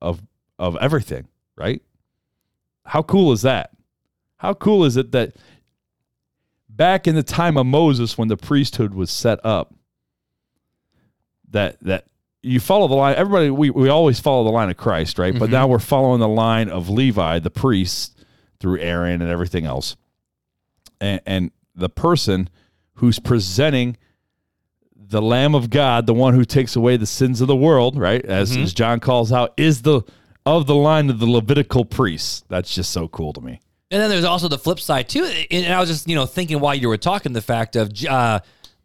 of 0.00 0.22
of 0.58 0.76
everything, 0.80 1.26
right? 1.56 1.82
How 2.86 3.02
cool 3.02 3.32
is 3.32 3.42
that? 3.42 3.70
How 4.40 4.54
cool 4.54 4.86
is 4.86 4.96
it 4.96 5.12
that 5.12 5.36
back 6.66 7.06
in 7.06 7.14
the 7.14 7.22
time 7.22 7.58
of 7.58 7.66
Moses 7.66 8.16
when 8.16 8.28
the 8.28 8.38
priesthood 8.38 8.94
was 8.94 9.10
set 9.10 9.38
up 9.44 9.74
that 11.50 11.78
that 11.82 12.06
you 12.42 12.58
follow 12.58 12.88
the 12.88 12.94
line 12.94 13.16
everybody 13.16 13.50
we, 13.50 13.68
we 13.68 13.90
always 13.90 14.18
follow 14.18 14.44
the 14.44 14.50
line 14.50 14.70
of 14.70 14.78
Christ, 14.78 15.18
right? 15.18 15.34
But 15.34 15.46
mm-hmm. 15.46 15.52
now 15.52 15.66
we're 15.66 15.78
following 15.78 16.20
the 16.20 16.28
line 16.28 16.70
of 16.70 16.88
Levi, 16.88 17.38
the 17.40 17.50
priest, 17.50 18.24
through 18.60 18.80
Aaron 18.80 19.20
and 19.20 19.30
everything 19.30 19.66
else. 19.66 19.96
And 21.02 21.20
and 21.26 21.50
the 21.74 21.90
person 21.90 22.48
who's 22.94 23.18
presenting 23.18 23.98
the 24.96 25.20
Lamb 25.20 25.54
of 25.54 25.68
God, 25.68 26.06
the 26.06 26.14
one 26.14 26.32
who 26.32 26.46
takes 26.46 26.76
away 26.76 26.96
the 26.96 27.04
sins 27.04 27.42
of 27.42 27.46
the 27.46 27.56
world, 27.56 27.98
right? 27.98 28.24
As, 28.24 28.52
mm-hmm. 28.52 28.62
as 28.62 28.72
John 28.72 29.00
calls 29.00 29.32
out, 29.32 29.52
is 29.58 29.82
the 29.82 30.00
of 30.46 30.66
the 30.66 30.74
line 30.74 31.10
of 31.10 31.18
the 31.18 31.26
Levitical 31.26 31.84
priests. 31.84 32.42
That's 32.48 32.74
just 32.74 32.90
so 32.90 33.06
cool 33.06 33.34
to 33.34 33.42
me. 33.42 33.60
And 33.90 34.00
then 34.00 34.08
there's 34.10 34.24
also 34.24 34.48
the 34.48 34.58
flip 34.58 34.80
side 34.80 35.08
too. 35.08 35.24
And 35.50 35.72
I 35.72 35.80
was 35.80 35.88
just, 35.88 36.08
you 36.08 36.14
know, 36.14 36.26
thinking 36.26 36.60
while 36.60 36.74
you 36.74 36.88
were 36.88 36.96
talking 36.96 37.32
the 37.32 37.42
fact 37.42 37.76
of, 37.76 37.92
uh, 38.04 38.40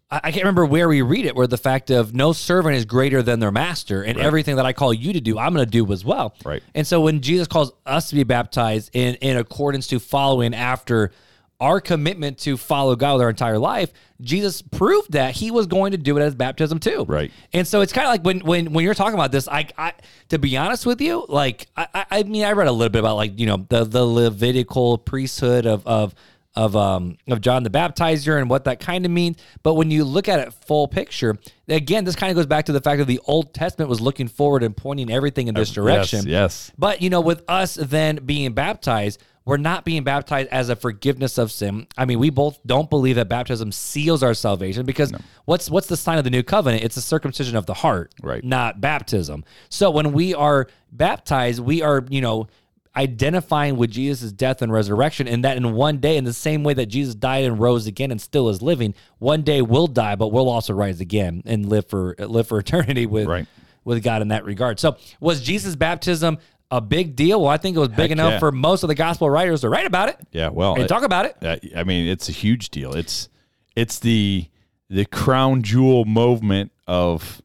I 0.09 0.17
I 0.23 0.31
can't 0.31 0.43
remember 0.43 0.65
where 0.65 0.87
we 0.87 1.01
read 1.01 1.25
it, 1.25 1.35
where 1.35 1.47
the 1.47 1.57
fact 1.57 1.89
of 1.89 2.13
no 2.13 2.31
servant 2.31 2.75
is 2.75 2.85
greater 2.85 3.21
than 3.21 3.39
their 3.39 3.51
master, 3.51 4.03
and 4.03 4.19
everything 4.19 4.55
that 4.57 4.65
I 4.65 4.73
call 4.73 4.93
you 4.93 5.13
to 5.13 5.21
do, 5.21 5.37
I'm 5.37 5.53
going 5.53 5.65
to 5.65 5.71
do 5.71 5.91
as 5.91 6.05
well. 6.05 6.35
Right. 6.43 6.63
And 6.73 6.85
so 6.85 7.01
when 7.01 7.21
Jesus 7.21 7.47
calls 7.47 7.71
us 7.85 8.09
to 8.09 8.15
be 8.15 8.23
baptized 8.23 8.91
in 8.93 9.15
in 9.15 9.37
accordance 9.37 9.87
to 9.87 9.99
following 9.99 10.53
after 10.53 11.11
our 11.59 11.79
commitment 11.79 12.37
to 12.39 12.57
follow 12.57 12.95
God 12.95 13.13
with 13.13 13.21
our 13.21 13.29
entire 13.29 13.57
life, 13.57 13.91
Jesus 14.21 14.61
proved 14.61 15.13
that 15.13 15.35
He 15.35 15.51
was 15.51 15.67
going 15.67 15.91
to 15.91 15.97
do 15.97 16.17
it 16.17 16.21
as 16.21 16.35
baptism 16.35 16.79
too. 16.79 17.05
Right. 17.07 17.31
And 17.53 17.67
so 17.67 17.81
it's 17.81 17.93
kind 17.93 18.05
of 18.05 18.11
like 18.11 18.23
when 18.23 18.39
when 18.41 18.73
when 18.73 18.83
you're 18.83 18.93
talking 18.93 19.13
about 19.13 19.31
this, 19.31 19.47
I, 19.47 19.67
I 19.77 19.93
to 20.29 20.39
be 20.39 20.57
honest 20.57 20.85
with 20.85 21.01
you, 21.01 21.25
like 21.27 21.67
I, 21.75 21.87
I 21.93 22.05
I 22.11 22.23
mean 22.23 22.43
I 22.43 22.51
read 22.51 22.67
a 22.67 22.71
little 22.71 22.91
bit 22.91 22.99
about 22.99 23.15
like 23.15 23.39
you 23.39 23.45
know 23.45 23.65
the 23.69 23.83
the 23.83 24.05
Levitical 24.05 24.97
priesthood 24.97 25.65
of 25.65 25.85
of 25.87 26.13
of 26.55 26.75
um 26.75 27.17
of 27.27 27.41
John 27.41 27.63
the 27.63 27.69
Baptizer 27.69 28.39
and 28.39 28.49
what 28.49 28.63
that 28.65 28.79
kind 28.79 29.05
of 29.05 29.11
means. 29.11 29.37
But 29.63 29.73
when 29.73 29.91
you 29.91 30.03
look 30.05 30.27
at 30.27 30.39
it 30.39 30.53
full 30.53 30.87
picture, 30.87 31.37
again, 31.67 32.05
this 32.05 32.15
kind 32.15 32.31
of 32.31 32.35
goes 32.35 32.45
back 32.45 32.65
to 32.65 32.71
the 32.71 32.81
fact 32.81 32.99
that 32.99 33.05
the 33.05 33.19
Old 33.25 33.53
Testament 33.53 33.89
was 33.89 33.99
looking 33.99 34.27
forward 34.27 34.63
and 34.63 34.75
pointing 34.75 35.11
everything 35.11 35.47
in 35.47 35.55
this 35.55 35.71
direction. 35.71 36.25
yes. 36.27 36.71
But 36.77 37.01
you 37.01 37.09
know, 37.09 37.21
with 37.21 37.43
us 37.47 37.75
then 37.75 38.17
being 38.25 38.53
baptized, 38.53 39.21
we're 39.45 39.57
not 39.57 39.85
being 39.85 40.03
baptized 40.03 40.49
as 40.49 40.69
a 40.69 40.75
forgiveness 40.75 41.37
of 41.37 41.51
sin. 41.51 41.85
I 41.95 42.05
mean, 42.05 42.17
we 42.17 42.31
both 42.31 42.59
don't 42.65 42.89
believe 42.89 43.15
that 43.17 43.29
baptism 43.29 43.71
seals 43.71 44.23
our 44.23 44.33
salvation 44.33 44.85
because 44.85 45.13
what's 45.45 45.69
what's 45.69 45.85
the 45.87 45.95
sign 45.97 46.17
of 46.17 46.23
the 46.23 46.31
new 46.31 46.41
covenant? 46.43 46.83
It's 46.83 46.97
a 46.97 47.01
circumcision 47.01 47.55
of 47.55 47.65
the 47.67 47.75
heart, 47.75 48.13
Right. 48.23 48.43
Not 48.43 48.81
baptism. 48.81 49.43
So 49.69 49.91
when 49.91 50.13
we 50.13 50.33
are 50.33 50.67
baptized, 50.91 51.59
we 51.59 51.81
are, 51.83 52.03
you 52.09 52.21
know, 52.21 52.47
identifying 52.97 53.75
with 53.77 53.91
Jesus' 53.91 54.31
death 54.31 54.61
and 54.61 54.71
resurrection, 54.71 55.27
and 55.27 55.43
that 55.43 55.57
in 55.57 55.73
one 55.73 55.97
day, 55.97 56.17
in 56.17 56.23
the 56.23 56.33
same 56.33 56.63
way 56.63 56.73
that 56.73 56.85
Jesus 56.87 57.13
died 57.13 57.43
and 57.43 57.59
rose 57.59 57.87
again 57.87 58.09
and 58.09 58.21
still 58.21 58.49
is 58.49 58.61
living, 58.61 58.93
one 59.19 59.41
day 59.41 59.61
we'll 59.61 59.87
die, 59.87 60.15
but 60.15 60.29
we'll 60.29 60.49
also 60.49 60.73
rise 60.73 61.01
again 61.01 61.43
and 61.45 61.67
live 61.67 61.85
for 61.87 62.15
live 62.17 62.47
for 62.47 62.57
eternity 62.65 63.05
with 63.05 63.27
Right. 63.27 63.47
with 63.83 64.01
God 64.03 64.21
in 64.21 64.29
that 64.29 64.45
regard. 64.45 64.79
So 64.79 64.97
was 65.19 65.41
Jesus' 65.41 65.75
baptism 65.75 66.37
a 66.71 66.81
big 66.81 67.15
deal? 67.15 67.41
Well, 67.41 67.49
I 67.49 67.57
think 67.57 67.75
it 67.75 67.79
was 67.79 67.89
big 67.89 67.97
Heck 67.97 68.11
enough 68.11 68.33
yeah. 68.33 68.39
for 68.39 68.51
most 68.51 68.83
of 68.83 68.87
the 68.87 68.95
gospel 68.95 69.29
writers 69.29 69.61
to 69.61 69.69
write 69.69 69.85
about 69.85 70.09
it 70.09 70.17
Yeah, 70.31 70.49
well, 70.49 70.75
and 70.75 70.87
talk 70.87 71.03
about 71.03 71.25
it. 71.25 71.71
I 71.75 71.83
mean, 71.83 72.07
it's 72.07 72.29
a 72.29 72.31
huge 72.31 72.69
deal. 72.69 72.93
It's 72.93 73.29
it's 73.75 73.99
the 73.99 74.47
the 74.89 75.05
crown 75.05 75.63
jewel 75.63 76.05
movement 76.05 76.71
of 76.87 77.41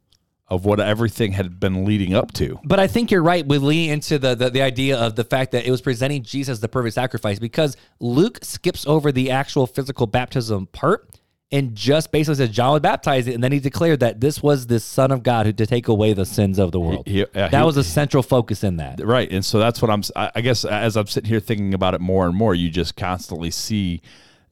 of 0.48 0.64
what 0.64 0.80
everything 0.80 1.32
had 1.32 1.60
been 1.60 1.84
leading 1.84 2.12
up 2.12 2.32
to. 2.32 2.58
But 2.64 2.80
I 2.80 2.88
think 2.88 3.12
you're 3.12 3.22
right 3.22 3.46
with 3.46 3.62
leaning 3.62 3.90
into 3.90 4.18
the, 4.18 4.34
the 4.34 4.50
the 4.50 4.62
idea 4.62 4.98
of 4.98 5.14
the 5.14 5.24
fact 5.24 5.52
that 5.52 5.64
it 5.64 5.70
was 5.70 5.80
presenting 5.80 6.22
Jesus 6.22 6.58
the 6.58 6.68
perfect 6.68 6.94
sacrifice 6.94 7.38
because 7.38 7.76
Luke 8.00 8.40
skips 8.42 8.86
over 8.86 9.12
the 9.12 9.30
actual 9.30 9.66
physical 9.66 10.06
baptism 10.06 10.66
part 10.66 11.08
and 11.52 11.74
just 11.74 12.12
basically 12.12 12.36
says 12.36 12.50
John 12.50 12.72
was 12.72 12.80
baptized 12.80 13.26
and 13.28 13.42
then 13.42 13.50
he 13.52 13.58
declared 13.58 14.00
that 14.00 14.20
this 14.20 14.40
was 14.42 14.68
the 14.68 14.78
Son 14.78 15.10
of 15.10 15.22
God 15.22 15.46
who 15.46 15.52
to 15.52 15.66
take 15.66 15.88
away 15.88 16.12
the 16.12 16.24
sins 16.26 16.58
of 16.58 16.70
the 16.72 16.78
world. 16.80 17.06
He- 17.06 17.14
he- 17.14 17.22
uh, 17.24 17.48
that 17.48 17.52
he- 17.60 17.64
was 17.64 17.76
a 17.76 17.82
central 17.84 18.22
focus 18.22 18.62
in 18.62 18.76
that. 18.76 19.04
Right. 19.04 19.30
And 19.32 19.44
so 19.44 19.58
that's 19.58 19.82
what 19.82 19.90
I'm, 19.90 20.02
I 20.14 20.40
guess 20.40 20.64
as 20.64 20.96
I'm 20.96 21.06
sitting 21.08 21.28
here 21.28 21.40
thinking 21.40 21.74
about 21.74 21.94
it 21.94 22.00
more 22.00 22.26
and 22.26 22.36
more, 22.36 22.54
you 22.54 22.70
just 22.70 22.96
constantly 22.96 23.50
see 23.50 24.00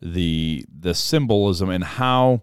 the, 0.03 0.65
the 0.77 0.95
symbolism 0.95 1.71
and 1.71 1.85
how 1.85 2.43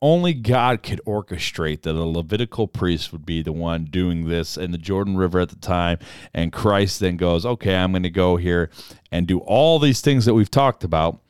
only 0.00 0.32
God 0.32 0.82
could 0.84 1.00
orchestrate 1.06 1.82
that 1.82 1.96
a 1.96 2.04
Levitical 2.04 2.68
priest 2.68 3.10
would 3.12 3.26
be 3.26 3.42
the 3.42 3.52
one 3.52 3.84
doing 3.84 4.28
this 4.28 4.56
in 4.56 4.70
the 4.70 4.78
Jordan 4.78 5.16
River 5.16 5.40
at 5.40 5.48
the 5.48 5.56
time. 5.56 5.98
And 6.32 6.52
Christ 6.52 7.00
then 7.00 7.16
goes, 7.16 7.44
okay, 7.44 7.74
I'm 7.74 7.90
going 7.90 8.04
to 8.04 8.10
go 8.10 8.36
here 8.36 8.70
and 9.10 9.26
do 9.26 9.40
all 9.40 9.78
these 9.80 10.00
things 10.00 10.24
that 10.26 10.34
we've 10.34 10.50
talked 10.50 10.84
about. 10.84 11.20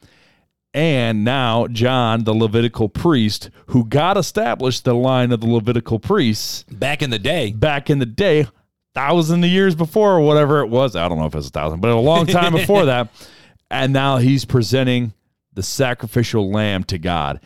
And 0.78 1.24
now 1.24 1.66
John, 1.66 2.22
the 2.22 2.32
Levitical 2.32 2.88
priest, 2.88 3.50
who 3.66 3.84
God 3.84 4.16
established 4.16 4.84
the 4.84 4.94
line 4.94 5.32
of 5.32 5.40
the 5.40 5.48
Levitical 5.48 5.98
priests, 5.98 6.62
Back 6.70 7.02
in 7.02 7.10
the 7.10 7.18
day, 7.18 7.50
back 7.50 7.90
in 7.90 7.98
the 7.98 8.06
day, 8.06 8.46
thousand 8.94 9.42
of 9.42 9.50
years 9.50 9.74
before 9.74 10.12
or 10.12 10.20
whatever 10.20 10.60
it 10.60 10.68
was. 10.68 10.94
I 10.94 11.08
don't 11.08 11.18
know 11.18 11.26
if 11.26 11.34
it 11.34 11.38
was 11.38 11.48
a 11.48 11.50
thousand, 11.50 11.80
but 11.80 11.90
a 11.90 11.96
long 11.96 12.26
time 12.26 12.52
before 12.56 12.84
that. 12.84 13.08
And 13.68 13.92
now 13.92 14.18
he's 14.18 14.44
presenting 14.44 15.14
the 15.52 15.64
sacrificial 15.64 16.48
lamb 16.48 16.84
to 16.84 16.98
God, 16.98 17.40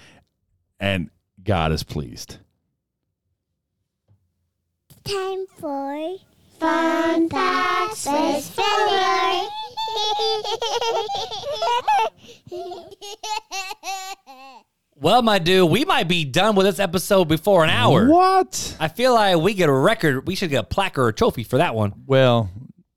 and 0.78 1.08
God 1.42 1.72
is 1.72 1.84
pleased. 1.84 2.36
Time 5.04 5.46
for 5.58 6.16
Fun 6.60 7.30
Facts 7.30 8.04
with 8.04 8.44
Fuller. 8.50 9.48
Well, 15.03 15.22
my 15.22 15.40
dude, 15.40 15.68
we 15.68 15.84
might 15.84 16.07
be 16.07 16.24
done 16.24 16.55
with 16.55 16.64
this 16.64 16.78
episode 16.78 17.24
before 17.24 17.64
an 17.64 17.70
hour. 17.70 18.07
What? 18.07 18.76
I 18.78 18.86
feel 18.86 19.14
like 19.14 19.36
we 19.36 19.53
get 19.53 19.68
a 19.68 19.72
record. 19.72 20.28
We 20.28 20.36
should 20.36 20.51
get 20.51 20.61
a 20.61 20.62
plaque 20.62 20.97
or 20.97 21.09
a 21.09 21.12
trophy 21.12 21.43
for 21.43 21.57
that 21.57 21.74
one. 21.74 21.93
Well, 22.07 22.51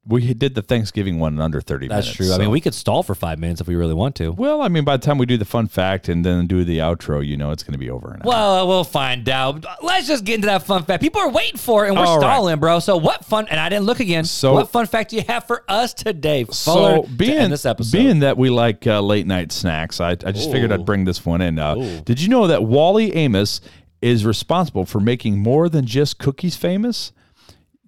we 0.08 0.34
did 0.36 0.54
the 0.54 0.62
Thanksgiving 0.62 1.20
one 1.20 1.34
in 1.34 1.42
under 1.42 1.60
30 1.60 1.88
That's 1.88 2.06
minutes. 2.06 2.18
That's 2.18 2.30
true. 2.30 2.36
I 2.36 2.38
mean, 2.38 2.52
we 2.52 2.62
could 2.62 2.76
stall 2.76 3.02
for 3.02 3.16
five 3.16 3.40
minutes 3.40 3.60
if 3.60 3.68
we 3.68 3.76
really 3.76 3.96
want 3.96 4.16
to. 4.18 4.32
Well, 4.32 4.62
I 4.62 4.68
mean, 4.68 4.84
by 4.86 4.98
the 4.98 5.06
time 5.06 5.18
we 5.18 5.26
do 5.26 5.38
the 5.38 5.46
fun 5.46 5.68
fact 5.68 6.10
and 6.10 6.24
then 6.24 6.46
do 6.46 6.64
the 6.64 6.78
outro, 6.78 7.26
you 7.26 7.38
know 7.38 7.50
it's 7.50 7.64
going 7.64 7.74
to 7.74 7.80
be 7.80 7.90
over. 7.90 8.12
An 8.12 8.22
hour. 8.22 8.28
Well, 8.28 8.68
we'll 8.68 8.84
find 8.84 9.28
out. 9.28 9.66
Let's 9.82 10.08
just 10.08 10.24
get 10.24 10.36
into 10.36 10.48
that 10.48 10.64
fun 10.64 10.84
fact. 10.84 11.02
People 11.02 11.22
are 11.22 11.30
waiting 11.30 11.58
for 11.58 11.86
it, 11.86 11.90
and 11.90 11.98
we're 11.98 12.06
All 12.06 12.20
right. 12.20 12.24
stalling, 12.24 12.60
bro. 12.60 12.80
So, 12.80 12.98
what 12.98 13.26
fun? 13.26 13.48
And 13.50 13.60
I 13.60 13.68
didn't 13.70 13.86
look 13.86 14.00
again. 14.00 14.26
So- 14.26 14.54
what 14.54 14.70
fun 14.70 14.86
fact 14.86 15.10
do 15.10 15.16
you 15.16 15.24
have 15.28 15.46
for 15.46 15.64
us 15.68 15.94
today, 15.94 16.44
Fuller, 16.44 17.04
so 17.04 17.10
being 17.18 17.50
this 17.50 17.66
episode? 17.66 17.98
being 17.98 18.20
that 18.20 18.38
we 18.38 18.52
like 18.52 18.86
uh, 18.86 19.02
late 19.02 19.26
night 19.26 19.52
snacks, 19.52 20.00
I, 20.00 20.12
I 20.12 20.32
just 20.32 20.52
figured 20.52 20.72
I'd 20.72 20.86
bring 20.86 21.06
this 21.06 21.26
one 21.26 21.42
in. 21.42 21.58
Uh, 21.58 22.02
did 22.06 22.22
you 22.22 22.30
know 22.30 22.46
that 22.48 22.64
Wally 22.64 23.16
Amos 23.16 23.60
is 24.02 24.24
responsible 24.24 24.86
for 24.86 25.00
making 25.00 25.40
more 25.40 25.68
than 25.68 25.86
just 25.86 26.20
cookies 26.20 26.56
famous? 26.56 27.12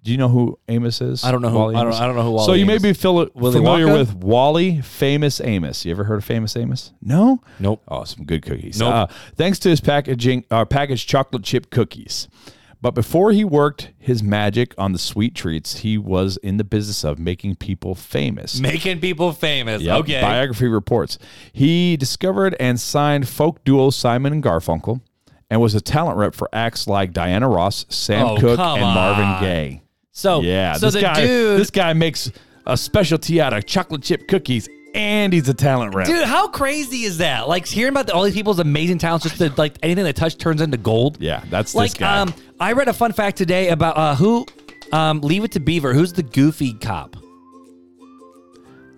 Do 0.02 0.12
you 0.12 0.16
know 0.16 0.28
who 0.28 0.58
Amos 0.68 1.00
is? 1.00 1.24
I 1.24 1.32
don't 1.32 1.42
know 1.42 1.50
who- 1.50 1.58
Wally 1.58 1.74
I 1.74 1.78
don't- 1.80 1.88
Amos? 1.88 2.00
I 2.00 2.06
don't 2.06 2.16
know 2.16 2.22
who 2.22 2.38
So 2.38 2.46
Wally 2.48 2.60
you 2.60 2.66
may 2.66 2.78
be 2.78 2.92
fili- 2.92 3.28
Willy 3.34 3.54
familiar 3.56 3.86
Wonka? 3.88 3.98
with 3.98 4.14
Wally 4.14 4.80
Famous 4.80 5.40
Amos. 5.40 5.84
You 5.84 5.90
ever 5.90 6.04
heard 6.04 6.18
of 6.18 6.24
Famous 6.24 6.56
Amos? 6.56 6.92
No. 7.02 7.40
Nope. 7.58 7.82
Oh, 7.88 8.04
some 8.04 8.24
good 8.24 8.42
cookies. 8.42 8.78
Nope. 8.78 8.94
Uh, 8.94 9.06
thanks 9.36 9.58
to 9.60 9.68
his 9.68 9.80
packaging, 9.80 10.44
uh, 10.50 10.64
packaged 10.64 11.08
chocolate 11.08 11.42
chip 11.42 11.70
cookies. 11.70 12.28
But 12.80 12.94
before 12.94 13.32
he 13.32 13.42
worked 13.42 13.90
his 13.98 14.22
magic 14.22 14.72
on 14.78 14.92
the 14.92 15.00
sweet 15.00 15.34
treats, 15.34 15.78
he 15.78 15.98
was 15.98 16.36
in 16.44 16.58
the 16.58 16.64
business 16.64 17.02
of 17.02 17.18
making 17.18 17.56
people 17.56 17.96
famous. 17.96 18.60
making 18.60 19.00
people 19.00 19.32
famous. 19.32 19.82
Yep, 19.82 20.00
Okay. 20.02 20.20
Biography 20.20 20.68
reports. 20.68 21.18
He 21.52 21.96
discovered 21.96 22.54
and 22.60 22.78
signed 22.78 23.28
folk 23.28 23.64
duo 23.64 23.90
Simon 23.90 24.32
and 24.32 24.42
Garfunkel 24.44 25.00
and 25.50 25.60
was 25.60 25.74
a 25.74 25.80
talent 25.80 26.18
rep 26.18 26.36
for 26.36 26.48
acts 26.52 26.86
like 26.86 27.12
Diana 27.12 27.48
Ross, 27.48 27.84
Sam 27.88 28.24
Oh, 28.24 28.36
Cooke, 28.38 28.56
come 28.58 28.78
and 28.78 28.94
Marvin 28.94 29.24
on. 29.24 29.42
Gaye. 29.42 29.82
So 30.18 30.40
Yeah, 30.40 30.74
So 30.74 30.86
this 30.86 30.94
the 30.94 31.00
guy, 31.00 31.20
dude, 31.26 31.60
this 31.60 31.70
guy 31.70 31.92
makes 31.92 32.30
a 32.66 32.76
specialty 32.76 33.40
out 33.40 33.52
of 33.52 33.64
chocolate 33.66 34.02
chip 34.02 34.26
cookies, 34.26 34.68
and 34.94 35.32
he's 35.32 35.48
a 35.48 35.54
talent 35.54 35.94
rep. 35.94 36.08
dude, 36.08 36.24
how 36.24 36.48
crazy 36.48 37.04
is 37.04 37.18
that? 37.18 37.48
Like 37.48 37.66
hearing 37.66 37.92
about 37.92 38.08
the, 38.08 38.14
all 38.14 38.24
these 38.24 38.34
people's 38.34 38.58
amazing 38.58 38.98
talents, 38.98 39.24
just 39.24 39.58
like 39.58 39.76
anything 39.82 40.04
they 40.04 40.12
touch 40.12 40.36
turns 40.36 40.60
into 40.60 40.76
gold. 40.76 41.18
Yeah, 41.20 41.44
that's 41.50 41.74
like 41.74 41.92
this 41.92 41.98
guy. 41.98 42.18
um, 42.20 42.34
I 42.58 42.72
read 42.72 42.88
a 42.88 42.92
fun 42.92 43.12
fact 43.12 43.36
today 43.38 43.68
about 43.68 43.96
uh, 43.96 44.14
who. 44.16 44.44
Um, 44.90 45.20
leave 45.20 45.44
it 45.44 45.52
to 45.52 45.60
Beaver. 45.60 45.92
Who's 45.92 46.14
the 46.14 46.22
goofy 46.22 46.72
cop? 46.72 47.14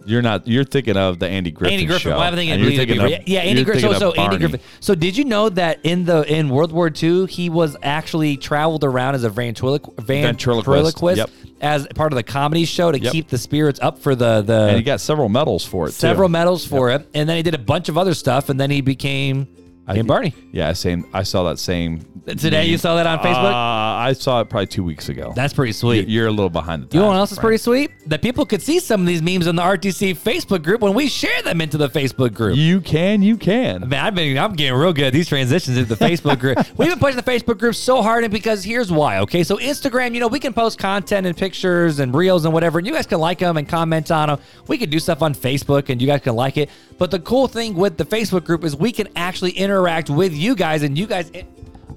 You're 0.07 0.23
not. 0.23 0.47
You're 0.49 0.65
thinking 0.65 0.97
of 0.97 1.19
the 1.19 1.29
Andy 1.29 1.51
Griffith. 1.51 1.73
Andy 1.75 1.87
Griffin. 1.87 2.11
Show, 2.13 2.19
Well, 2.19 2.21
I'm 2.21 2.35
thinking, 2.35 2.53
and 2.53 2.61
you're 2.63 2.71
Leave 2.71 2.81
It 2.81 2.87
to 2.87 2.95
thinking 3.01 3.15
of- 3.21 3.29
yeah, 3.29 3.41
Andy 3.41 3.63
you're 3.63 3.75
So, 3.75 3.81
thinking 3.81 3.99
so 4.01 4.11
of 4.13 4.19
Andy. 4.19 4.39
Griffin. 4.39 4.61
So 4.81 4.95
did 4.95 5.17
you 5.17 5.25
know 5.25 5.49
that 5.51 5.79
in 5.85 6.05
the 6.05 6.23
in 6.33 6.49
World 6.49 6.73
War 6.73 6.91
II 7.03 7.27
he 7.27 7.49
was 7.51 7.77
actually 7.83 8.37
traveled 8.37 8.85
around 8.85 9.15
as 9.15 9.25
a 9.25 9.31
ventriloqu- 9.31 9.95
Ventriloquist. 10.03 10.67
ventriloquist 10.67 11.19
Yep. 11.19 11.31
as 11.61 11.87
part 11.95 12.13
of 12.13 12.17
the 12.17 12.23
comedy 12.23 12.65
show 12.65 12.91
to 12.93 12.99
Yep. 13.01 13.13
keep 13.13 13.29
the 13.29 13.39
spirits 13.39 13.79
up 13.83 13.99
for 13.99 14.15
the 14.15 14.43
the 14.43 14.69
and 14.69 14.77
he 14.77 14.83
got 14.83 15.01
several 15.01 15.29
medals 15.29 15.65
for 15.65 15.87
it. 15.89 15.93
several 15.93 16.29
too. 16.29 16.33
medals 16.33 16.65
for 16.65 16.91
it, 16.91 17.07
and 17.15 17.29
then 17.29 17.37
he 17.37 17.43
did 17.43 17.55
a 17.55 17.59
bunch 17.59 17.89
of 17.89 17.97
other 17.99 18.15
stuff, 18.15 18.49
and 18.49 18.59
then 18.61 18.71
he 18.71 18.81
became 18.81 19.47
became 19.93 20.07
Barney. 20.07 20.35
Yeah, 20.53 20.73
same. 20.73 21.07
I 21.13 21.23
saw 21.23 21.45
that 21.45 21.59
same 21.59 22.05
Today 22.27 22.67
you 22.67 22.79
saw 22.79 22.97
that 22.97 23.07
on 23.07 23.19
Facebook. 23.21 23.53
Uh, 23.53 23.55
I 23.55 24.13
saw 24.13 24.41
it 24.41 24.51
probably 24.51 24.67
two 24.67 24.85
weeks 24.85 25.09
ago. 25.09 25.33
That's 25.35 25.55
pretty 25.55 25.73
sweet. 25.73 26.09
You're 26.09 26.27
a 26.27 26.31
little 26.31 26.51
behind 26.51 26.83
the 26.83 26.87
times. 26.87 26.95
You 26.95 27.01
know 27.01 27.09
what 27.09 27.17
else 27.17 27.33
is 27.33 27.39
pretty 27.39 27.57
sweet? 27.57 27.91
That 28.09 28.23
people 28.23 28.45
could 28.45 28.63
see 28.63 28.79
some 28.79 29.01
of 29.01 29.07
these 29.07 29.23
memes 29.23 29.47
in 29.47 29.57
the 29.57 29.63
RTC 29.63 30.17
Facebook 30.17 30.63
group 30.63 30.81
when 30.81 30.95
we 30.95 31.09
share 31.09 31.43
them 31.43 31.61
into 31.61 31.79
the 31.79 31.89
Facebook 31.89 32.35
group. 32.35 32.57
You 32.57 32.81
can, 32.81 33.23
you 33.23 33.37
can. 33.37 33.89
Man, 33.89 34.05
I've 34.05 34.15
been 34.15 34.37
I'm 34.39 34.55
getting 34.55 34.75
real 34.75 34.93
good 34.93 35.07
at 35.07 35.13
these 35.13 35.29
transitions 35.29 35.77
into 35.77 35.95
the 35.95 36.05
Facebook 36.05 36.39
group. 36.39 36.59
We've 36.77 36.91
been 36.91 36.99
pushing 36.99 37.17
the 37.17 37.23
Facebook 37.23 37.59
group 37.59 37.75
so 37.75 38.03
hard, 38.03 38.25
and 38.25 38.33
because 38.33 38.63
here's 38.65 38.93
why. 38.93 39.19
Okay, 39.21 39.43
so 39.43 39.57
Instagram, 39.57 40.15
you 40.15 40.21
know, 40.21 40.29
we 40.29 40.41
can 40.41 40.53
post 40.53 40.79
content 40.79 41.27
and 41.27 41.37
pictures 41.37 42.01
and 42.01 42.15
reels 42.15 42.45
and 42.45 42.53
whatever, 42.53 42.79
and 42.79 42.87
you 42.87 42.93
guys 42.93 43.07
can 43.07 43.19
like 43.19 43.39
them 43.39 43.57
and 43.57 43.69
comment 43.69 44.11
on 44.11 44.29
them. 44.29 44.39
We 44.67 44.79
can 44.79 44.91
do 44.91 44.99
stuff 44.99 45.23
on 45.23 45.35
Facebook, 45.35 45.89
and 45.89 46.01
you 46.01 46.07
guys 46.07 46.21
can 46.21 46.35
like 46.37 46.57
it. 46.57 46.71
But 47.01 47.11
the 47.11 47.19
cool 47.19 47.49
thing 47.49 47.75
with 47.77 47.97
the 47.97 48.05
Facebook 48.05 48.45
group 48.45 48.63
is 48.63 48.77
we 48.77 48.93
can 48.93 49.09
actually 49.17 49.53
interact 49.53 50.11
with 50.11 50.35
you 50.35 50.55
guys, 50.55 50.83
and 50.83 50.99
you 50.99 51.07
guys. 51.07 51.33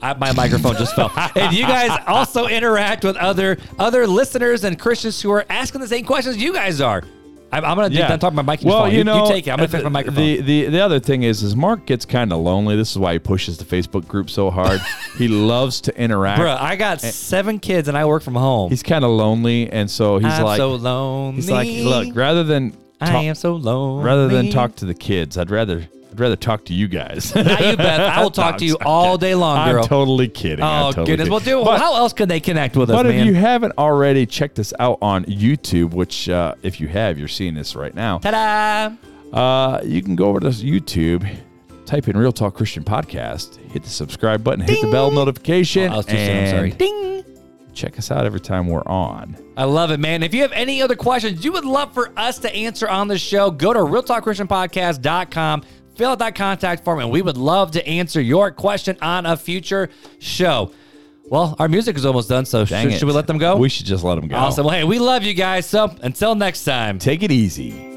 I, 0.01 0.13
my 0.13 0.31
microphone 0.31 0.77
just 0.77 0.95
fell. 0.95 1.11
And 1.35 1.53
you 1.53 1.63
guys 1.63 2.01
also 2.07 2.47
interact 2.47 3.03
with 3.03 3.17
other 3.17 3.57
other 3.77 4.07
listeners 4.07 4.63
and 4.63 4.79
Christians 4.79 5.21
who 5.21 5.29
are 5.31 5.45
asking 5.49 5.81
the 5.81 5.89
same 5.89 6.05
questions 6.05 6.37
you 6.37 6.53
guys 6.53 6.79
are. 6.79 7.03
I'm, 7.51 7.65
I'm 7.65 7.75
gonna 7.75 7.89
do 7.89 8.01
I'm 8.01 8.17
talking 8.17 8.39
about 8.39 8.45
my 8.45 8.57
Well, 8.63 8.85
phone. 8.85 8.93
you, 8.93 9.03
know, 9.03 9.25
you 9.25 9.31
take 9.31 9.45
it. 9.45 9.51
I'm 9.51 9.57
gonna 9.57 9.67
fix 9.67 9.83
my 9.83 9.89
microphone. 9.89 10.23
The, 10.23 10.41
the 10.41 10.65
the 10.67 10.79
other 10.79 11.01
thing 11.01 11.23
is, 11.23 11.43
is 11.43 11.53
Mark 11.53 11.85
gets 11.85 12.05
kind 12.05 12.31
of 12.31 12.39
lonely. 12.39 12.77
This 12.77 12.91
is 12.91 12.97
why 12.97 13.11
he 13.11 13.19
pushes 13.19 13.57
the 13.57 13.65
Facebook 13.65 14.07
group 14.07 14.29
so 14.29 14.49
hard. 14.49 14.79
he 15.17 15.27
loves 15.27 15.81
to 15.81 15.95
interact. 15.99 16.39
Bro, 16.39 16.53
I 16.53 16.77
got 16.77 17.01
seven 17.01 17.59
kids 17.59 17.89
and 17.89 17.97
I 17.97 18.05
work 18.05 18.23
from 18.23 18.35
home. 18.35 18.69
He's 18.69 18.83
kind 18.83 19.03
of 19.03 19.11
lonely, 19.11 19.69
and 19.69 19.91
so 19.91 20.17
he's 20.17 20.31
I'm 20.31 20.43
like, 20.45 20.57
so 20.57 20.75
lonely. 20.75 21.35
he's 21.35 21.51
like, 21.51 21.67
look, 21.67 22.15
rather 22.15 22.45
than 22.45 22.75
I 23.03 23.11
talk, 23.11 23.23
am 23.23 23.35
so 23.35 23.55
lonely. 23.55 24.05
rather 24.05 24.27
than 24.27 24.49
talk 24.51 24.75
to 24.77 24.85
the 24.85 24.93
kids, 24.93 25.37
I'd 25.37 25.49
rather 25.51 25.87
I'd 26.11 26.19
rather 26.19 26.35
talk 26.35 26.65
to 26.65 26.73
you 26.73 26.87
guys. 26.87 27.33
Now 27.33 27.41
you 27.41 27.75
bet. 27.75 27.99
I 27.99 28.21
will 28.23 28.29
talk 28.31 28.57
to 28.59 28.65
you 28.65 28.77
all 28.85 29.17
day 29.17 29.33
long, 29.33 29.67
girl. 29.71 29.81
I'm 29.83 29.87
totally 29.89 30.27
kidding. 30.27 30.63
I'm 30.63 30.83
oh 30.83 30.91
totally 30.91 31.07
goodness. 31.07 31.29
Well, 31.29 31.39
kidding. 31.39 31.57
dude, 31.59 31.65
But- 31.65 31.79
how 31.79 31.95
else 31.95 32.13
can 32.13 32.29
they 32.29 32.39
connect 32.39 32.75
with 32.75 32.89
us, 32.91 32.95
But 32.95 33.07
man? 33.07 33.15
if 33.19 33.25
you 33.25 33.33
haven't 33.33 33.73
already 33.79 34.25
checked 34.27 34.59
us 34.59 34.73
out 34.79 34.99
on 35.01 35.25
YouTube, 35.25 35.91
which 35.91 36.29
uh, 36.29 36.53
if 36.61 36.79
you 36.79 36.87
have, 36.87 37.17
you're 37.17 37.27
seeing 37.27 37.55
this 37.55 37.75
right 37.75 37.95
now. 37.95 38.19
Ta-da! 38.19 38.95
Uh, 39.35 39.81
you 39.83 40.03
can 40.03 40.15
go 40.15 40.25
over 40.27 40.39
to 40.39 40.47
YouTube, 40.49 41.27
type 41.87 42.07
in 42.07 42.15
Real 42.15 42.31
Talk 42.31 42.53
Christian 42.53 42.83
Podcast, 42.83 43.55
hit 43.71 43.81
the 43.83 43.89
subscribe 43.89 44.43
button, 44.43 44.63
hit 44.63 44.81
the 44.81 44.91
bell 44.91 45.09
notification, 45.09 45.89
Oh, 45.89 45.93
I 45.93 45.97
was 45.97 46.05
too 46.05 46.15
soon. 46.15 46.37
I'm 46.43 46.49
sorry. 46.49 46.69
and 46.69 46.77
Ding. 46.77 47.22
Check 47.73 47.97
us 47.97 48.11
out 48.11 48.25
every 48.25 48.39
time 48.39 48.67
we're 48.67 48.85
on. 48.85 49.37
I 49.57 49.65
love 49.65 49.91
it, 49.91 49.99
man. 49.99 50.23
If 50.23 50.33
you 50.33 50.41
have 50.41 50.51
any 50.51 50.81
other 50.81 50.95
questions 50.95 51.43
you 51.43 51.51
would 51.53 51.65
love 51.65 51.93
for 51.93 52.11
us 52.17 52.39
to 52.39 52.53
answer 52.53 52.87
on 52.87 53.07
the 53.07 53.17
show, 53.17 53.51
go 53.51 53.73
to 53.73 53.79
realtalkchristianpodcast.com, 53.79 55.63
fill 55.95 56.11
out 56.11 56.19
that 56.19 56.35
contact 56.35 56.83
form, 56.83 56.99
and 56.99 57.11
we 57.11 57.21
would 57.21 57.37
love 57.37 57.71
to 57.71 57.87
answer 57.87 58.21
your 58.21 58.51
question 58.51 58.97
on 59.01 59.25
a 59.25 59.37
future 59.37 59.89
show. 60.19 60.71
Well, 61.25 61.55
our 61.59 61.67
music 61.69 61.95
is 61.95 62.05
almost 62.05 62.29
done, 62.29 62.45
so 62.45 62.65
should, 62.65 62.93
should 62.93 63.07
we 63.07 63.13
let 63.13 63.27
them 63.27 63.37
go? 63.37 63.55
We 63.55 63.69
should 63.69 63.85
just 63.85 64.03
let 64.03 64.15
them 64.15 64.27
go. 64.27 64.35
awesome. 64.35 64.65
Well, 64.65 64.75
hey, 64.75 64.83
we 64.83 64.99
love 64.99 65.23
you 65.23 65.33
guys. 65.33 65.65
So 65.65 65.95
until 66.01 66.35
next 66.35 66.65
time. 66.65 66.99
Take 66.99 67.23
it 67.23 67.31
easy. 67.31 67.92